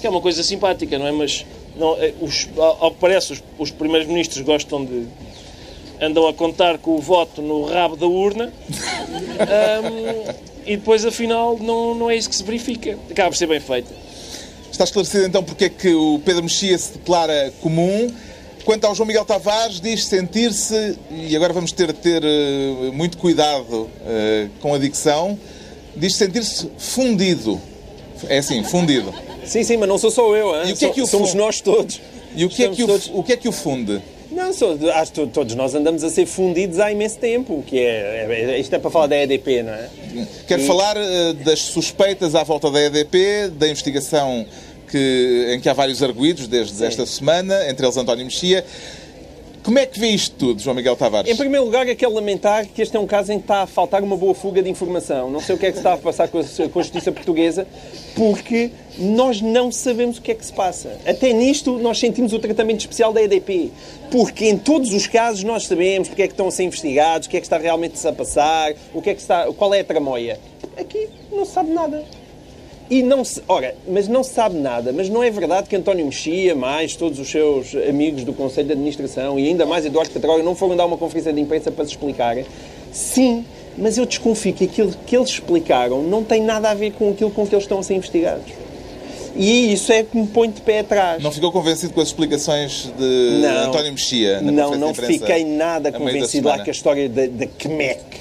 que 0.01 0.07
é 0.07 0.09
uma 0.09 0.21
coisa 0.21 0.43
simpática, 0.43 0.97
não 0.97 1.07
é? 1.07 1.11
Mas 1.11 1.45
não, 1.75 1.95
eh, 1.97 2.13
os, 2.21 2.49
ao 2.57 2.91
que 2.91 2.97
parece, 2.99 3.33
os, 3.33 3.43
os 3.57 3.71
primeiros 3.71 4.07
ministros 4.07 4.41
gostam 4.41 4.83
de 4.83 5.07
andam 6.01 6.27
a 6.27 6.33
contar 6.33 6.77
com 6.79 6.95
o 6.95 6.99
voto 6.99 7.41
no 7.41 7.65
rabo 7.65 7.95
da 7.95 8.05
urna 8.05 8.51
um, 9.81 10.33
e 10.65 10.75
depois 10.75 11.05
afinal 11.05 11.57
não, 11.59 11.95
não 11.95 12.09
é 12.09 12.15
isso 12.15 12.29
que 12.29 12.35
se 12.35 12.43
verifica. 12.43 12.97
Acaba 13.09 13.29
por 13.29 13.37
ser 13.37 13.47
bem 13.47 13.59
feita. 13.59 14.02
Está 14.73 14.85
esclarecido 14.85 15.27
então 15.27 15.43
porque 15.43 15.65
é 15.65 15.69
que 15.69 15.93
o 15.93 16.19
Pedro 16.25 16.41
Mexia 16.41 16.75
se 16.75 16.93
declara 16.93 17.53
comum. 17.61 18.11
Quanto 18.65 18.85
ao 18.85 18.95
João 18.95 19.05
Miguel 19.05 19.23
Tavares, 19.23 19.79
diz 19.79 20.03
sentir-se, 20.05 20.97
e 21.11 21.35
agora 21.35 21.53
vamos 21.53 21.71
ter 21.71 21.87
de 21.87 21.99
ter 21.99 22.23
uh, 22.23 22.91
muito 22.91 23.19
cuidado 23.19 23.81
uh, 23.81 23.89
com 24.61 24.73
a 24.73 24.79
dicção, 24.79 25.37
diz 25.95 26.15
sentir-se 26.15 26.71
fundido. 26.75 27.61
É 28.27 28.39
assim, 28.39 28.63
fundido. 28.63 29.13
Sim, 29.45 29.63
sim, 29.63 29.77
mas 29.77 29.87
não 29.87 29.99
sou 29.99 30.09
só 30.09 30.35
eu, 30.35 30.55
hein? 30.55 30.69
E 30.69 30.73
o 30.73 30.75
que 30.75 30.85
é 30.85 30.89
que 30.89 31.01
o 31.03 31.05
somos 31.05 31.35
nós 31.35 31.61
todos. 31.61 32.01
E 32.35 32.43
o 32.43 32.49
que, 32.49 32.63
é 32.63 32.69
que 32.69 32.83
o, 32.83 32.87
todos... 32.87 33.11
o 33.13 33.21
que 33.21 33.33
é 33.33 33.37
que 33.37 33.47
o 33.47 33.51
funde? 33.51 34.01
Não, 34.33 34.51
sou, 34.51 34.77
acho 34.93 35.11
que 35.13 35.27
todos 35.27 35.55
nós 35.55 35.75
andamos 35.75 36.03
a 36.03 36.09
ser 36.09 36.25
fundidos 36.25 36.79
há 36.79 36.91
imenso 36.91 37.17
tempo, 37.19 37.63
que 37.65 37.79
é, 37.79 38.25
é 38.29 38.59
isto 38.59 38.73
é 38.75 38.79
para 38.79 38.89
falar 38.89 39.07
da 39.07 39.17
EDP, 39.17 39.63
não 39.63 39.73
é? 39.73 39.89
Quero 40.47 40.61
e... 40.61 40.65
falar 40.65 40.97
uh, 40.97 41.33
das 41.45 41.59
suspeitas 41.59 42.33
à 42.33 42.43
volta 42.43 42.71
da 42.71 42.81
EDP, 42.81 43.49
da 43.49 43.67
investigação 43.67 44.45
que, 44.89 45.53
em 45.55 45.59
que 45.59 45.69
há 45.69 45.73
vários 45.73 46.01
arguídos 46.01 46.47
desde 46.47 46.77
Sim. 46.77 46.85
esta 46.85 47.05
semana, 47.05 47.69
entre 47.69 47.85
eles 47.85 47.97
António 47.97 48.25
Mexia. 48.25 48.65
Como 49.63 49.79
é 49.79 49.85
que 49.85 49.97
vê 49.97 50.07
isto 50.07 50.35
tudo, 50.35 50.61
João 50.61 50.75
Miguel 50.75 50.97
Tavares? 50.97 51.31
Em 51.31 51.37
primeiro 51.37 51.65
lugar, 51.65 51.87
é 51.87 51.95
quero 51.95 52.13
lamentar 52.13 52.67
que 52.67 52.81
este 52.81 52.97
é 52.97 52.99
um 52.99 53.07
caso 53.07 53.31
em 53.31 53.37
que 53.37 53.45
está 53.45 53.61
a 53.61 53.65
faltar 53.65 54.03
uma 54.03 54.17
boa 54.17 54.35
fuga 54.35 54.61
de 54.61 54.69
informação. 54.69 55.31
Não 55.31 55.39
sei 55.39 55.55
o 55.55 55.57
que 55.57 55.65
é 55.65 55.69
que 55.69 55.75
se 55.75 55.79
está 55.79 55.93
a 55.93 55.97
passar 55.97 56.27
com 56.27 56.37
a, 56.37 56.43
com 56.43 56.79
a 56.79 56.83
justiça 56.83 57.13
portuguesa, 57.13 57.65
porque 58.13 58.71
nós 58.97 59.39
não 59.41 59.71
sabemos 59.71 60.17
o 60.17 60.21
que 60.21 60.31
é 60.31 60.35
que 60.35 60.45
se 60.45 60.51
passa. 60.51 60.99
Até 61.05 61.31
nisto, 61.31 61.77
nós 61.77 61.97
sentimos 61.97 62.33
o 62.33 62.39
tratamento 62.39 62.81
especial 62.81 63.13
da 63.13 63.21
EDP. 63.21 63.71
Porque 64.11 64.49
em 64.49 64.57
todos 64.57 64.93
os 64.93 65.07
casos 65.07 65.45
nós 65.45 65.65
sabemos 65.65 66.09
porque 66.09 66.23
é 66.23 66.27
que 66.27 66.33
estão 66.33 66.49
a 66.49 66.51
ser 66.51 66.63
investigados, 66.63 67.27
o 67.27 67.29
que 67.29 67.37
é 67.37 67.39
que 67.39 67.45
está 67.45 67.57
realmente 67.57 68.05
a 68.05 68.11
passar, 68.11 68.73
o 68.93 69.01
que 69.01 69.11
é 69.11 69.13
que 69.13 69.21
está, 69.21 69.45
qual 69.53 69.73
é 69.73 69.79
a 69.79 69.83
tramóia. 69.85 70.41
Aqui 70.75 71.07
não 71.31 71.45
se 71.45 71.53
sabe 71.53 71.71
nada. 71.71 72.03
E 72.93 73.01
não 73.01 73.25
se, 73.25 73.41
ora, 73.47 73.73
mas 73.87 74.07
não 74.07 74.23
se 74.23 74.35
sabe 74.35 74.55
nada, 74.55 74.93
mas 74.93 75.09
não 75.09 75.23
é 75.23 75.31
verdade 75.31 75.67
que 75.67 75.75
António 75.75 76.05
Mexia, 76.05 76.53
mais 76.53 76.95
todos 76.95 77.17
os 77.17 77.27
seus 77.27 77.73
amigos 77.89 78.23
do 78.23 78.33
Conselho 78.33 78.67
de 78.67 78.73
Administração 78.73 79.39
e 79.39 79.47
ainda 79.47 79.65
mais 79.65 79.83
Eduardo 79.83 80.13
Catroga 80.13 80.43
não 80.43 80.53
foram 80.53 80.75
dar 80.75 80.85
uma 80.85 80.95
conferência 80.95 81.33
de 81.33 81.41
imprensa 81.41 81.71
para 81.71 81.85
se 81.85 81.93
explicarem? 81.93 82.45
Sim, 82.91 83.45
mas 83.75 83.97
eu 83.97 84.05
desconfio 84.05 84.53
que 84.53 84.65
aquilo 84.65 84.93
que 85.07 85.17
eles 85.17 85.29
explicaram 85.29 86.03
não 86.03 86.23
tem 86.23 86.43
nada 86.43 86.69
a 86.69 86.75
ver 86.75 86.91
com 86.91 87.09
aquilo 87.09 87.31
com 87.31 87.47
que 87.47 87.55
eles 87.55 87.63
estão 87.63 87.79
a 87.79 87.83
ser 87.83 87.95
investigados. 87.95 88.53
E 89.35 89.73
isso 89.73 89.91
é 89.91 90.03
que 90.03 90.15
me 90.15 90.27
põe 90.27 90.51
de 90.51 90.61
pé 90.61 90.81
atrás. 90.81 91.23
Não 91.23 91.31
ficou 91.31 91.51
convencido 91.51 91.95
com 91.95 91.99
as 92.01 92.09
explicações 92.09 92.93
de 92.95 93.39
Não. 93.41 93.69
António 93.69 93.91
Mexia? 93.93 94.39
Na 94.39 94.51
Não, 94.51 94.75
não 94.75 94.93
fiquei 94.93 95.43
nada 95.43 95.91
convencido 95.91 96.47
lá 96.47 96.59
com 96.59 96.69
a 96.69 96.71
história 96.71 97.09
da, 97.09 97.25
da 97.25 97.47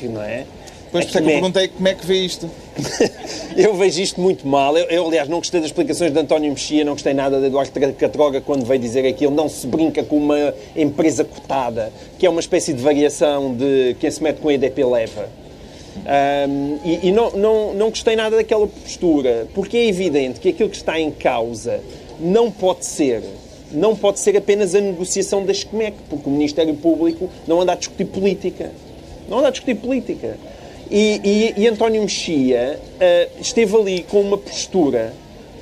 não 0.05 0.23
é? 0.23 0.47
Pois, 0.93 1.07
A 1.07 1.09
por 1.09 1.09
isso 1.09 1.19
é 1.19 1.21
que 1.23 1.27
eu 1.27 1.41
Quebec. 1.41 1.41
perguntei 1.41 1.69
como 1.69 1.89
é 1.89 1.95
que 1.95 2.07
vê 2.07 2.17
isto. 2.19 2.51
Eu 3.57 3.75
vejo 3.75 4.01
isto 4.01 4.21
muito 4.21 4.47
mal. 4.47 4.77
Eu, 4.77 4.87
eu, 4.87 5.07
aliás, 5.07 5.29
não 5.29 5.39
gostei 5.39 5.61
das 5.61 5.69
explicações 5.69 6.11
de 6.11 6.19
António 6.19 6.51
Mexia, 6.51 6.85
não 6.85 6.93
gostei 6.93 7.13
nada 7.13 7.39
de 7.39 7.47
Eduardo 7.47 7.71
Catroga 7.99 8.41
quando 8.41 8.65
veio 8.65 8.81
dizer 8.81 9.07
aquilo. 9.07 9.35
Não 9.35 9.47
se 9.49 9.67
brinca 9.67 10.03
com 10.03 10.17
uma 10.17 10.55
empresa 10.75 11.23
cotada, 11.23 11.93
que 12.19 12.25
é 12.25 12.31
uma 12.31 12.41
espécie 12.41 12.73
de 12.73 12.83
variação 12.83 13.55
de 13.55 13.95
quem 14.01 14.11
se 14.11 14.23
mete 14.23 14.39
com 14.39 14.49
a 14.49 14.55
EDP 14.55 14.85
leva. 14.85 15.29
Ahm, 16.07 16.79
e 16.85 17.09
e 17.09 17.13
não, 17.13 17.31
não, 17.33 17.75
não 17.75 17.91
gostei 17.91 18.17
nada 18.17 18.37
daquela 18.37 18.67
postura, 18.67 19.47
porque 19.55 19.77
é 19.77 19.87
evidente 19.87 20.41
que 20.41 20.49
aquilo 20.49 20.71
que 20.71 20.77
está 20.77 20.99
em 20.99 21.11
causa 21.11 21.81
não 22.19 22.51
pode 22.51 22.87
ser. 22.87 23.23
Não 23.71 23.95
pode 23.97 24.19
ser 24.19 24.37
apenas 24.37 24.75
a 24.75 24.81
negociação 24.81 25.45
da 25.45 25.53
SCMEC, 25.53 25.97
porque 26.09 26.29
o 26.29 26.33
Ministério 26.33 26.75
Público 26.75 27.29
não 27.47 27.61
anda 27.61 27.73
a 27.73 27.75
discutir 27.75 28.05
política. 28.07 28.71
Não 29.29 29.39
anda 29.39 29.49
a 29.49 29.51
discutir 29.51 29.75
política. 29.77 30.37
E, 30.95 31.21
e- 31.25 31.63
e 31.63 31.69
António 31.69 32.03
Mexia 32.03 32.79
ah, 33.01 33.29
esteve 33.41 33.75
ali 33.77 34.03
com 34.09 34.21
uma 34.21 34.37
postura 34.37 35.15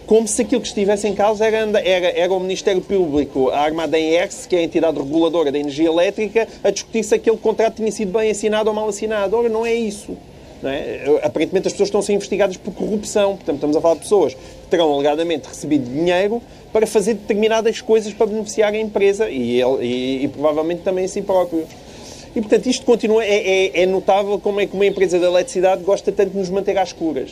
como 0.05 0.27
se 0.27 0.43
aquilo 0.43 0.61
que 0.61 0.67
estivesse 0.67 1.07
em 1.07 1.15
causa 1.15 1.47
era, 1.47 1.59
era, 1.79 2.09
era 2.19 2.33
o 2.33 2.41
Ministério 2.41 2.81
Público, 2.83 3.49
a 3.51 3.61
Armada 3.61 3.97
ERS, 3.97 4.45
que 4.45 4.57
é 4.57 4.59
a 4.59 4.63
entidade 4.65 4.99
reguladora 4.99 5.53
da 5.53 5.59
energia 5.61 5.87
elétrica, 5.87 6.49
a 6.65 6.71
discutir 6.73 7.05
se 7.05 7.15
aquele 7.15 7.37
contrato 7.37 7.77
tinha 7.77 7.93
sido 7.93 8.11
bem 8.19 8.29
assinado 8.29 8.69
ou 8.69 8.75
mal 8.75 8.89
assinado. 8.89 9.37
Ora, 9.37 9.49
não 9.49 9.65
é 9.65 9.73
isso. 9.73 10.17
Não 10.61 10.69
é? 10.69 11.21
Aparentemente 11.23 11.69
as 11.69 11.73
pessoas 11.75 11.87
estão 11.91 12.01
a 12.01 12.03
ser 12.03 12.15
investigadas 12.15 12.57
por 12.57 12.75
corrupção. 12.75 13.37
Portanto, 13.37 13.55
estamos 13.55 13.77
a 13.77 13.81
falar 13.81 13.95
de 13.95 14.01
pessoas 14.01 14.35
que 14.35 14.41
terão 14.69 14.93
alegadamente 14.93 15.47
recebido 15.47 15.89
dinheiro 15.89 16.43
para 16.73 16.89
fazer 16.89 17.15
determinadas 17.15 17.81
coisas 17.81 18.13
para 18.13 18.27
beneficiar 18.27 18.75
a 18.75 18.79
empresa 18.81 19.31
e, 19.31 19.61
ele- 19.63 19.87
e- 19.87 20.25
e 20.25 20.29
provavelmente 20.29 20.81
também 20.83 21.05
a 21.05 21.09
si 21.09 21.23
próprios. 21.23 21.67
E, 22.35 22.41
portanto, 22.41 22.67
isto 22.67 22.85
continua. 22.87 23.25
É, 23.25 23.67
é- 23.75 23.83
é 23.83 23.87
notável 23.87 24.39
como 24.39 24.61
é 24.61 24.67
que 24.67 24.75
uma 24.75 24.87
empresa 24.87 25.19
de 25.19 25.25
eletricidade 25.25 25.83
gosta 25.83 26.13
tanto 26.13 26.31
de 26.31 26.39
nos 26.39 26.49
manter 26.49 26.79
às 26.79 26.91
escuras. 26.91 27.31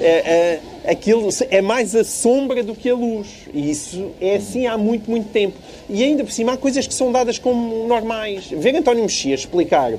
É, 0.00 0.60
é, 0.86 0.90
aquilo 0.90 1.28
é 1.50 1.60
mais 1.60 1.94
a 1.96 2.04
sombra 2.04 2.62
do 2.62 2.74
que 2.74 2.88
a 2.88 2.94
luz. 2.94 3.26
E 3.52 3.70
isso 3.70 4.10
é 4.20 4.36
assim 4.36 4.66
há 4.66 4.78
muito, 4.78 5.10
muito 5.10 5.28
tempo. 5.30 5.56
E 5.88 6.04
ainda 6.04 6.22
por 6.22 6.32
cima 6.32 6.52
há 6.52 6.56
coisas 6.56 6.86
que 6.86 6.94
são 6.94 7.10
dadas 7.10 7.38
como 7.38 7.86
normais. 7.88 8.46
Ver 8.50 8.76
António 8.76 9.02
Mexia 9.02 9.34
explicar. 9.34 9.92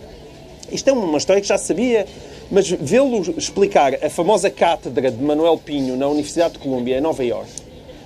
Isto 0.71 0.89
é 0.89 0.93
uma 0.93 1.17
história 1.17 1.41
que 1.41 1.47
já 1.47 1.57
sabia, 1.57 2.05
mas 2.49 2.69
vê-lo 2.69 3.21
explicar 3.37 3.93
a 4.03 4.09
famosa 4.09 4.49
cátedra 4.49 5.11
de 5.11 5.21
Manuel 5.21 5.57
Pinho 5.57 5.95
na 5.97 6.07
Universidade 6.07 6.53
de 6.53 6.59
Colômbia, 6.59 6.97
em 6.97 7.01
Nova 7.01 7.23
Iorque, 7.23 7.51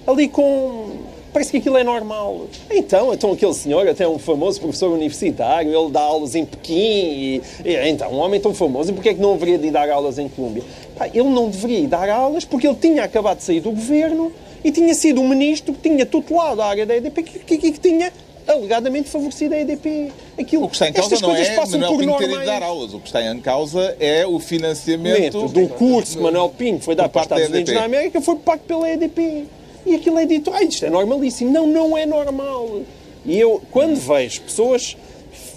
ali 0.05 0.27
com. 0.27 1.16
Parece 1.33 1.51
que 1.51 1.57
aquilo 1.57 1.77
é 1.77 1.83
normal. 1.83 2.47
Então, 2.71 3.13
então 3.13 3.31
aquele 3.31 3.53
senhor, 3.53 3.87
até 3.87 4.07
um 4.07 4.17
famoso 4.17 4.59
professor 4.59 4.91
universitário, 4.91 5.71
ele 5.77 5.91
dá 5.91 6.01
aulas 6.01 6.35
em 6.35 6.45
Pequim 6.45 6.73
e, 6.75 7.41
e- 7.65 7.89
então, 7.89 8.11
um 8.11 8.17
homem 8.17 8.39
tão 8.39 8.53
famoso, 8.53 8.91
e 8.91 8.93
porquê 8.93 9.09
é 9.09 9.13
que 9.13 9.21
não 9.21 9.33
haveria 9.33 9.57
de 9.57 9.67
ir 9.67 9.71
dar 9.71 9.89
aulas 9.89 10.17
em 10.17 10.27
Colômbia? 10.29 10.63
Pá, 10.97 11.07
ele 11.07 11.29
não 11.29 11.49
deveria 11.49 11.79
ir 11.79 11.87
dar 11.87 12.09
aulas 12.09 12.43
porque 12.45 12.65
ele 12.67 12.77
tinha 12.77 13.03
acabado 13.03 13.37
de 13.37 13.43
sair 13.43 13.59
do 13.59 13.71
governo 13.71 14.31
e 14.63 14.71
tinha 14.71 14.93
sido 14.95 15.21
um 15.21 15.27
ministro 15.27 15.73
que 15.73 15.89
tinha 15.89 16.05
tutelado 16.05 16.61
a 16.61 16.65
área 16.65 16.85
da 16.85 16.95
EDP 16.95 17.23
que, 17.23 17.39
que, 17.39 17.57
que, 17.57 17.71
que 17.73 17.79
tinha 17.79 18.11
alegadamente 18.47 19.09
favorecido 19.09 19.53
a 19.53 19.59
EDP. 19.59 20.11
Aquilo, 20.39 20.63
O 20.65 20.69
que 20.69 20.75
está 20.75 20.87
em 20.87 20.93
causa 20.93 21.13
estas 21.15 21.21
não 21.21 21.29
coisas 21.35 21.49
é 21.49 21.55
passam 21.55 21.79
Manuel 21.79 21.91
por 21.91 21.99
Pinho 21.99 22.17
ter 22.17 22.23
ido 22.23 22.29
normais 22.35 22.47
dar 22.59 22.63
aulas. 22.65 22.93
O 22.93 22.99
que 22.99 23.07
está 23.07 23.21
em 23.21 23.39
causa 23.41 23.95
é 23.99 24.25
o 24.25 24.39
financiamento 24.39 25.37
momento 25.37 25.53
do 25.53 25.67
curso 25.67 26.17
que 26.17 26.23
Manuel 26.23 26.49
Pinho 26.57 26.79
foi 26.79 26.95
dar 26.95 27.03
por 27.09 27.11
para 27.13 27.19
os 27.21 27.25
Estados 27.25 27.49
Unidos 27.49 27.73
na 27.73 27.83
América 27.83 28.21
foi 28.21 28.35
pago 28.37 28.61
pela 28.65 28.89
EDP. 28.89 29.45
E 29.87 29.95
aquilo 29.95 30.19
é 30.19 30.25
dito, 30.25 30.51
ah, 30.53 30.61
isto 30.61 30.85
é 30.85 30.89
normalíssimo. 30.89 31.49
Não, 31.49 31.65
não 31.65 31.97
é 31.97 32.05
normal. 32.05 32.81
E 33.25 33.39
eu, 33.39 33.61
quando 33.71 33.95
vejo 33.95 34.41
pessoas 34.41 34.97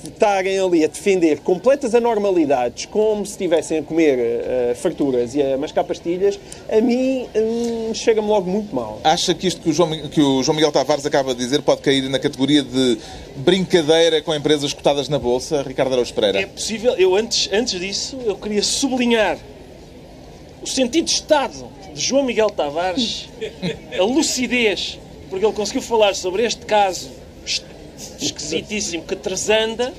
estarem 0.04 0.58
ali 0.58 0.84
a 0.84 0.86
defender 0.86 1.40
completas 1.40 1.94
anormalidades 1.94 2.86
como 2.86 3.26
se 3.26 3.32
estivessem 3.32 3.78
a 3.78 3.82
comer 3.82 4.18
eh, 4.18 4.74
farturas 4.74 5.34
e 5.34 5.42
a 5.42 5.58
mascar 5.58 5.84
pastilhas, 5.84 6.38
a 6.70 6.80
mim 6.80 7.26
hum, 7.34 7.92
chega-me 7.92 8.28
logo 8.28 8.48
muito 8.48 8.74
mal. 8.74 9.00
Acha 9.04 9.34
que 9.34 9.46
isto 9.46 9.60
que 9.60 9.68
o, 9.68 9.72
João, 9.72 9.90
que 10.08 10.20
o 10.22 10.42
João 10.42 10.54
Miguel 10.54 10.72
Tavares 10.72 11.04
acaba 11.04 11.34
de 11.34 11.40
dizer 11.40 11.60
pode 11.62 11.82
cair 11.82 12.08
na 12.08 12.18
categoria 12.18 12.62
de 12.62 12.98
brincadeira 13.36 14.22
com 14.22 14.34
empresas 14.34 14.72
cotadas 14.72 15.08
na 15.08 15.18
Bolsa, 15.18 15.62
Ricardo 15.62 15.92
Araújo 15.92 16.14
Pereira? 16.14 16.40
É 16.40 16.46
possível, 16.46 16.94
eu 16.94 17.14
antes, 17.14 17.50
antes 17.52 17.78
disso, 17.78 18.16
eu 18.24 18.36
queria 18.36 18.62
sublinhar 18.62 19.38
o 20.62 20.66
sentido 20.66 21.04
de 21.06 21.12
Estado 21.12 21.79
de 21.94 22.00
João 22.00 22.22
Miguel 22.24 22.50
Tavares, 22.50 23.28
a 23.98 24.02
lucidez, 24.04 24.98
porque 25.28 25.44
ele 25.44 25.54
conseguiu 25.54 25.82
falar 25.82 26.14
sobre 26.14 26.44
este 26.44 26.64
caso 26.66 27.10
es- 27.46 27.62
esquisitíssimo 28.20 29.02
que 29.04 29.16
transanda, 29.16 29.92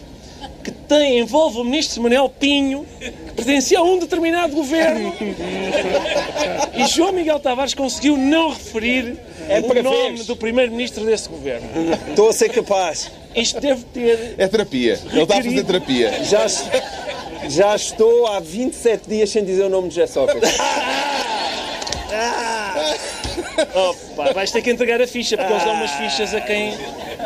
que 0.63 0.71
tem, 0.71 1.19
envolve 1.19 1.59
o 1.59 1.63
ministro 1.63 2.01
Manuel 2.03 2.29
Pinho, 2.29 2.85
que 2.99 3.31
pertencia 3.33 3.79
a 3.79 3.83
um 3.83 3.97
determinado 3.99 4.53
governo. 4.55 5.13
E 6.75 6.85
João 6.87 7.11
Miguel 7.11 7.39
Tavares 7.39 7.73
conseguiu 7.73 8.17
não 8.17 8.49
referir 8.49 9.17
É 9.47 9.59
o 9.59 9.83
nome 9.83 10.23
do 10.23 10.35
primeiro-ministro 10.35 11.05
desse 11.05 11.29
governo. 11.29 11.67
Estou 12.09 12.29
a 12.29 12.33
ser 12.33 12.49
capaz. 12.49 13.11
Isto 13.35 13.59
deve 13.59 13.83
ter 13.85 14.35
É 14.37 14.47
terapia. 14.47 14.99
Ele 15.11 15.21
está 15.23 15.37
a 15.39 15.43
fazer 15.43 15.63
terapia. 15.63 16.23
Já, 16.23 16.45
já 17.49 17.75
estou 17.75 18.27
há 18.27 18.39
27 18.39 19.07
dias 19.09 19.29
sem 19.29 19.43
dizer 19.45 19.63
o 19.63 19.69
nome 19.69 19.89
de 19.89 19.95
José 19.95 20.19
Sócrates. 22.11 23.75
Opa, 23.75 24.33
vais 24.33 24.51
ter 24.51 24.61
que 24.61 24.69
entregar 24.71 25.01
a 25.01 25.07
ficha, 25.07 25.37
porque 25.37 25.51
eles 25.51 25.63
dão 25.63 25.73
umas 25.73 25.91
fichas 25.91 26.33
a 26.33 26.41
quem. 26.41 26.77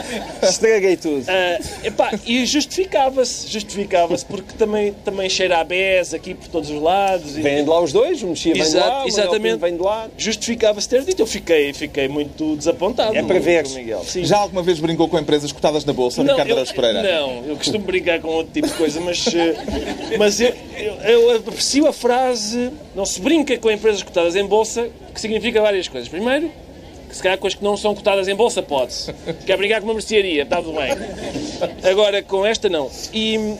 Estraguei 0.41 0.97
tudo. 0.97 1.25
Ah, 1.27 1.59
epá, 1.83 2.11
e 2.25 2.45
justificava-se, 2.45 3.47
justificava-se, 3.47 4.25
porque 4.25 4.53
também, 4.57 4.93
também 5.03 5.29
cheira 5.29 5.59
a 5.59 5.63
BES 5.63 6.13
aqui 6.13 6.33
por 6.33 6.47
todos 6.47 6.69
os 6.69 6.81
lados. 6.81 7.37
e- 7.37 7.41
Vêm 7.41 7.63
de 7.63 7.69
lá 7.69 7.81
os 7.81 7.91
dois, 7.91 8.21
o 8.21 8.27
Mexia 8.27 8.53
vem 8.53 8.63
de 8.63 8.75
lá, 8.75 9.03
exatamente. 9.07 9.57
Vem 9.59 9.75
de 9.75 9.81
lá. 9.81 10.07
Justificava-se 10.17 10.87
ter 10.87 11.03
dito. 11.03 11.21
Eu 11.21 11.27
fiquei, 11.27 11.73
fiquei 11.73 12.07
muito 12.07 12.55
desapontado. 12.55 13.15
É 13.15 13.23
para 13.23 13.39
ver. 13.39 13.67
Miguel. 13.69 14.03
Sim. 14.03 14.23
Já 14.23 14.37
alguma 14.37 14.61
vez 14.61 14.79
brincou 14.79 15.07
com 15.07 15.17
empresas 15.17 15.51
cotadas 15.51 15.85
na 15.85 15.93
Bolsa, 15.93 16.21
Ricardo 16.21 16.49
eu, 16.49 16.55
Araújo 16.55 16.73
Pereira? 16.73 17.01
não, 17.03 17.43
eu 17.45 17.55
costumo 17.55 17.85
brincar 17.85 18.19
com 18.21 18.29
outro 18.29 18.51
tipo 18.53 18.67
de 18.67 18.73
coisa, 18.73 18.99
mas, 19.01 19.25
eh, 19.27 19.55
mas 20.17 20.39
eu, 20.39 20.53
eu, 20.77 21.31
eu 21.31 21.37
aprecio 21.37 21.87
a 21.87 21.93
frase 21.93 22.71
não 22.95 23.05
se 23.05 23.19
brinca 23.19 23.57
com 23.57 23.69
empresas 23.69 24.01
cotadas 24.01 24.35
em 24.35 24.45
bolsa, 24.45 24.89
que 25.13 25.19
significa 25.19 25.61
várias 25.61 25.87
coisas. 25.87 26.07
Primeiro, 26.09 26.49
se 27.15 27.23
calhar 27.23 27.37
com 27.37 27.47
as 27.47 27.55
que 27.55 27.63
não 27.63 27.77
são 27.77 27.95
cotadas 27.95 28.27
em 28.27 28.35
bolsa 28.35 28.61
pode-se. 28.61 29.13
Quer 29.45 29.55
brincar 29.55 29.79
com 29.79 29.87
uma 29.87 29.93
mercearia, 29.93 30.43
está 30.43 30.57
tudo 30.61 30.73
bem. 30.73 30.91
Agora, 31.89 32.21
com 32.21 32.45
esta 32.45 32.67
não. 32.67 32.91
E, 33.13 33.55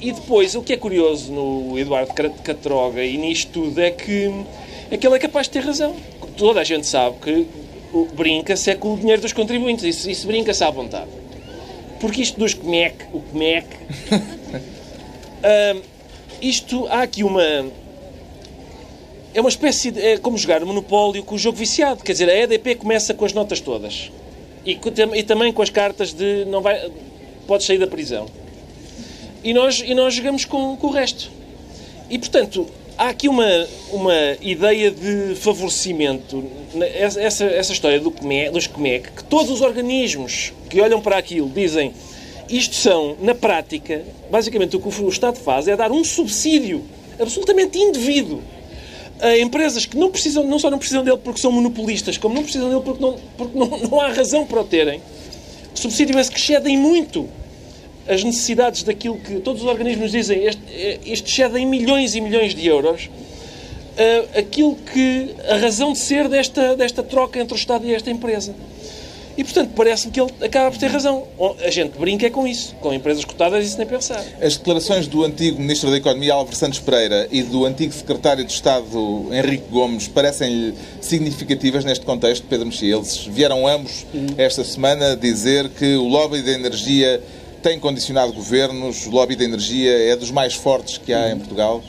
e 0.00 0.10
depois, 0.10 0.56
o 0.56 0.62
que 0.62 0.72
é 0.72 0.76
curioso 0.76 1.32
no 1.32 1.78
Eduardo 1.78 2.12
Catroga 2.42 3.04
e 3.04 3.16
nisto 3.16 3.52
tudo 3.52 3.80
é 3.80 3.92
que, 3.92 4.34
é 4.90 4.96
que 4.96 5.06
ele 5.06 5.14
é 5.14 5.18
capaz 5.20 5.46
de 5.46 5.52
ter 5.52 5.60
razão. 5.60 5.94
Toda 6.36 6.60
a 6.60 6.64
gente 6.64 6.88
sabe 6.88 7.18
que 7.20 7.46
brinca-se 8.16 8.72
é 8.72 8.74
com 8.74 8.94
o 8.94 8.96
dinheiro 8.96 9.22
dos 9.22 9.32
contribuintes, 9.32 9.84
isso, 9.84 10.10
isso 10.10 10.26
brinca-se 10.26 10.64
à 10.64 10.70
vontade. 10.70 11.10
Porque 12.00 12.20
isto 12.20 12.36
dos 12.36 12.52
CMEC, 12.52 12.96
o 13.12 13.20
CMEC, 13.20 13.64
hum, 15.76 15.80
isto, 16.42 16.88
há 16.88 17.02
aqui 17.02 17.22
uma... 17.22 17.64
É 19.34 19.40
uma 19.40 19.48
espécie 19.48 19.90
de... 19.90 20.00
É 20.00 20.18
como 20.18 20.36
jogar 20.38 20.64
monopólio 20.64 21.22
com 21.22 21.34
o 21.34 21.38
jogo 21.38 21.56
viciado. 21.56 22.02
Quer 22.02 22.12
dizer, 22.12 22.30
a 22.30 22.36
EDP 22.36 22.76
começa 22.76 23.14
com 23.14 23.24
as 23.24 23.32
notas 23.32 23.60
todas. 23.60 24.10
E, 24.64 24.78
e 25.14 25.22
também 25.22 25.52
com 25.52 25.62
as 25.62 25.70
cartas 25.70 26.12
de 26.12 26.44
não 26.46 26.60
vai... 26.60 26.90
Podes 27.46 27.66
sair 27.66 27.78
da 27.78 27.86
prisão. 27.86 28.26
E 29.42 29.54
nós, 29.54 29.82
e 29.84 29.94
nós 29.94 30.14
jogamos 30.14 30.44
com, 30.44 30.76
com 30.76 30.86
o 30.88 30.90
resto. 30.90 31.30
E, 32.10 32.18
portanto, 32.18 32.66
há 32.96 33.08
aqui 33.08 33.28
uma, 33.28 33.66
uma 33.92 34.36
ideia 34.40 34.90
de 34.90 35.34
favorecimento. 35.36 36.44
Essa, 36.94 37.44
essa, 37.44 37.72
história 37.72 38.00
do 38.00 38.10
dos 38.52 38.66
CMEC, 38.66 39.12
que 39.12 39.24
todos 39.24 39.50
os 39.50 39.60
organismos 39.60 40.52
que 40.68 40.80
olham 40.80 41.00
para 41.00 41.16
aquilo 41.16 41.48
dizem 41.48 41.94
isto 42.48 42.74
são, 42.74 43.16
na 43.20 43.34
prática, 43.34 44.02
basicamente 44.30 44.74
o 44.74 44.80
que 44.80 45.02
o 45.02 45.08
Estado 45.08 45.36
faz 45.36 45.68
é 45.68 45.76
dar 45.76 45.92
um 45.92 46.02
subsídio 46.02 46.82
absolutamente 47.20 47.78
indevido 47.78 48.42
a 49.20 49.38
empresas 49.38 49.86
que 49.86 49.96
não, 49.96 50.10
precisam, 50.10 50.44
não 50.44 50.58
só 50.58 50.70
não 50.70 50.78
precisam 50.78 51.02
dele 51.02 51.18
porque 51.18 51.40
são 51.40 51.50
monopolistas, 51.50 52.16
como 52.18 52.34
não 52.34 52.42
precisam 52.42 52.68
dele 52.68 52.82
porque 52.82 53.02
não, 53.02 53.16
porque 53.36 53.58
não, 53.58 53.66
não 53.90 54.00
há 54.00 54.08
razão 54.08 54.46
para 54.46 54.60
o 54.60 54.64
terem. 54.64 55.00
Subsídio 55.74 56.18
esse 56.18 56.30
que 56.30 56.38
excedem 56.38 56.76
muito 56.76 57.28
as 58.08 58.24
necessidades 58.24 58.82
daquilo 58.82 59.18
que 59.18 59.40
todos 59.40 59.62
os 59.62 59.68
organismos 59.68 60.12
dizem, 60.12 60.44
este, 60.44 60.62
isto 61.04 61.28
excede 61.28 61.58
em 61.58 61.66
milhões 61.66 62.14
e 62.14 62.20
milhões 62.20 62.54
de 62.54 62.66
euros, 62.66 63.04
uh, 63.06 64.38
aquilo 64.38 64.74
que 64.76 65.34
a 65.46 65.56
razão 65.56 65.92
de 65.92 65.98
ser 65.98 66.26
desta, 66.26 66.74
desta 66.74 67.02
troca 67.02 67.38
entre 67.38 67.54
o 67.54 67.56
Estado 67.56 67.86
e 67.86 67.94
esta 67.94 68.10
empresa. 68.10 68.54
E, 69.38 69.44
portanto, 69.44 69.70
parece-me 69.76 70.12
que 70.12 70.20
ele 70.20 70.32
acaba 70.42 70.68
por 70.68 70.80
ter 70.80 70.88
razão. 70.88 71.22
A 71.64 71.70
gente 71.70 71.96
brinca 71.96 72.26
é 72.26 72.30
com 72.30 72.44
isso. 72.44 72.74
Com 72.80 72.92
empresas 72.92 73.24
cotadas, 73.24 73.64
isso 73.64 73.78
nem 73.78 73.86
pensar. 73.86 74.20
As 74.42 74.56
declarações 74.56 75.06
do 75.06 75.22
antigo 75.22 75.60
Ministro 75.60 75.92
da 75.92 75.96
Economia, 75.96 76.34
Álvaro 76.34 76.56
Santos 76.56 76.80
Pereira, 76.80 77.28
e 77.30 77.44
do 77.44 77.64
antigo 77.64 77.92
Secretário 77.92 78.44
de 78.44 78.52
Estado, 78.52 79.28
Henrique 79.30 79.68
Gomes, 79.70 80.08
parecem-lhe 80.08 80.74
significativas 81.00 81.84
neste 81.84 82.04
contexto, 82.04 82.48
Pedro 82.48 82.66
Mexia. 82.66 82.96
Eles 82.96 83.26
vieram 83.26 83.64
ambos 83.64 84.04
esta 84.36 84.64
semana 84.64 85.16
dizer 85.16 85.68
que 85.68 85.94
o 85.94 86.08
lobby 86.08 86.42
da 86.42 86.50
energia 86.50 87.22
tem 87.62 87.78
condicionado 87.78 88.32
governos, 88.32 89.06
o 89.06 89.10
lobby 89.10 89.36
da 89.36 89.44
energia 89.44 90.10
é 90.10 90.16
dos 90.16 90.32
mais 90.32 90.54
fortes 90.54 90.98
que 90.98 91.12
há 91.12 91.30
em 91.30 91.38
Portugal. 91.38 91.80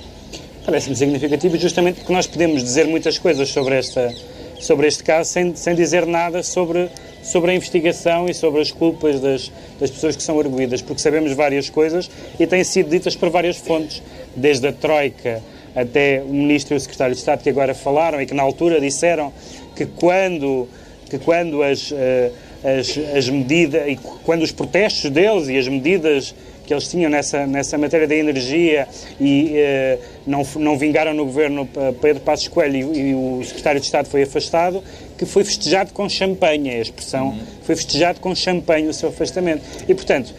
Parece-me 0.68 0.96
significativo 0.96 1.58
justamente 1.58 1.96
porque 1.96 2.14
nós 2.14 2.28
podemos 2.28 2.64
dizer 2.64 2.86
muitas 2.86 3.18
coisas 3.18 3.50
sobre, 3.50 3.74
esta, 3.74 4.14
sobre 4.60 4.88
este 4.88 5.04
caso 5.04 5.30
sem, 5.32 5.56
sem 5.56 5.76
dizer 5.76 6.06
nada 6.06 6.44
sobre 6.44 6.90
sobre 7.22 7.52
a 7.52 7.54
investigação 7.54 8.28
e 8.28 8.34
sobre 8.34 8.62
as 8.62 8.72
culpas 8.72 9.20
das, 9.20 9.52
das 9.80 9.92
pessoas 9.92 10.16
que 10.16 10.24
são 10.24 10.40
arguídas, 10.40 10.82
porque 10.82 11.02
sabemos 11.02 11.32
várias 11.34 11.70
coisas 11.70 12.10
e 12.40 12.48
têm 12.48 12.64
sido 12.64 12.90
ditas 12.90 13.16
por 13.16 13.30
várias 13.30 13.58
fontes, 13.58 14.02
desde 14.36 14.68
a 14.68 14.74
Troika 14.74 15.42
até 15.76 16.24
o 16.26 16.34
Ministro 16.34 16.74
e 16.74 16.78
o 16.78 16.80
Secretário 16.80 17.14
de 17.14 17.20
Estado 17.20 17.44
que 17.44 17.50
agora 17.50 17.74
falaram 17.74 18.22
e 18.22 18.26
que 18.26 18.34
na 18.34 18.44
altura 18.44 18.80
disseram 18.80 19.32
que 19.76 19.86
quando, 19.86 20.68
que 21.10 21.20
quando 21.20 21.62
as, 21.62 21.92
eh, 21.92 22.32
as, 22.64 22.98
as 23.16 23.30
medidas, 23.30 23.88
e 23.88 23.96
quando 24.24 24.42
os 24.42 24.52
protestos 24.52 25.10
deles 25.12 25.48
e 25.48 25.58
as 25.58 25.68
medidas 25.68 26.34
que 26.70 26.74
eles 26.76 26.88
tinham 26.88 27.10
nessa, 27.10 27.48
nessa 27.48 27.80
matéria 27.80 28.08
da 28.08 28.16
energia 28.16 28.88
e 29.20 29.54
eh, 29.56 29.98
não, 30.28 30.44
não 30.58 30.78
vingaram 30.78 31.16
no 31.16 31.26
governo 31.26 31.68
Pedro 32.00 32.22
Passos 32.22 32.48
Coelho 32.48 32.94
e, 32.94 33.10
e, 33.10 33.16
o 33.16 33.44
secretário 33.44 33.80
de 33.80 33.88
Estado 33.88 34.08
foi 34.08 34.22
afastado, 34.22 34.84
que 35.18 35.26
foi 35.26 35.44
festejado 35.44 35.92
com 35.94 36.08
champanhe, 36.08 36.70
a 36.70 36.80
expressão 36.80 37.30
uhum. 37.30 37.40
foi 37.64 37.76
festejado 37.76 38.20
com 38.20 38.36
champanhe 38.36 38.88
o 38.88 38.94
seu 38.94 39.10
afastamento. 39.10 39.64
E, 39.88 39.96
portanto, 39.96 40.32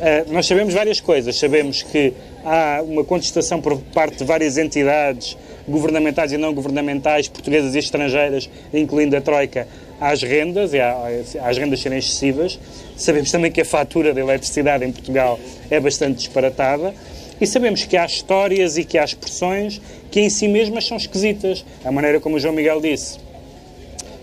eh, 0.00 0.24
nós 0.28 0.46
sabemos 0.46 0.74
várias 0.74 1.00
coisas. 1.00 1.38
Sabemos 1.38 1.84
que 1.84 2.12
há 2.44 2.82
uma 2.84 3.04
contestação 3.04 3.60
por 3.60 3.78
parte 3.78 4.18
de 4.18 4.24
várias 4.24 4.58
entidades 4.58 5.36
governamentais 5.68 6.32
e 6.32 6.36
não 6.36 6.52
governamentais, 6.52 7.28
portuguesas 7.28 7.76
e 7.76 7.78
estrangeiras, 7.78 8.50
incluindo 8.74 9.16
a 9.16 9.20
Troika, 9.20 9.68
às 10.00 10.22
rendas 10.22 10.72
e 10.72 10.80
às 10.80 11.58
rendas 11.58 11.80
serem 11.80 11.98
excessivas. 11.98 12.58
Sabemos 12.96 13.30
também 13.30 13.50
que 13.50 13.60
a 13.60 13.64
fatura 13.64 14.14
da 14.14 14.20
eletricidade 14.20 14.84
em 14.84 14.92
Portugal 14.92 15.38
é 15.70 15.78
bastante 15.80 16.18
disparatada. 16.18 16.94
E 17.40 17.46
sabemos 17.46 17.84
que 17.84 17.96
há 17.96 18.04
histórias 18.04 18.76
e 18.76 18.84
que 18.84 18.98
há 18.98 19.04
expressões 19.04 19.80
que 20.10 20.20
em 20.20 20.28
si 20.28 20.48
mesmas 20.48 20.86
são 20.86 20.96
esquisitas. 20.96 21.64
A 21.84 21.92
maneira 21.92 22.20
como 22.20 22.36
o 22.36 22.40
João 22.40 22.54
Miguel 22.54 22.80
disse, 22.80 23.18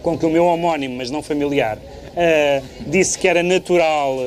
com 0.02 0.18
que 0.18 0.26
o 0.26 0.30
meu 0.30 0.46
homónimo, 0.46 0.98
mas 0.98 1.10
não 1.10 1.24
familiar, 1.24 1.78
uh, 1.78 2.66
disse 2.86 3.18
que 3.18 3.28
era 3.28 3.42
natural, 3.42 4.18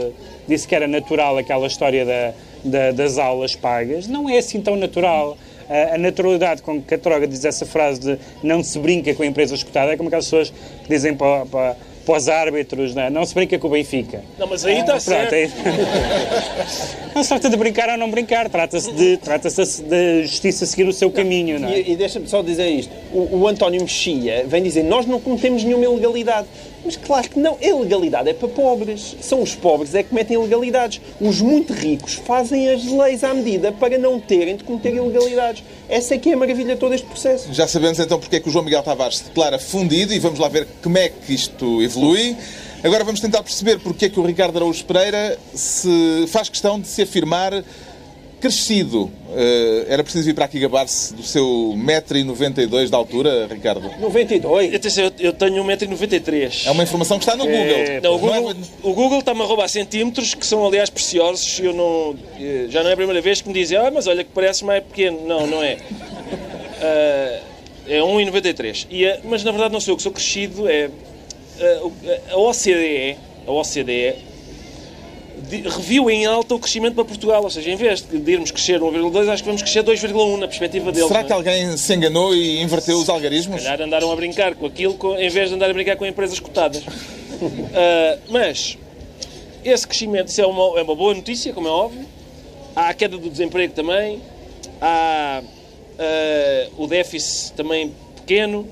disse 0.49 0.67
que 0.67 0.75
era 0.75 0.89
natural 0.89 1.37
aquela 1.37 1.67
história 1.67 2.05
da, 2.05 2.33
da, 2.65 2.91
das 2.93 3.19
aulas 3.19 3.55
pagas, 3.55 4.09
não 4.09 4.29
é 4.29 4.39
assim 4.39 4.61
tão 4.61 4.75
natural 4.75 5.37
a, 5.69 5.95
a 5.95 5.99
naturalidade 5.99 6.63
com 6.63 6.81
que 6.83 6.95
a 6.95 6.99
Troga 6.99 7.27
diz 7.27 7.45
essa 7.45 7.67
frase 7.67 8.01
de 8.01 8.19
não 8.43 8.63
se 8.63 8.79
brinca 8.79 9.15
com 9.15 9.23
a 9.23 9.27
empresa 9.27 9.55
escutada 9.55 9.93
é 9.93 9.97
como 9.97 10.09
aquelas 10.09 10.25
pessoas 10.25 10.51
que 10.51 10.89
dizem 10.89 11.15
para, 11.15 11.47
para, 11.47 11.77
para 12.09 12.17
os 12.17 12.27
árbitros, 12.27 12.95
não, 12.95 13.03
é? 13.03 13.11
não 13.11 13.27
se 13.27 13.35
brinca 13.35 13.59
com 13.59 13.67
o 13.67 13.71
Benfica. 13.71 14.23
Não, 14.39 14.47
mas 14.47 14.65
aí 14.65 14.81
está 14.81 14.95
ah, 14.95 15.01
certo. 15.01 15.35
É... 15.35 15.51
não 17.15 17.23
se 17.23 17.29
trata 17.29 17.51
de 17.51 17.57
brincar 17.57 17.91
ou 17.91 17.99
não 17.99 18.11
brincar, 18.11 18.49
trata-se 18.49 18.91
de, 18.93 19.19
trata 19.19 19.51
de 19.51 20.23
justiça 20.23 20.65
seguir 20.65 20.89
o 20.89 20.93
seu 20.93 21.11
caminho. 21.11 21.61
Não 21.61 21.69
é? 21.69 21.81
E, 21.81 21.93
e 21.93 21.97
deixa-me 21.97 22.27
só 22.27 22.43
dizer 22.43 22.67
isto. 22.67 22.93
O, 23.13 23.41
o 23.41 23.49
António 23.49 23.83
Mexia 23.83 24.45
vem 24.47 24.63
dizer 24.63 24.85
nós 24.85 25.05
não 25.05 25.21
cometemos 25.21 25.63
nenhuma 25.63 25.85
ilegalidade. 25.85 26.49
Mas 26.85 26.97
claro 26.97 27.29
que 27.29 27.39
não. 27.39 27.57
A 27.61 27.65
ilegalidade 27.65 28.29
é 28.29 28.35
para 28.35 28.49
pobres. 28.49 29.17
São 29.21 29.43
os 29.43 29.55
pobres 29.55 29.95
é 29.95 30.03
que 30.03 30.11
cometem 30.11 30.37
ilegalidades. 30.37 31.01
Os 31.21 31.41
muito 31.41 31.73
ricos 31.73 32.15
fazem 32.15 32.69
as 32.71 32.85
leis 32.85 33.25
à 33.25 33.35
medida 33.35 33.73
para 33.73 33.99
não 33.99 34.21
terem 34.21 34.57
de 34.57 34.65
cometer 34.65 34.95
ilegalidades. 34.95 35.63
Essa 35.89 36.15
é 36.15 36.19
que 36.19 36.31
é 36.31 36.35
a 36.35 36.37
maravilha 36.37 36.75
de 36.75 36.81
todo 36.81 36.95
este 36.95 37.07
processo. 37.07 37.53
Já 37.53 37.67
sabemos 37.67 37.99
então 37.99 38.19
porque 38.19 38.37
é 38.37 38.41
que 38.41 38.49
o 38.49 38.53
João 38.53 38.65
Miguel 38.65 38.83
Tavares 38.83 39.19
se 39.19 39.25
declara 39.25 39.59
fundido 39.59 40.13
e 40.13 40.19
vamos 40.19 40.39
lá 40.39 40.49
ver 40.49 40.67
como 40.83 40.99
é 40.99 41.09
que 41.09 41.35
isto 41.35 41.83
evolui. 41.83 42.37
Agora 42.83 43.03
vamos 43.03 43.21
tentar 43.21 43.43
perceber 43.43 43.81
porque 43.81 44.05
é 44.05 44.09
que 44.09 44.21
o 44.21 44.23
Ricardo 44.25 44.57
Araújo 44.57 44.85
Pereira 44.85 45.37
se 45.53 46.27
faz 46.29 46.49
questão 46.49 46.79
de 46.79 46.87
se 46.87 47.03
afirmar 47.03 47.65
crescido. 48.41 49.05
Uh, 49.29 49.85
era 49.89 50.03
preciso 50.03 50.25
vir 50.25 50.35
para 50.35 50.47
aqui 50.47 50.59
gabar-se 50.59 51.15
do 51.15 51.23
seu 51.23 51.45
1,92m 51.77 52.89
de 52.89 52.95
altura, 52.95 53.47
Ricardo? 53.47 53.91
92? 54.01 54.97
Eu, 54.97 55.13
eu 55.19 55.33
tenho 55.33 55.63
1,93m. 55.65 56.67
É 56.67 56.71
uma 56.71 56.83
informação 56.83 57.19
que 57.19 57.25
está 57.25 57.37
no 57.37 57.45
Google. 57.45 57.59
É... 57.59 58.01
Não, 58.01 58.15
o 58.15 58.19
Google, 58.19 58.51
é... 58.51 58.55
Google 58.83 59.19
está-me 59.19 59.43
a 59.43 59.45
roubar 59.45 59.69
centímetros, 59.69 60.35
que 60.35 60.47
são, 60.47 60.67
aliás, 60.67 60.89
preciosos. 60.89 61.61
Eu 61.61 61.75
não, 61.75 62.17
eh, 62.41 62.67
já 62.71 62.83
não 62.83 62.91
é 62.91 62.95
a 62.95 62.97
primeira 62.97 63.21
vez 63.21 63.41
que 63.41 63.49
me 63.49 63.55
dizem, 63.55 63.77
ah, 63.77 63.91
mas 63.91 64.07
olha 64.07 64.25
que 64.25 64.31
parece 64.33 64.65
mais 64.65 64.83
pequeno. 64.83 65.27
Não, 65.27 65.47
não 65.47 65.63
é. 65.63 65.75
Uh, 66.79 67.43
é 67.87 67.99
1,93. 67.99 68.87
E, 68.91 69.21
mas, 69.25 69.45
na 69.45 69.51
verdade, 69.51 69.73
não 69.73 69.81
sou 69.81 69.93
eu 69.93 69.97
que 69.97 70.03
sou 70.03 70.13
crescido. 70.13 70.69
É, 70.69 70.89
uh, 70.89 71.93
a 72.31 72.37
OCDE, 72.39 73.17
a 73.47 73.53
OCDE 73.53 74.28
reviu 75.57 76.11
em 76.11 76.27
alta 76.27 76.55
o 76.55 76.59
crescimento 76.59 76.95
para 76.95 77.05
Portugal. 77.05 77.43
Ou 77.43 77.51
seja, 77.51 77.71
em 77.71 77.77
vez 77.77 78.03
de 78.03 78.31
irmos 78.31 78.51
crescer 78.51 78.81
1,2, 78.81 79.29
acho 79.29 79.43
que 79.43 79.47
vamos 79.49 79.63
crescer 79.63 79.83
2,1 79.83 80.39
na 80.39 80.47
perspectiva 80.49 80.93
deles. 80.93 81.09
Será 81.09 81.25
que 81.25 81.33
é? 81.33 81.35
alguém 81.35 81.77
se 81.77 81.95
enganou 81.95 82.35
e 82.35 82.61
inverteu 82.61 82.99
os 82.99 83.09
algarismos? 83.09 83.61
Se 83.61 83.65
calhar 83.67 83.87
andaram 83.87 84.13
a 84.13 84.17
brincar 84.17 84.55
com 84.55 84.67
aquilo 84.67 84.97
em 85.19 85.29
vez 85.29 85.49
de 85.49 85.55
andar 85.55 85.71
a 85.71 85.73
brincar 85.73 85.97
com 85.97 86.07
empresas 86.07 86.39
cotadas. 86.39 86.83
uh, 86.83 88.19
mas 88.29 88.77
esse 89.65 89.87
crescimento 89.87 90.29
isso 90.29 90.41
é, 90.41 90.47
uma, 90.47 90.79
é 90.79 90.83
uma 90.83 90.95
boa 90.95 91.15
notícia, 91.15 91.53
como 91.53 91.69
é 91.69 91.71
óbvio. 91.71 92.07
Há 92.77 92.91
a 92.91 92.95
queda 92.95 93.17
do 93.17 93.29
desemprego 93.29 93.73
também. 93.75 94.21
Há 94.81 95.43
uh, 95.43 96.83
o 96.83 96.87
déficit 96.87 97.55
também 97.55 97.93
pequeno. 98.17 98.69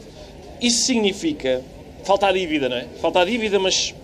Isso 0.61 0.85
significa 0.85 1.63
falta 2.05 2.29
a 2.29 2.33
dívida, 2.33 2.69
não 2.69 2.77
é? 2.77 2.87
Falta 3.01 3.21
a 3.21 3.25
dívida, 3.25 3.59
mas 3.59 3.95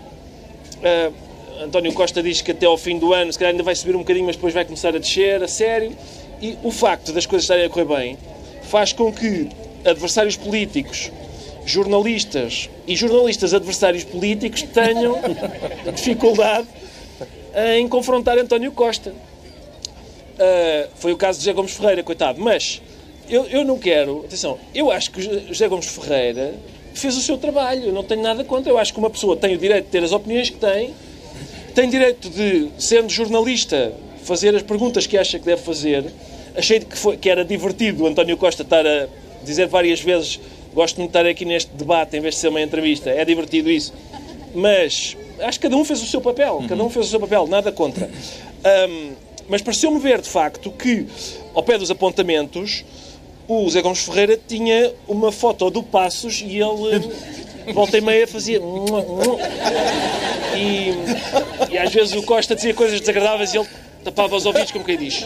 uh, 0.79 1.13
António 1.61 1.93
Costa 1.93 2.23
diz 2.23 2.41
que 2.41 2.53
até 2.53 2.67
ao 2.67 2.77
fim 2.77 2.99
do 2.99 3.13
ano, 3.13 3.33
se 3.33 3.39
calhar 3.39 3.53
ainda 3.53 3.63
vai 3.63 3.75
subir 3.75 3.95
um 3.95 4.01
bocadinho, 4.01 4.27
mas 4.27 4.37
depois 4.37 4.55
vai 4.55 4.65
começar 4.65 4.95
a 4.95 4.99
descer, 4.99 5.43
a 5.43 5.49
sério. 5.49 5.97
E 6.41 6.57
o 6.63 6.71
facto 6.71 7.13
das 7.13 7.27
coisas 7.27 7.45
estarem 7.45 7.65
a 7.65 7.69
correr 7.69 7.85
bem 7.85 8.19
faz 8.63 8.93
com 8.93 9.13
que 9.13 9.49
adversários 9.85 10.37
políticos, 10.37 11.11
jornalistas 11.65 12.69
e 12.87 12.97
jornalistas 12.97 13.55
adversários 13.55 14.05
políticos 14.05 14.63
tenham 14.63 15.21
dificuldade 15.95 16.67
em 17.77 17.87
confrontar 17.89 18.39
António 18.39 18.73
Costa. 18.73 19.11
Uh, 19.11 20.89
foi 20.97 21.13
o 21.13 21.17
caso 21.17 21.39
de 21.39 21.45
José 21.45 21.55
Gomes 21.55 21.73
Ferreira, 21.73 22.03
coitado. 22.03 22.41
Mas 22.41 22.81
eu, 23.29 23.45
eu 23.47 23.65
não 23.65 23.79
quero. 23.79 24.25
Atenção, 24.25 24.59
eu 24.75 24.91
acho 24.91 25.11
que 25.11 25.23
José 25.23 25.69
Gomes 25.69 25.87
Ferreira 25.87 26.55
fez 26.95 27.17
o 27.17 27.21
seu 27.21 27.39
trabalho. 27.39 27.85
Eu 27.85 27.93
não 27.93 28.03
tenho 28.03 28.23
nada 28.23 28.43
contra. 28.43 28.71
Eu 28.71 28.79
acho 28.79 28.93
que 28.93 28.99
uma 28.99 29.11
pessoa 29.11 29.37
tem 29.37 29.55
o 29.55 29.59
direito 29.59 29.85
de 29.85 29.91
ter 29.91 30.03
as 30.03 30.13
opiniões 30.13 30.51
que 30.51 30.57
tem 30.57 30.93
tem 31.73 31.89
direito 31.89 32.29
de, 32.29 32.69
sendo 32.79 33.11
jornalista, 33.11 33.93
fazer 34.23 34.55
as 34.55 34.63
perguntas 34.63 35.07
que 35.07 35.17
acha 35.17 35.39
que 35.39 35.45
deve 35.45 35.63
fazer. 35.63 36.05
Achei 36.57 36.81
que, 36.81 36.97
foi, 36.97 37.17
que 37.17 37.29
era 37.29 37.45
divertido 37.45 38.05
o 38.05 38.07
António 38.07 38.37
Costa 38.37 38.63
estar 38.63 38.87
a 38.87 39.09
dizer 39.45 39.67
várias 39.67 40.01
vezes 40.01 40.39
gosto 40.75 40.97
de 40.97 41.07
estar 41.07 41.27
aqui 41.27 41.45
neste 41.45 41.71
debate 41.73 42.17
em 42.17 42.21
vez 42.21 42.35
de 42.35 42.41
ser 42.41 42.49
uma 42.49 42.61
entrevista. 42.61 43.11
É 43.11 43.25
divertido 43.25 43.71
isso. 43.71 43.93
Mas 44.55 45.17
acho 45.41 45.59
que 45.59 45.65
cada 45.65 45.77
um 45.77 45.85
fez 45.85 46.03
o 46.03 46.07
seu 46.07 46.21
papel. 46.21 46.57
Uhum. 46.57 46.69
Cada 46.69 46.85
um 46.85 46.91
fez 46.91 47.07
o 47.07 47.09
seu 47.11 47.21
papel. 47.21 47.47
Nada 47.47 47.73
contra. 47.73 48.09
Um, 48.89 49.13
mas 49.49 49.61
pareceu-me 49.61 49.99
ver, 49.99 50.21
de 50.21 50.29
facto, 50.29 50.71
que 50.71 51.07
ao 51.55 51.63
pé 51.63 51.77
dos 51.77 51.91
apontamentos 51.91 52.85
o 53.49 53.69
Zé 53.69 53.83
Gomes 53.83 54.01
Ferreira 54.01 54.39
tinha 54.47 54.93
uma 55.07 55.33
foto 55.33 55.69
do 55.69 55.83
Passos 55.83 56.41
e 56.41 56.59
ele 56.59 57.11
volta 57.73 57.99
e 57.99 58.01
meia 58.01 58.27
fazia. 58.27 58.61
E, 60.57 60.93
e 61.73 61.79
às 61.79 61.93
vezes 61.93 62.15
o 62.15 62.23
Costa 62.23 62.55
dizia 62.55 62.75
coisas 62.75 63.01
desagradáveis 63.01 63.55
e 63.55 63.59
ele 63.59 63.69
tapava 64.05 64.37
os 64.37 64.45
ouvidos, 64.45 64.71
como 64.73 64.85
quem 64.85 64.99
diz. 64.99 65.25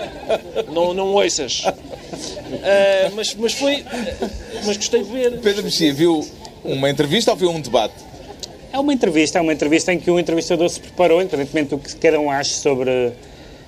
Não, 0.73 0.95
não 0.95 1.15
ouças. 1.15 1.65
Uh, 1.65 3.15
mas, 3.15 3.35
mas 3.35 3.53
foi. 3.55 3.85
Mas 4.65 4.77
gostei 4.77 5.03
de 5.03 5.11
ver. 5.11 5.41
Pedro 5.41 5.65
Mexia 5.65 5.93
viu 5.93 6.27
uma 6.65 6.91
entrevista 6.91 7.31
ou 7.31 7.37
viu 7.37 7.51
um 7.51 7.61
debate? 7.61 7.95
É 8.73 8.79
uma 8.79 8.93
entrevista, 8.93 9.39
é 9.39 9.41
uma 9.41 9.53
entrevista 9.53 9.93
em 9.93 9.99
que 9.99 10.11
o 10.11 10.19
entrevistador 10.19 10.69
se 10.69 10.81
preparou, 10.81 11.23
independentemente 11.23 11.71
do 11.71 11.79
que 11.79 11.97
cada 11.97 12.21
um 12.21 12.31
ache 12.31 12.55
sobre, 12.55 13.13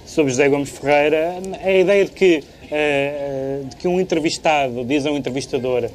sobre 0.05 0.31
José 0.31 0.49
Gomes 0.49 0.69
Ferreira. 0.69 1.35
A 1.63 1.73
ideia 1.73 2.05
de 2.05 2.11
que, 2.11 2.45
uh, 2.65 3.65
de 3.65 3.77
que 3.77 3.89
um 3.89 3.99
entrevistado 3.99 4.85
diz 4.85 5.07
a 5.07 5.11
um 5.11 5.17
entrevistador 5.17 5.89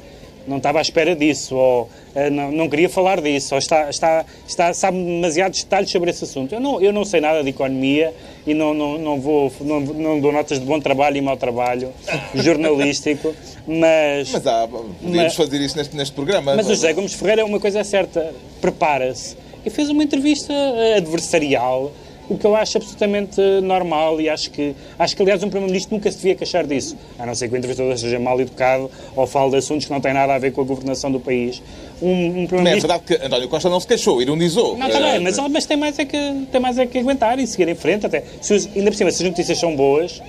não 0.46 0.58
estava 0.58 0.78
à 0.78 0.82
espera 0.82 1.14
disso, 1.14 1.56
ou 1.56 1.82
uh, 1.82 2.30
não, 2.30 2.52
não, 2.52 2.68
queria 2.68 2.88
falar 2.88 3.20
disso, 3.20 3.54
ou 3.54 3.58
está, 3.58 3.88
está, 3.90 4.24
está, 4.46 4.72
sabe 4.74 5.02
demasiados 5.02 5.62
detalhes 5.62 5.90
sobre 5.90 6.10
esse 6.10 6.24
assunto. 6.24 6.54
Eu 6.54 6.60
não, 6.60 6.80
eu 6.80 6.92
não 6.92 7.04
sei 7.04 7.20
nada 7.20 7.42
de 7.42 7.50
economia 7.50 8.12
e 8.46 8.54
não, 8.54 8.74
não, 8.74 8.98
não, 8.98 9.20
vou, 9.20 9.52
não, 9.60 9.80
não 9.80 10.20
dou 10.20 10.32
notas 10.32 10.58
de 10.58 10.66
bom 10.66 10.78
trabalho 10.80 11.16
e 11.16 11.20
mau 11.20 11.36
trabalho 11.36 11.92
jornalístico, 12.34 13.34
mas... 13.66 14.30
Mas 14.30 14.46
há, 14.46 14.68
podíamos 14.68 15.16
mas, 15.16 15.34
fazer 15.34 15.60
isso 15.60 15.76
neste, 15.76 15.96
neste 15.96 16.14
programa. 16.14 16.54
Mas 16.54 16.66
o 16.66 16.70
José 16.70 16.92
Gomes 16.92 17.14
Ferreira 17.14 17.42
é 17.42 17.44
uma 17.44 17.60
coisa 17.60 17.82
certa, 17.84 18.34
prepara-se 18.60 19.36
e 19.64 19.70
fez 19.70 19.88
uma 19.88 20.04
entrevista 20.04 20.52
adversarial 20.96 21.90
o 22.28 22.38
que 22.38 22.46
eu 22.46 22.54
acho 22.56 22.78
absolutamente 22.78 23.40
normal 23.62 24.20
e 24.20 24.28
acho 24.28 24.50
que, 24.50 24.74
acho 24.98 25.16
que 25.16 25.22
aliás, 25.22 25.42
um 25.42 25.48
Primeiro-Ministro 25.48 25.94
nunca 25.96 26.10
se 26.10 26.18
devia 26.18 26.34
queixar 26.34 26.66
disso, 26.66 26.96
a 27.18 27.26
não 27.26 27.34
ser 27.34 27.48
que 27.48 27.54
o 27.54 27.56
entrevistador 27.56 27.96
seja 27.98 28.18
mal 28.18 28.40
educado 28.40 28.90
ou 29.14 29.26
fale 29.26 29.50
de 29.50 29.56
assuntos 29.56 29.84
que 29.86 29.92
não 29.92 30.00
têm 30.00 30.12
nada 30.14 30.34
a 30.34 30.38
ver 30.38 30.52
com 30.52 30.60
a 30.60 30.64
governação 30.64 31.10
do 31.10 31.20
país. 31.20 31.62
Um, 32.00 32.08
um. 32.08 32.48
Não 32.50 32.66
é 32.66 32.76
verdade 32.76 33.02
que 33.06 33.14
António 33.14 33.48
Costa 33.48 33.68
não 33.68 33.80
se 33.80 33.86
queixou, 33.86 34.20
ironizou. 34.20 34.76
Não, 34.76 34.86
está 34.86 35.00
bem, 35.00 35.20
mas, 35.20 35.36
mas 35.50 35.66
tem, 35.66 35.76
mais 35.76 35.98
é 35.98 36.04
que, 36.04 36.46
tem 36.50 36.60
mais 36.60 36.78
é 36.78 36.86
que 36.86 36.98
aguentar 36.98 37.38
e 37.38 37.46
seguir 37.46 37.68
em 37.68 37.74
frente 37.74 38.06
até. 38.06 38.22
Se, 38.40 38.70
ainda 38.74 38.90
por 38.90 38.96
cima, 38.96 39.10
se 39.10 39.22
as 39.22 39.28
notícias 39.28 39.58
são 39.58 39.74
boas... 39.76 40.22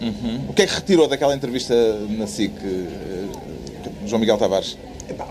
Uhum. 0.00 0.42
O 0.48 0.52
que 0.52 0.62
é 0.62 0.66
que 0.66 0.74
retirou 0.74 1.08
daquela 1.08 1.34
entrevista 1.34 1.74
na 2.10 2.28
SIC, 2.28 2.52
eh, 2.62 4.06
João 4.06 4.20
Miguel 4.20 4.38
Tavares? 4.38 4.78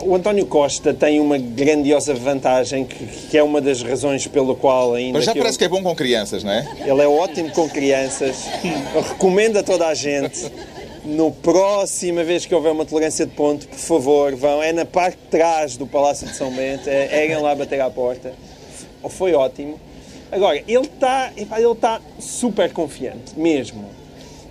O 0.03 0.15
António 0.15 0.45
Costa 0.45 0.93
tem 0.93 1.19
uma 1.19 1.37
grandiosa 1.37 2.13
vantagem, 2.13 2.85
que, 2.85 3.05
que 3.29 3.37
é 3.37 3.43
uma 3.43 3.61
das 3.61 3.81
razões 3.81 4.25
pelo 4.27 4.55
qual 4.55 4.93
ainda. 4.93 5.17
Mas 5.17 5.25
já 5.25 5.33
que 5.33 5.39
parece 5.39 5.55
eu... 5.55 5.59
que 5.59 5.65
é 5.65 5.69
bom 5.69 5.83
com 5.83 5.95
crianças, 5.95 6.43
não 6.43 6.51
é? 6.51 6.65
Ele 6.79 7.01
é 7.01 7.07
ótimo 7.07 7.51
com 7.51 7.69
crianças. 7.69 8.45
Recomendo 9.09 9.57
a 9.57 9.63
toda 9.63 9.87
a 9.87 9.93
gente. 9.93 10.51
No 11.05 11.31
próxima 11.31 12.23
vez 12.23 12.45
que 12.45 12.53
houver 12.53 12.71
uma 12.71 12.85
tolerância 12.85 13.25
de 13.25 13.31
ponto, 13.31 13.67
por 13.67 13.77
favor, 13.77 14.35
vão. 14.35 14.61
É 14.61 14.73
na 14.73 14.85
parte 14.85 15.17
de 15.17 15.29
trás 15.29 15.77
do 15.77 15.87
Palácio 15.87 16.27
de 16.27 16.35
São 16.35 16.51
Bento. 16.51 16.89
É, 16.89 17.31
é 17.31 17.37
lá 17.37 17.55
bater 17.55 17.79
à 17.79 17.89
porta. 17.89 18.33
Foi 19.09 19.33
ótimo. 19.33 19.79
Agora, 20.31 20.61
ele 20.67 20.85
está 20.85 21.31
ele 21.37 21.75
tá 21.75 22.01
super 22.19 22.71
confiante, 22.73 23.37
mesmo. 23.37 23.96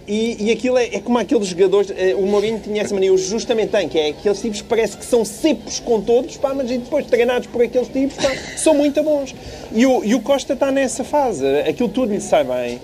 E, 0.08 0.36
e 0.38 0.52
aquilo 0.52 0.78
é, 0.78 0.86
é, 0.86 1.00
como 1.00 1.18
aqueles 1.18 1.48
jogadores. 1.48 1.92
Eh, 1.96 2.14
o 2.14 2.22
Mourinho 2.26 2.60
tinha 2.60 2.80
essa 2.80 2.94
mania, 2.94 3.14
justamente 3.16 3.70
tem, 3.70 3.88
que 3.88 3.98
é 3.98 4.08
aqueles 4.10 4.40
tipos 4.40 4.60
que 4.60 4.68
parece 4.68 4.96
que 4.96 5.04
são 5.04 5.24
cepos 5.24 5.80
com 5.80 6.00
todos, 6.00 6.36
pá, 6.36 6.54
mas 6.54 6.68
depois 6.68 7.06
treinados 7.06 7.48
por 7.48 7.60
aqueles 7.62 7.88
tipos, 7.88 8.16
pá, 8.16 8.32
são 8.56 8.74
muito 8.74 9.02
bons. 9.02 9.34
E 9.72 9.84
o, 9.84 10.04
e 10.04 10.14
o 10.14 10.20
Costa 10.20 10.52
está 10.52 10.70
nessa 10.70 11.02
fase, 11.02 11.44
aquilo 11.60 11.88
tudo 11.88 12.12
lhe 12.12 12.20
sai 12.20 12.44
bem. 12.44 12.80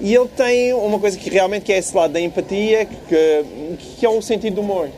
E 0.00 0.14
ele 0.14 0.28
tem 0.36 0.74
uma 0.74 0.98
coisa 0.98 1.16
que 1.16 1.30
realmente 1.30 1.64
que 1.64 1.72
é 1.72 1.78
esse 1.78 1.96
lado 1.96 2.12
da 2.12 2.20
empatia, 2.20 2.84
que, 2.84 3.76
que 3.98 4.04
é 4.04 4.08
o 4.08 4.20
sentido 4.20 4.56
do 4.56 4.60
humor. 4.60 4.90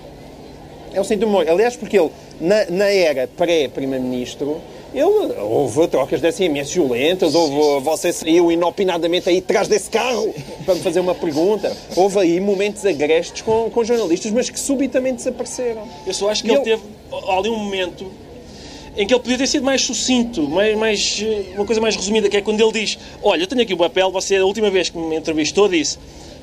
É 0.93 1.01
o 1.01 1.05
sentido 1.05 1.27
do 1.27 1.29
humor. 1.29 1.49
Aliás, 1.49 1.77
porque 1.77 1.97
ele, 1.97 2.11
na, 2.41 2.65
na 2.69 2.87
era 2.87 3.29
pré-primeiro-ministro, 3.29 4.61
ele, 4.95 5.35
houve 5.41 5.87
trocas 5.89 6.21
de 6.21 6.33
SMS 6.33 6.73
violentas, 6.73 7.35
houve, 7.35 7.85
você 7.85 8.13
saiu 8.13 8.51
inopinadamente 8.51 9.29
aí 9.29 9.39
atrás 9.39 9.69
desse 9.69 9.91
carro 9.91 10.35
para 10.65 10.75
me 10.75 10.81
fazer 10.81 11.01
uma 11.01 11.15
pergunta. 11.15 11.77
Houve 11.95 12.19
aí 12.21 12.41
momentos 12.41 12.85
agrestes 12.87 13.43
com, 13.43 13.69
com 13.71 13.85
jornalistas, 13.85 14.33
mas 14.33 14.49
que 14.49 14.59
subitamente 14.59 15.17
desapareceram. 15.17 15.87
Eu 16.07 16.15
só 16.15 16.31
acho 16.31 16.43
que 16.43 16.49
e 16.49 16.53
ele 16.53 16.61
eu... 16.61 16.65
teve 16.65 16.83
ali 17.29 17.49
um 17.51 17.57
momento 17.57 18.07
em 18.97 19.07
que 19.07 19.13
ele 19.13 19.21
podia 19.21 19.39
ter 19.39 19.47
sido 19.47 19.65
mais 19.65 19.83
sucinto, 19.83 20.49
mais, 20.49 20.77
mais, 20.77 21.25
uma 21.55 21.65
coisa 21.67 21.81
mais 21.81 21.95
resumida, 21.95 22.29
que 22.29 22.37
é 22.37 22.41
quando 22.41 22.61
ele 22.61 22.73
diz: 22.73 22.99
Olha, 23.23 23.43
eu 23.43 23.47
tenho 23.47 23.63
aqui 23.63 23.75
o 23.75 23.77
papel, 23.77 24.11
você, 24.11 24.37
a 24.37 24.45
última 24.45 24.71
vez 24.71 24.89
que 24.89 24.99
me 24.99 25.17
entrevistou, 25.17 25.69
disse 25.69 25.99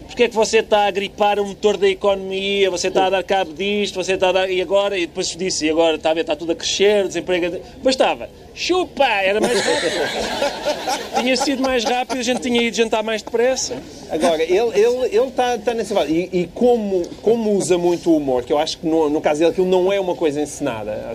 porque 0.07 0.23
é 0.23 0.27
que 0.29 0.35
você 0.35 0.59
está 0.59 0.85
a 0.85 0.91
gripar 0.91 1.39
o 1.39 1.45
motor 1.45 1.77
da 1.77 1.89
economia, 1.89 2.69
você 2.69 2.87
está 2.87 3.07
a 3.07 3.09
dar 3.09 3.23
cabo 3.23 3.53
disto, 3.53 3.95
você 3.95 4.13
está 4.13 4.29
a 4.29 4.31
dar... 4.31 4.49
E 4.49 4.61
agora, 4.61 4.97
e 4.97 5.07
depois 5.07 5.27
disse, 5.35 5.65
e 5.65 5.69
agora 5.69 5.97
está 5.97 6.11
a 6.11 6.13
ver, 6.13 6.21
está 6.21 6.35
tudo 6.35 6.51
a 6.51 6.55
crescer, 6.55 7.07
desemprego... 7.07 7.59
Mas 7.83 7.95
estava, 7.95 8.29
chupa, 8.55 9.05
era 9.05 9.41
mais 9.41 9.59
rápido. 9.59 11.21
tinha 11.21 11.37
sido 11.37 11.61
mais 11.61 11.83
rápido, 11.83 12.19
a 12.19 12.23
gente 12.23 12.39
tinha 12.39 12.61
ido 12.61 12.75
jantar 12.75 13.03
mais 13.03 13.21
depressa. 13.21 13.75
Agora, 14.09 14.41
ele 14.41 14.53
está 14.57 14.79
ele, 14.79 15.17
ele 15.17 15.31
tá, 15.31 15.57
tá 15.57 15.73
nessa 15.73 15.93
fase. 15.93 16.11
E, 16.11 16.41
e, 16.41 16.47
como, 16.47 17.03
como 17.21 17.51
usa 17.51 17.77
muito 17.77 18.09
o 18.09 18.17
humor, 18.17 18.43
que 18.43 18.53
eu 18.53 18.57
acho 18.57 18.77
que 18.77 18.87
no, 18.87 19.09
no 19.09 19.19
caso 19.19 19.39
dele 19.39 19.51
aquilo 19.51 19.67
não 19.67 19.91
é 19.91 19.99
uma 19.99 20.15
coisa 20.15 20.41
encenada, 20.41 21.11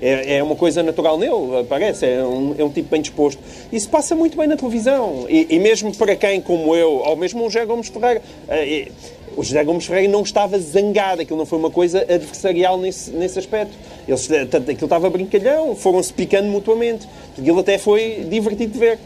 é, 0.00 0.36
é 0.36 0.42
uma 0.42 0.54
coisa 0.54 0.82
natural 0.82 1.18
nele, 1.18 1.64
parece, 1.68 2.06
é 2.06 2.24
um, 2.24 2.54
é 2.56 2.62
um 2.62 2.70
tipo 2.70 2.90
bem 2.90 3.02
disposto. 3.02 3.42
Isso 3.72 3.88
passa 3.88 4.14
muito 4.14 4.36
bem 4.36 4.46
na 4.46 4.56
televisão. 4.56 5.26
E, 5.28 5.48
e 5.50 5.58
mesmo 5.58 5.94
para 5.96 6.14
quem, 6.14 6.40
como 6.40 6.76
eu, 6.76 6.98
ou 6.98 7.16
mesmo 7.16 7.40
o 7.40 7.50
José 7.50 7.66
Gomes 7.66 7.88
Ferreira, 7.88 8.22
uh, 8.48 8.92
o 9.38 9.44
José 9.44 9.62
Gomes 9.62 9.86
Ferreira 9.86 10.10
não 10.10 10.22
estava 10.22 10.58
zangado, 10.58 11.22
aquilo 11.22 11.38
não 11.38 11.46
foi 11.46 11.60
uma 11.60 11.70
coisa 11.70 12.00
adversarial 12.00 12.76
nesse, 12.76 13.12
nesse 13.12 13.38
aspecto. 13.38 13.72
Eles, 14.08 14.28
aquilo 14.32 14.84
estava 14.84 15.08
brincalhão, 15.08 15.76
foram-se 15.76 16.12
picando 16.12 16.48
mutuamente. 16.48 17.06
Aquilo 17.38 17.60
até 17.60 17.78
foi 17.78 18.26
divertido 18.28 18.72
de 18.72 18.78
ver. 18.80 18.98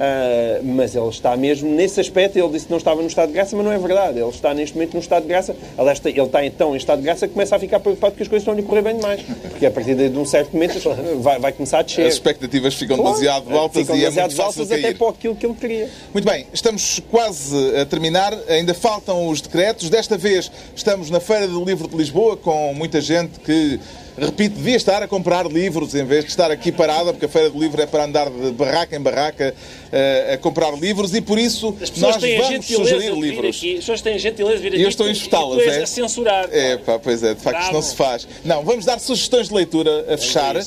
Uh, 0.00 0.64
mas 0.64 0.96
ele 0.96 1.08
está 1.08 1.36
mesmo 1.36 1.68
nesse 1.68 2.00
aspecto. 2.00 2.38
Ele 2.38 2.48
disse 2.48 2.64
que 2.64 2.70
não 2.70 2.78
estava 2.78 3.02
no 3.02 3.06
estado 3.06 3.28
de 3.28 3.34
graça, 3.34 3.54
mas 3.54 3.66
não 3.66 3.70
é 3.70 3.78
verdade. 3.78 4.18
Ele 4.18 4.30
está 4.30 4.54
neste 4.54 4.74
momento 4.74 4.94
no 4.94 5.00
estado 5.00 5.24
de 5.24 5.28
graça. 5.28 5.54
Aliás, 5.76 6.00
ele 6.02 6.18
está 6.22 6.42
então 6.42 6.74
em 6.74 6.78
estado 6.78 7.00
de 7.00 7.04
graça 7.04 7.28
que 7.28 7.34
começa 7.34 7.54
a 7.54 7.58
ficar 7.58 7.80
preocupado 7.80 8.14
que 8.14 8.22
as 8.22 8.28
coisas 8.28 8.42
estão 8.42 8.54
a 8.54 8.56
lhe 8.56 8.62
correr 8.62 8.80
bem 8.80 8.96
demais. 8.96 9.20
Porque 9.50 9.66
a 9.66 9.70
partir 9.70 9.94
de 9.94 10.18
um 10.18 10.24
certo 10.24 10.54
momento 10.54 10.80
vai, 11.20 11.38
vai 11.38 11.52
começar 11.52 11.80
a 11.80 11.82
descer. 11.82 12.06
As 12.06 12.14
expectativas 12.14 12.74
ficam 12.74 12.96
claro, 12.96 13.10
demasiado 13.10 13.54
altas 13.54 13.82
ficam 13.82 13.96
e 13.96 14.04
é 14.06 14.10
demasiado 14.10 14.46
altas 14.46 14.72
até 14.72 14.94
para 14.94 15.08
aquilo 15.10 15.36
que 15.36 15.44
ele 15.44 15.54
queria. 15.54 15.90
Muito 16.14 16.24
bem, 16.24 16.46
estamos 16.50 17.02
quase 17.10 17.76
a 17.76 17.84
terminar. 17.84 18.32
Ainda 18.48 18.72
faltam 18.72 19.28
os 19.28 19.42
decretos. 19.42 19.90
Desta 19.90 20.16
vez 20.16 20.50
estamos 20.74 21.10
na 21.10 21.20
Feira 21.20 21.46
do 21.46 21.62
Livro 21.62 21.86
de 21.86 21.96
Lisboa 21.96 22.38
com 22.38 22.72
muita 22.72 23.02
gente 23.02 23.38
que 23.40 23.78
repito, 24.16 24.56
devia 24.56 24.76
estar 24.76 25.02
a 25.02 25.08
comprar 25.08 25.46
livros 25.46 25.94
em 25.94 26.04
vez 26.04 26.24
de 26.24 26.30
estar 26.30 26.50
aqui 26.50 26.70
parada, 26.72 27.12
porque 27.12 27.26
a 27.26 27.28
Feira 27.28 27.50
do 27.50 27.58
Livro 27.58 27.80
é 27.80 27.86
para 27.86 28.04
andar 28.04 28.30
de 28.30 28.50
barraca 28.52 28.96
em 28.96 29.00
barraca 29.00 29.54
uh, 29.54 30.34
a 30.34 30.38
comprar 30.38 30.72
livros 30.72 31.14
e 31.14 31.20
por 31.20 31.38
isso 31.38 31.76
nós 31.96 32.16
vamos 32.16 32.66
sugerir 32.66 33.12
livros. 33.12 33.56
Aqui. 33.56 33.72
As 33.74 33.80
pessoas 33.80 34.02
têm 34.02 34.18
gentileza 34.18 34.56
de 34.56 34.62
vir 34.62 34.68
aqui. 34.68 34.78
E 34.78 34.82
eu 34.82 34.88
estou 34.88 35.06
a 35.06 35.10
insultá-las, 35.10 35.62
é? 35.62 35.82
a 35.82 35.86
censurar. 35.86 36.48
É, 36.52 36.76
pá, 36.76 36.98
pois 36.98 37.22
é, 37.22 37.34
de 37.34 37.40
facto 37.40 37.62
isto 37.62 37.72
não 37.72 37.82
se 37.82 37.94
faz. 37.94 38.26
Não, 38.44 38.62
vamos 38.62 38.84
dar 38.84 38.98
sugestões 38.98 39.48
de 39.48 39.54
leitura 39.54 40.12
a 40.12 40.16
fechar. 40.16 40.56
É 40.56 40.60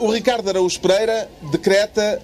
uh, 0.00 0.04
o 0.04 0.10
Ricardo 0.10 0.48
Araújo 0.48 0.80
Pereira 0.80 1.28
decreta 1.50 2.20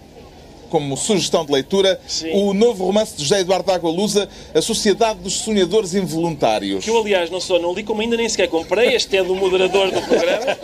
como 0.70 0.96
sugestão 0.96 1.44
de 1.44 1.52
leitura, 1.52 2.00
Sim. 2.06 2.30
o 2.32 2.54
novo 2.54 2.86
romance 2.86 3.16
de 3.16 3.22
José 3.22 3.40
Eduardo 3.40 3.70
Água 3.70 3.90
Lusa, 3.90 4.28
A 4.54 4.62
Sociedade 4.62 5.20
dos 5.20 5.34
Sonhadores 5.34 5.94
Involuntários. 5.94 6.84
Que 6.84 6.90
eu, 6.90 6.98
aliás, 6.98 7.28
não 7.28 7.40
só 7.40 7.58
não 7.58 7.74
li, 7.74 7.82
como 7.82 8.00
ainda 8.00 8.16
nem 8.16 8.28
sequer 8.28 8.48
comprei. 8.48 8.94
Este 8.94 9.16
é 9.16 9.24
do 9.24 9.34
moderador 9.34 9.90
do 9.90 10.00
programa. 10.00 10.58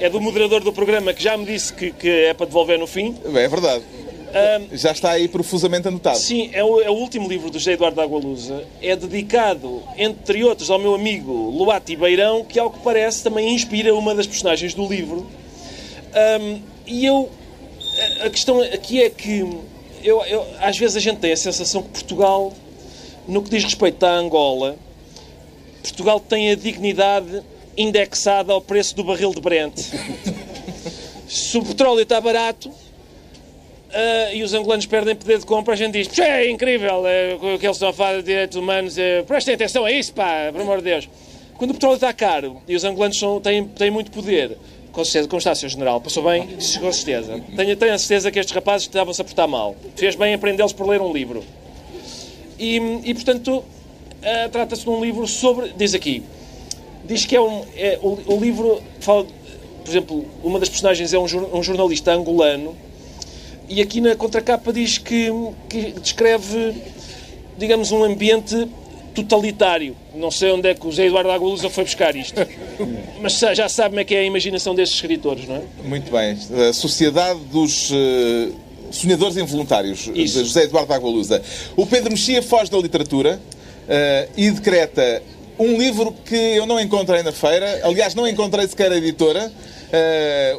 É 0.00 0.10
do 0.10 0.20
moderador 0.20 0.62
do 0.62 0.72
programa 0.72 1.14
que 1.14 1.22
já 1.22 1.36
me 1.36 1.46
disse 1.46 1.72
que, 1.72 1.92
que 1.92 2.08
é 2.08 2.34
para 2.34 2.46
devolver 2.46 2.78
no 2.78 2.86
fim. 2.86 3.14
É 3.24 3.48
verdade. 3.48 3.84
Um, 4.34 4.76
já 4.76 4.90
está 4.90 5.12
aí 5.12 5.28
profusamente 5.28 5.86
anotado. 5.86 6.18
Sim, 6.18 6.50
é 6.52 6.64
o, 6.64 6.80
é 6.80 6.90
o 6.90 6.94
último 6.94 7.28
livro 7.28 7.50
do 7.50 7.58
José 7.58 7.74
Eduardo 7.74 8.00
Agualusa. 8.00 8.64
É 8.82 8.96
dedicado, 8.96 9.80
entre 9.96 10.42
outros, 10.42 10.70
ao 10.70 10.78
meu 10.78 10.92
amigo 10.92 11.32
Luati 11.32 11.94
Beirão, 11.94 12.44
que, 12.44 12.58
ao 12.58 12.68
que 12.68 12.80
parece, 12.80 13.22
também 13.22 13.54
inspira 13.54 13.94
uma 13.94 14.12
das 14.12 14.26
personagens 14.26 14.74
do 14.74 14.88
livro. 14.88 15.24
Um, 16.40 16.60
e 16.84 17.06
eu 17.06 17.30
a 18.24 18.30
questão 18.30 18.60
aqui 18.60 19.02
é 19.02 19.10
que 19.10 19.40
eu, 20.02 20.22
eu, 20.24 20.46
às 20.60 20.76
vezes 20.76 20.96
a 20.96 21.00
gente 21.00 21.18
tem 21.18 21.32
a 21.32 21.36
sensação 21.36 21.82
que 21.82 21.88
Portugal, 21.88 22.52
no 23.26 23.42
que 23.42 23.50
diz 23.50 23.64
respeito 23.64 24.04
à 24.04 24.14
Angola, 24.14 24.76
Portugal 25.82 26.20
tem 26.20 26.50
a 26.50 26.54
dignidade 26.54 27.42
indexada 27.76 28.52
ao 28.52 28.60
preço 28.60 28.94
do 28.94 29.04
barril 29.04 29.32
de 29.32 29.40
Brent. 29.40 29.74
Se 31.26 31.58
o 31.58 31.64
petróleo 31.64 32.02
está 32.02 32.20
barato 32.20 32.68
uh, 32.68 34.34
e 34.34 34.42
os 34.42 34.52
angolanos 34.54 34.86
perdem 34.86 35.16
poder 35.16 35.38
de 35.38 35.46
compra, 35.46 35.74
a 35.74 35.76
gente 35.76 35.92
diz: 35.92 36.18
é 36.18 36.50
incrível 36.50 37.06
é, 37.06 37.34
o 37.34 37.58
que 37.58 37.66
eles 37.66 37.76
estão 37.76 37.88
a 37.88 37.92
fazer 37.92 38.18
de 38.18 38.24
direitos 38.24 38.56
humanos, 38.56 38.98
é, 38.98 39.22
prestem 39.22 39.54
atenção 39.54 39.84
a 39.84 39.92
isso, 39.92 40.12
pá, 40.12 40.50
pelo 40.52 40.62
amor 40.62 40.78
de 40.78 40.84
Deus. 40.84 41.08
Quando 41.56 41.70
o 41.70 41.74
petróleo 41.74 41.94
está 41.94 42.12
caro 42.12 42.60
e 42.68 42.74
os 42.74 42.84
angolanos 42.84 43.18
são, 43.18 43.40
têm, 43.40 43.66
têm 43.66 43.90
muito 43.90 44.10
poder, 44.10 44.56
com 44.94 45.04
certeza, 45.04 45.54
Sr. 45.56 45.68
General? 45.68 46.00
Passou 46.00 46.22
bem? 46.22 46.46
Com 46.80 46.92
certeza. 46.92 47.42
Tenho, 47.56 47.76
tenho 47.76 47.94
a 47.94 47.98
certeza 47.98 48.30
que 48.30 48.38
estes 48.38 48.54
rapazes 48.54 48.86
estavam-se 48.86 49.20
a 49.20 49.24
portar 49.24 49.48
mal. 49.48 49.74
Fez 49.96 50.14
bem 50.14 50.32
aprendê-los 50.32 50.72
por 50.72 50.88
ler 50.88 51.00
um 51.00 51.12
livro. 51.12 51.42
E, 52.58 52.76
e 53.04 53.12
portanto, 53.12 53.58
uh, 53.58 54.48
trata-se 54.52 54.82
de 54.82 54.90
um 54.90 55.04
livro 55.04 55.26
sobre. 55.26 55.72
Diz 55.76 55.94
aqui. 55.94 56.22
Diz 57.04 57.26
que 57.26 57.34
é 57.34 57.40
um. 57.40 57.64
É, 57.76 57.98
o, 58.00 58.34
o, 58.34 58.40
livro 58.40 58.80
fala. 59.00 59.24
Por 59.24 59.90
exemplo, 59.90 60.24
uma 60.42 60.60
das 60.60 60.68
personagens 60.68 61.12
é 61.12 61.18
um, 61.18 61.24
um 61.58 61.62
jornalista 61.62 62.12
angolano. 62.12 62.76
E 63.68 63.82
aqui 63.82 64.00
na 64.00 64.14
contracapa 64.14 64.72
diz 64.72 64.98
que, 64.98 65.28
que 65.68 65.92
descreve, 66.00 66.74
digamos, 67.58 67.90
um 67.90 68.04
ambiente 68.04 68.68
totalitário. 69.14 69.96
Não 70.14 70.30
sei 70.30 70.50
onde 70.50 70.68
é 70.68 70.74
que 70.74 70.86
o 70.86 70.90
José 70.90 71.06
Eduardo 71.06 71.30
Agualusa 71.30 71.70
foi 71.70 71.84
buscar 71.84 72.14
isto. 72.16 72.34
Mas 73.20 73.38
já 73.38 73.68
sabe 73.68 73.90
como 73.90 74.00
é 74.00 74.04
que 74.04 74.14
é 74.14 74.20
a 74.20 74.24
imaginação 74.24 74.74
desses 74.74 74.94
escritores, 74.96 75.46
não 75.48 75.56
é? 75.56 75.62
Muito 75.84 76.10
bem. 76.10 76.36
A 76.68 76.72
Sociedade 76.72 77.40
dos 77.50 77.90
uh, 77.90 77.94
Sonhadores 78.90 79.36
Involuntários, 79.36 80.10
Isso. 80.14 80.38
de 80.38 80.44
José 80.44 80.64
Eduardo 80.64 80.92
Agualusa. 80.92 81.42
O 81.76 81.86
Pedro 81.86 82.10
Mexia 82.10 82.42
foge 82.42 82.70
da 82.70 82.78
literatura 82.78 83.40
uh, 83.40 84.30
e 84.36 84.50
decreta 84.50 85.22
um 85.58 85.78
livro 85.78 86.14
que 86.24 86.34
eu 86.34 86.66
não 86.66 86.80
encontrei 86.80 87.22
na 87.22 87.32
feira. 87.32 87.80
Aliás, 87.84 88.14
não 88.14 88.26
encontrei 88.26 88.66
sequer 88.66 88.90
a 88.90 88.96
editora. 88.96 89.50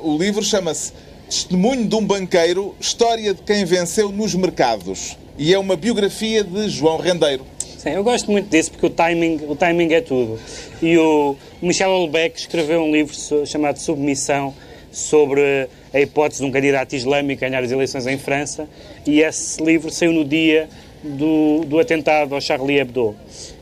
Uh, 0.02 0.10
o 0.10 0.18
livro 0.18 0.44
chama-se 0.44 0.94
Testemunho 1.30 1.88
de 1.88 1.96
um 1.96 2.06
Banqueiro, 2.06 2.76
História 2.80 3.34
de 3.34 3.42
quem 3.42 3.66
venceu 3.66 4.12
nos 4.12 4.34
mercados. 4.36 5.18
E 5.38 5.54
é 5.54 5.60
uma 5.60 5.76
biografia 5.76 6.44
de 6.44 6.70
João 6.70 6.98
Rendeiro. 6.98 7.46
Sim, 7.86 7.92
eu 7.92 8.04
gosto 8.04 8.32
muito 8.32 8.50
desse 8.50 8.72
porque 8.72 8.88
o 8.88 8.90
timing, 8.90 9.42
o 9.48 9.56
timing 9.56 9.94
é 9.94 10.02
tudo. 10.02 10.40
E 10.82 10.98
o 10.98 11.36
Michel 11.62 11.92
Houellebecq 11.92 12.40
escreveu 12.40 12.82
um 12.82 12.92
livro 12.92 13.14
chamado 13.46 13.78
Submissão 13.78 14.56
sobre 14.92 15.70
a 15.94 16.02
hipótese 16.02 16.42
de 16.42 16.48
um 16.48 16.52
candidato 16.52 16.96
islâmico 16.96 17.42
ganhar 17.42 17.64
as 17.64 17.72
eleições 17.72 18.08
em 18.08 18.18
França 18.18 18.68
e 19.06 19.22
esse 19.22 19.64
livro 19.64 19.92
saiu 19.92 20.14
no 20.14 20.26
dia 20.26 20.68
do, 21.04 21.64
do 21.66 21.80
atentado 21.80 22.34
ao 22.34 22.42
Charlie 22.42 22.80
Hebdo. 22.80 23.16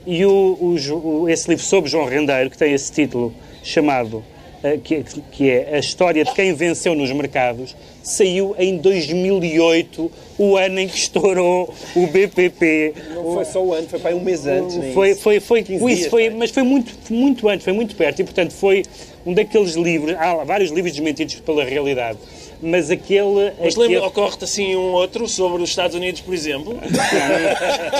E 0.07 0.25
o, 0.25 0.57
o, 0.57 1.27
esse 1.27 1.49
livro 1.49 1.65
sobre 1.65 1.89
João 1.89 2.05
Rendeiro, 2.05 2.49
que 2.49 2.57
tem 2.57 2.71
esse 2.71 2.93
título 2.93 3.33
chamado 3.61 4.23
que, 4.83 5.03
que 5.31 5.49
é 5.49 5.75
a 5.75 5.79
história 5.79 6.23
de 6.23 6.33
quem 6.33 6.53
venceu 6.53 6.95
nos 6.95 7.11
mercados, 7.11 7.75
saiu 8.01 8.55
em 8.57 8.77
2008, 8.77 10.11
o 10.37 10.57
ano 10.57 10.79
em 10.79 10.87
que 10.87 10.97
estourou 10.97 11.73
o 11.95 12.07
BPP. 12.07 12.93
Não 13.13 13.33
foi 13.33 13.45
só 13.45 13.63
o 13.63 13.73
ano, 13.73 13.87
foi 13.87 13.99
para 13.99 14.15
um 14.15 14.21
mês 14.21 14.45
antes. 14.45 14.75
Foi, 14.93 15.15
foi, 15.15 15.39
foi, 15.39 15.65
isso, 15.91 16.09
foi, 16.09 16.29
mas 16.29 16.51
foi 16.51 16.63
muito, 16.63 16.93
muito 17.09 17.47
antes, 17.49 17.63
foi 17.63 17.73
muito 17.73 17.95
perto 17.95 18.21
e, 18.21 18.23
portanto, 18.23 18.51
foi 18.51 18.83
um 19.25 19.33
daqueles 19.33 19.73
livros. 19.73 20.15
Há 20.17 20.43
vários 20.43 20.71
livros 20.71 20.93
desmentidos 20.93 21.35
pela 21.35 21.63
realidade 21.63 22.17
mas 22.63 22.89
aquele... 22.89 23.51
Mas 23.59 23.73
aquele... 23.73 23.87
lembra, 23.87 24.07
ocorre-te 24.07 24.45
assim 24.45 24.75
um 24.75 24.93
outro 24.93 25.27
sobre 25.27 25.61
os 25.61 25.69
Estados 25.69 25.95
Unidos, 25.95 26.21
por 26.21 26.33
exemplo? 26.33 26.79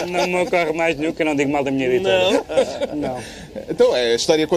Não, 0.07 0.19
não, 0.19 0.27
me 0.27 0.43
ocorre 0.43 0.71
mais 0.71 0.97
nenhum, 0.97 1.11
que 1.11 1.21
eu 1.21 1.25
não 1.25 1.35
digo 1.35 1.51
mal 1.51 1.63
da 1.63 1.71
minha 1.71 1.87
editora. 1.87 2.43
Não? 2.95 2.95
Não. 2.95 3.23
Então, 3.69 3.95
é 3.95 4.13
a 4.13 4.15
história, 4.15 4.43
eh, 4.43 4.47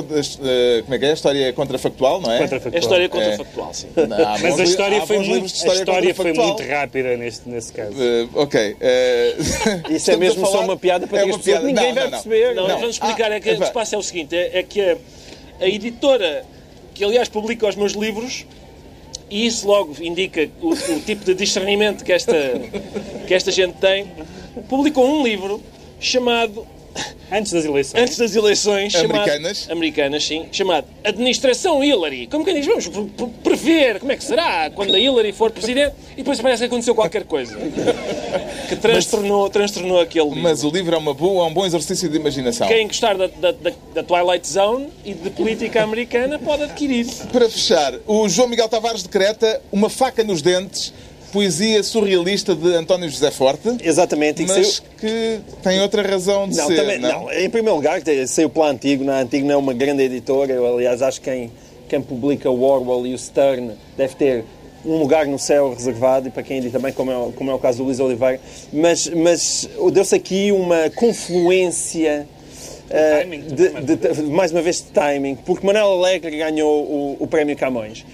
como 0.83 0.95
é 0.95 0.99
que 0.99 1.05
é? 1.05 1.11
A 1.11 1.15
história 1.15 1.53
contrafactual, 1.53 2.21
não 2.21 2.33
é? 2.33 2.39
Contrafactual. 2.39 2.75
É 2.75 2.77
a 2.77 2.81
história 2.81 3.09
contrafactual, 3.09 3.71
é. 3.71 3.73
sim. 3.73 3.89
Não, 3.97 4.39
mas 4.41 4.61
a 4.61 4.63
história, 4.63 5.07
foi 5.07 5.19
muito, 5.19 5.45
a 5.45 5.75
história 5.75 6.15
foi 6.15 6.33
muito 6.33 6.63
rápida 6.63 7.17
neste, 7.17 7.49
nesse 7.49 7.73
caso. 7.73 7.93
Uh, 7.93 8.29
ok. 8.35 8.73
Uh... 8.73 9.93
Isso 9.93 10.11
é 10.11 10.17
mesmo 10.17 10.47
só 10.47 10.63
uma 10.63 10.77
piada 10.77 11.07
para 11.07 11.21
é 11.21 11.25
uma 11.25 11.39
piada. 11.39 11.67
Ninguém 11.67 11.89
não, 11.89 11.95
vai 11.95 12.05
não, 12.05 12.11
perceber. 12.11 12.55
Não, 12.55 12.69
não. 12.69 12.79
vamos 12.79 12.95
explicar. 12.95 13.33
Ah, 13.33 13.35
é 13.35 13.41
que 13.41 13.51
o 13.51 13.59
que 13.59 13.67
se 13.67 13.73
passa 13.73 13.97
é 13.97 13.99
o 13.99 14.03
seguinte, 14.03 14.37
é, 14.37 14.59
é 14.59 14.63
que 14.63 14.81
a, 14.81 14.97
a 15.61 15.69
editora, 15.69 16.45
que 16.95 17.05
aliás 17.05 17.29
publica 17.29 17.67
os 17.67 17.75
meus 17.75 17.93
livros, 17.93 18.47
e 19.31 19.47
isso 19.47 19.66
logo 19.66 19.95
indica 20.01 20.49
o, 20.61 20.70
o, 20.70 21.01
tipo 21.01 21.24
de 21.24 21.35
discernimento 21.35 22.05
que 22.05 22.12
esta, 22.12 22.35
que 23.27 23.35
esta 23.35 23.51
gente 23.51 23.74
tem. 23.79 24.07
Publicou 24.68 25.07
um 25.07 25.22
livro 25.22 25.62
chamado 26.01 26.66
Antes 27.30 27.53
das 27.53 27.64
eleições. 27.64 28.01
Antes 28.03 28.18
das 28.18 28.36
eleições. 28.36 28.94
Americanas. 28.94 29.59
Chamado, 29.59 29.72
americanas, 29.72 30.24
sim. 30.24 30.47
Chamado 30.53 30.86
Administração 31.05 31.82
Hillary. 31.82 32.26
Como 32.28 32.44
quem 32.44 32.55
diz, 32.55 32.66
vamos 32.66 32.88
prever 33.42 33.99
como 34.01 34.12
é 34.12 34.16
que 34.16 34.24
será 34.24 34.70
quando 34.70 34.94
a 34.94 34.99
Hillary 34.99 35.32
for 35.32 35.51
presidente. 35.51 35.94
E 36.12 36.16
depois 36.16 36.40
parece 36.40 36.61
que 36.61 36.66
aconteceu 36.66 36.94
qualquer 36.94 37.24
coisa. 37.24 37.57
Que 38.68 38.76
transtornou, 38.76 39.42
mas, 39.42 39.53
transtornou 39.53 40.01
aquele 40.01 40.24
livro. 40.26 40.42
Mas 40.42 40.64
o 40.64 40.70
livro 40.70 40.94
é, 40.94 40.99
uma 40.99 41.14
boa, 41.14 41.44
é 41.44 41.49
um 41.49 41.55
bom 41.55 41.64
exercício 41.66 42.09
de 42.09 42.16
imaginação. 42.16 42.66
Quem 42.66 42.86
gostar 42.86 43.16
da, 43.16 43.26
da, 43.26 43.53
da, 43.53 44.03
Twilight 44.03 44.47
Zone 44.47 44.88
e 45.05 45.14
de 45.14 45.30
política 45.30 45.82
americana 45.82 46.38
pode 46.38 46.64
adquirir. 46.64 47.07
Para 47.32 47.49
fechar, 47.49 47.94
o 48.07 48.28
João 48.28 48.49
Miguel 48.49 48.68
Tavares 48.68 49.03
decreta 49.03 49.61
uma 49.70 49.88
faca 49.88 50.24
nos 50.24 50.42
dentes 50.42 50.92
poesia 51.33 51.83
surrealista 51.83 52.55
de 52.55 52.74
António 52.74 53.09
José 53.09 53.31
Forte. 53.31 53.77
Exatamente. 53.83 54.45
Mas 54.47 54.83
que 54.99 55.41
tem 55.62 55.81
outra 55.81 56.03
razão 56.03 56.49
de 56.49 56.57
não, 56.57 56.66
ser, 56.66 56.77
também, 56.77 56.99
não? 56.99 57.24
não? 57.24 57.33
Em 57.33 57.51
primeiro 57.51 57.77
lugar, 57.77 58.01
saiu 58.27 58.49
pela 58.51 58.70
Antigo. 58.70 59.05
Na 59.05 59.20
Antigo 59.20 59.47
não 59.47 59.55
é 59.55 59.57
uma 59.57 59.74
grande 59.74 60.03
editora. 60.03 60.53
Eu, 60.53 60.66
aliás, 60.66 61.03
acho 61.03 61.20
que 61.20 61.31
quem, 61.31 61.53
quem 61.89 62.01
publica 62.01 62.51
o 62.51 62.62
Orwell 62.62 63.07
e 63.07 63.14
o 63.14 63.18
Stern 63.18 63.72
deve 63.97 64.14
ter 64.14 64.45
um 64.85 64.99
lugar 64.99 65.27
no 65.27 65.39
céu 65.39 65.74
reservado, 65.74 66.29
e 66.29 66.31
para 66.31 66.45
quem 66.45 66.59
edita 66.59 66.79
também, 66.79 66.93
como 66.93 67.11
é, 67.11 67.33
como 67.33 67.51
é 67.51 67.55
o 67.55 67.59
caso 67.59 67.79
do 67.79 67.85
Luís 67.85 67.99
Oliveira. 67.99 68.41
Mas, 68.72 69.09
mas 69.09 69.68
deu-se 69.93 70.14
aqui 70.14 70.53
uma 70.53 70.91
confluência... 70.91 72.29
Uh, 72.87 73.53
de, 73.53 73.97
de, 73.97 73.97
de, 73.97 74.22
mais 74.31 74.53
uma 74.53 74.62
vez 74.62 74.77
de 74.77 74.85
timing, 74.85 75.35
porque 75.35 75.66
Manuel 75.66 75.95
Alegre 75.95 76.39
ganhou 76.39 76.85
o, 76.85 77.16
o 77.18 77.27
prémio 77.27 77.57
Camões. 77.57 78.07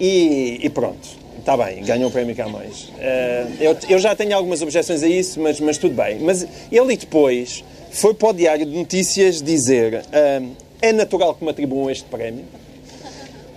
E, 0.00 0.58
e 0.62 0.68
pronto, 0.68 1.08
Está 1.46 1.56
bem, 1.56 1.80
ganhou 1.84 2.08
o 2.08 2.12
prémio 2.12 2.34
Camões. 2.34 2.88
Uh, 2.88 3.54
eu, 3.60 3.76
eu, 3.88 3.98
já 4.00 4.16
tenho 4.16 4.34
algumas 4.34 4.62
objeções 4.62 5.00
a 5.04 5.06
isso, 5.06 5.40
mas, 5.40 5.60
mas 5.60 5.78
tudo 5.78 5.94
bem. 5.94 6.18
Mas 6.18 6.44
ele 6.72 6.96
depois 6.96 7.62
foi 7.92 8.14
para 8.14 8.30
o 8.30 8.32
Diário 8.32 8.66
de 8.66 8.76
Notícias 8.76 9.40
dizer 9.40 9.94
uh, 9.94 10.56
é 10.82 10.92
natural 10.92 11.36
que 11.36 11.44
me 11.44 11.50
atribuam 11.50 11.88
este 11.88 12.04
prémio. 12.06 12.44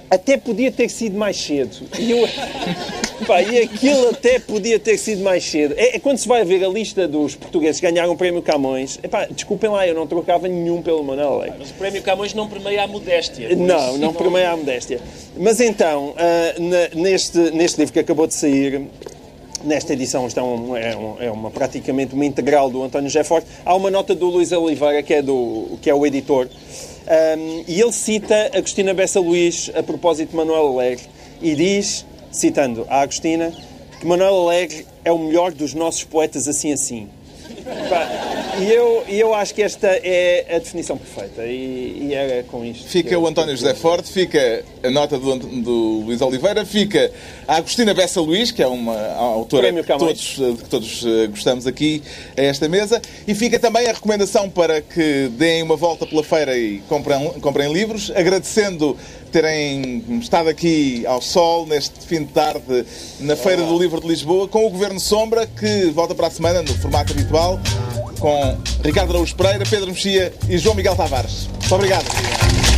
Até 0.10 0.38
podia 0.38 0.72
ter 0.72 0.90
sido 0.90 1.18
mais 1.18 1.38
cedo. 1.38 1.86
E, 2.00 2.12
eu, 2.12 2.28
pá, 3.28 3.42
e 3.42 3.60
aquilo 3.60 4.10
até 4.10 4.40
podia 4.40 4.80
ter 4.80 4.98
sido 4.98 5.22
mais 5.22 5.44
cedo. 5.44 5.76
É, 5.78 5.96
é, 5.96 6.00
quando 6.00 6.18
se 6.18 6.28
vai 6.28 6.44
ver 6.44 6.64
a 6.64 6.68
lista 6.68 7.08
dos 7.08 7.36
portugueses 7.36 7.80
que 7.80 7.90
ganharam 7.90 8.14
o 8.14 8.18
Prémio 8.18 8.42
Camões, 8.42 9.00
epá, 9.04 9.26
desculpem 9.26 9.70
lá, 9.70 9.88
eu 9.88 9.94
não 9.94 10.08
trocava 10.08 10.48
nenhum 10.48 10.82
pelo 10.82 11.04
Manuel 11.04 11.34
Alegre. 11.34 11.58
Mas 11.60 11.70
o 11.70 11.74
Prémio 11.76 12.02
Camões 12.02 12.34
não 12.34 12.48
permeia 12.48 12.84
a 12.84 12.88
modéstia. 12.88 13.56
Não, 13.56 13.98
não 13.98 14.14
permeia 14.14 14.52
a 14.52 14.58
modéstia. 14.58 15.00
Mas 15.38 15.60
então, 15.60 16.10
uh, 16.10 16.98
neste, 16.98 17.38
neste 17.52 17.80
livro 17.80 17.94
que 17.94 18.00
acabou 18.00 18.26
de 18.26 18.34
sair, 18.34 18.88
Nesta 19.64 19.92
edição 19.92 20.26
estão, 20.26 20.76
é, 20.78 20.96
é, 21.20 21.30
uma, 21.30 21.52
praticamente 21.52 22.14
uma 22.14 22.26
integral 22.26 22.70
do 22.70 22.82
António 22.82 23.10
José 23.10 23.26
Forte. 23.26 23.46
Há 23.66 23.76
uma 23.76 23.92
nota 23.92 24.16
do 24.16 24.28
Luís 24.28 24.54
Oliveira, 24.54 25.04
que 25.04 25.14
é, 25.14 25.22
do, 25.22 25.78
que 25.82 25.90
é 25.90 25.94
o 25.94 26.06
editor, 26.06 26.48
um, 27.10 27.64
e 27.68 27.82
ele 27.82 27.92
cita 27.92 28.52
Agostina 28.54 28.94
Bessa 28.94 29.20
Luís 29.20 29.72
a 29.74 29.82
propósito 29.82 30.30
de 30.30 30.36
Manuel 30.36 30.68
Alegre 30.68 31.06
e 31.42 31.56
diz, 31.56 32.06
citando 32.32 32.86
a 32.88 33.02
Agostina, 33.02 33.52
que 34.00 34.06
Manuel 34.06 34.36
Alegre 34.48 34.86
é 35.04 35.12
o 35.12 35.18
melhor 35.18 35.52
dos 35.52 35.74
nossos 35.74 36.04
poetas 36.04 36.48
assim 36.48 36.72
assim. 36.72 37.10
E 38.60 38.72
eu, 38.72 39.04
eu 39.08 39.34
acho 39.34 39.54
que 39.54 39.62
esta 39.62 39.88
é 39.88 40.56
a 40.56 40.60
definição 40.60 40.98
perfeita 40.98 41.46
e, 41.46 42.08
e 42.10 42.14
era 42.14 42.44
com 42.44 42.66
isto. 42.66 42.88
Fica 42.88 43.18
o 43.18 43.26
António 43.26 43.56
José 43.56 43.74
Forte, 43.74 44.12
fica 44.12 44.64
a 44.84 44.90
nota 44.90 45.18
do, 45.18 45.36
do 45.38 46.02
Luís 46.06 46.22
Oliveira, 46.22 46.66
fica 46.66 47.12
a 47.48 47.58
Agostina 47.58 47.94
Bessa 47.94 48.20
Luís, 48.20 48.52
que 48.52 48.62
é 48.62 48.68
uma 48.68 48.98
autora 49.14 49.72
que 49.72 49.98
todos, 49.98 50.36
que 50.36 50.70
todos 50.70 51.06
eh, 51.06 51.28
gostamos 51.28 51.66
aqui 51.66 52.04
a 52.38 52.42
esta 52.42 52.68
mesa, 52.68 53.02
e 53.28 53.34
fica 53.34 53.58
também 53.58 53.88
a 53.88 53.94
recomendação 53.94 54.50
para 54.50 54.82
que 54.82 55.30
deem 55.38 55.64
uma 55.64 55.76
volta 55.76 56.06
pela 56.06 56.24
feira 56.24 56.58
e 56.58 56.80
comprem, 56.90 57.30
comprem 57.40 57.72
livros, 57.72 58.12
agradecendo 58.14 58.98
terem 59.30 60.04
estado 60.20 60.50
aqui 60.50 61.06
ao 61.06 61.22
sol 61.22 61.66
neste 61.66 62.06
fim 62.06 62.24
de 62.24 62.32
tarde 62.32 62.86
na 63.20 63.36
Feira 63.36 63.64
do 63.64 63.78
Livro 63.78 64.02
de 64.02 64.08
Lisboa 64.08 64.48
com 64.48 64.66
o 64.66 64.70
Governo 64.70 65.00
Sombra, 65.00 65.48
que 65.48 65.92
volta 65.92 66.14
para 66.14 66.28
a 66.28 66.32
semana 66.32 66.62
no 66.62 66.74
formato 66.76 67.14
habitual 67.14 67.60
com 68.20 68.58
Ricardo 68.84 69.12
Araújo 69.12 69.36
Pereira, 69.36 69.64
Pedro 69.70 69.88
Mexia 69.88 70.34
e 70.48 70.58
João 70.58 70.76
Miguel 70.76 70.96
Tavares. 70.96 71.48
Muito 71.48 71.76
obrigado. 71.76 72.69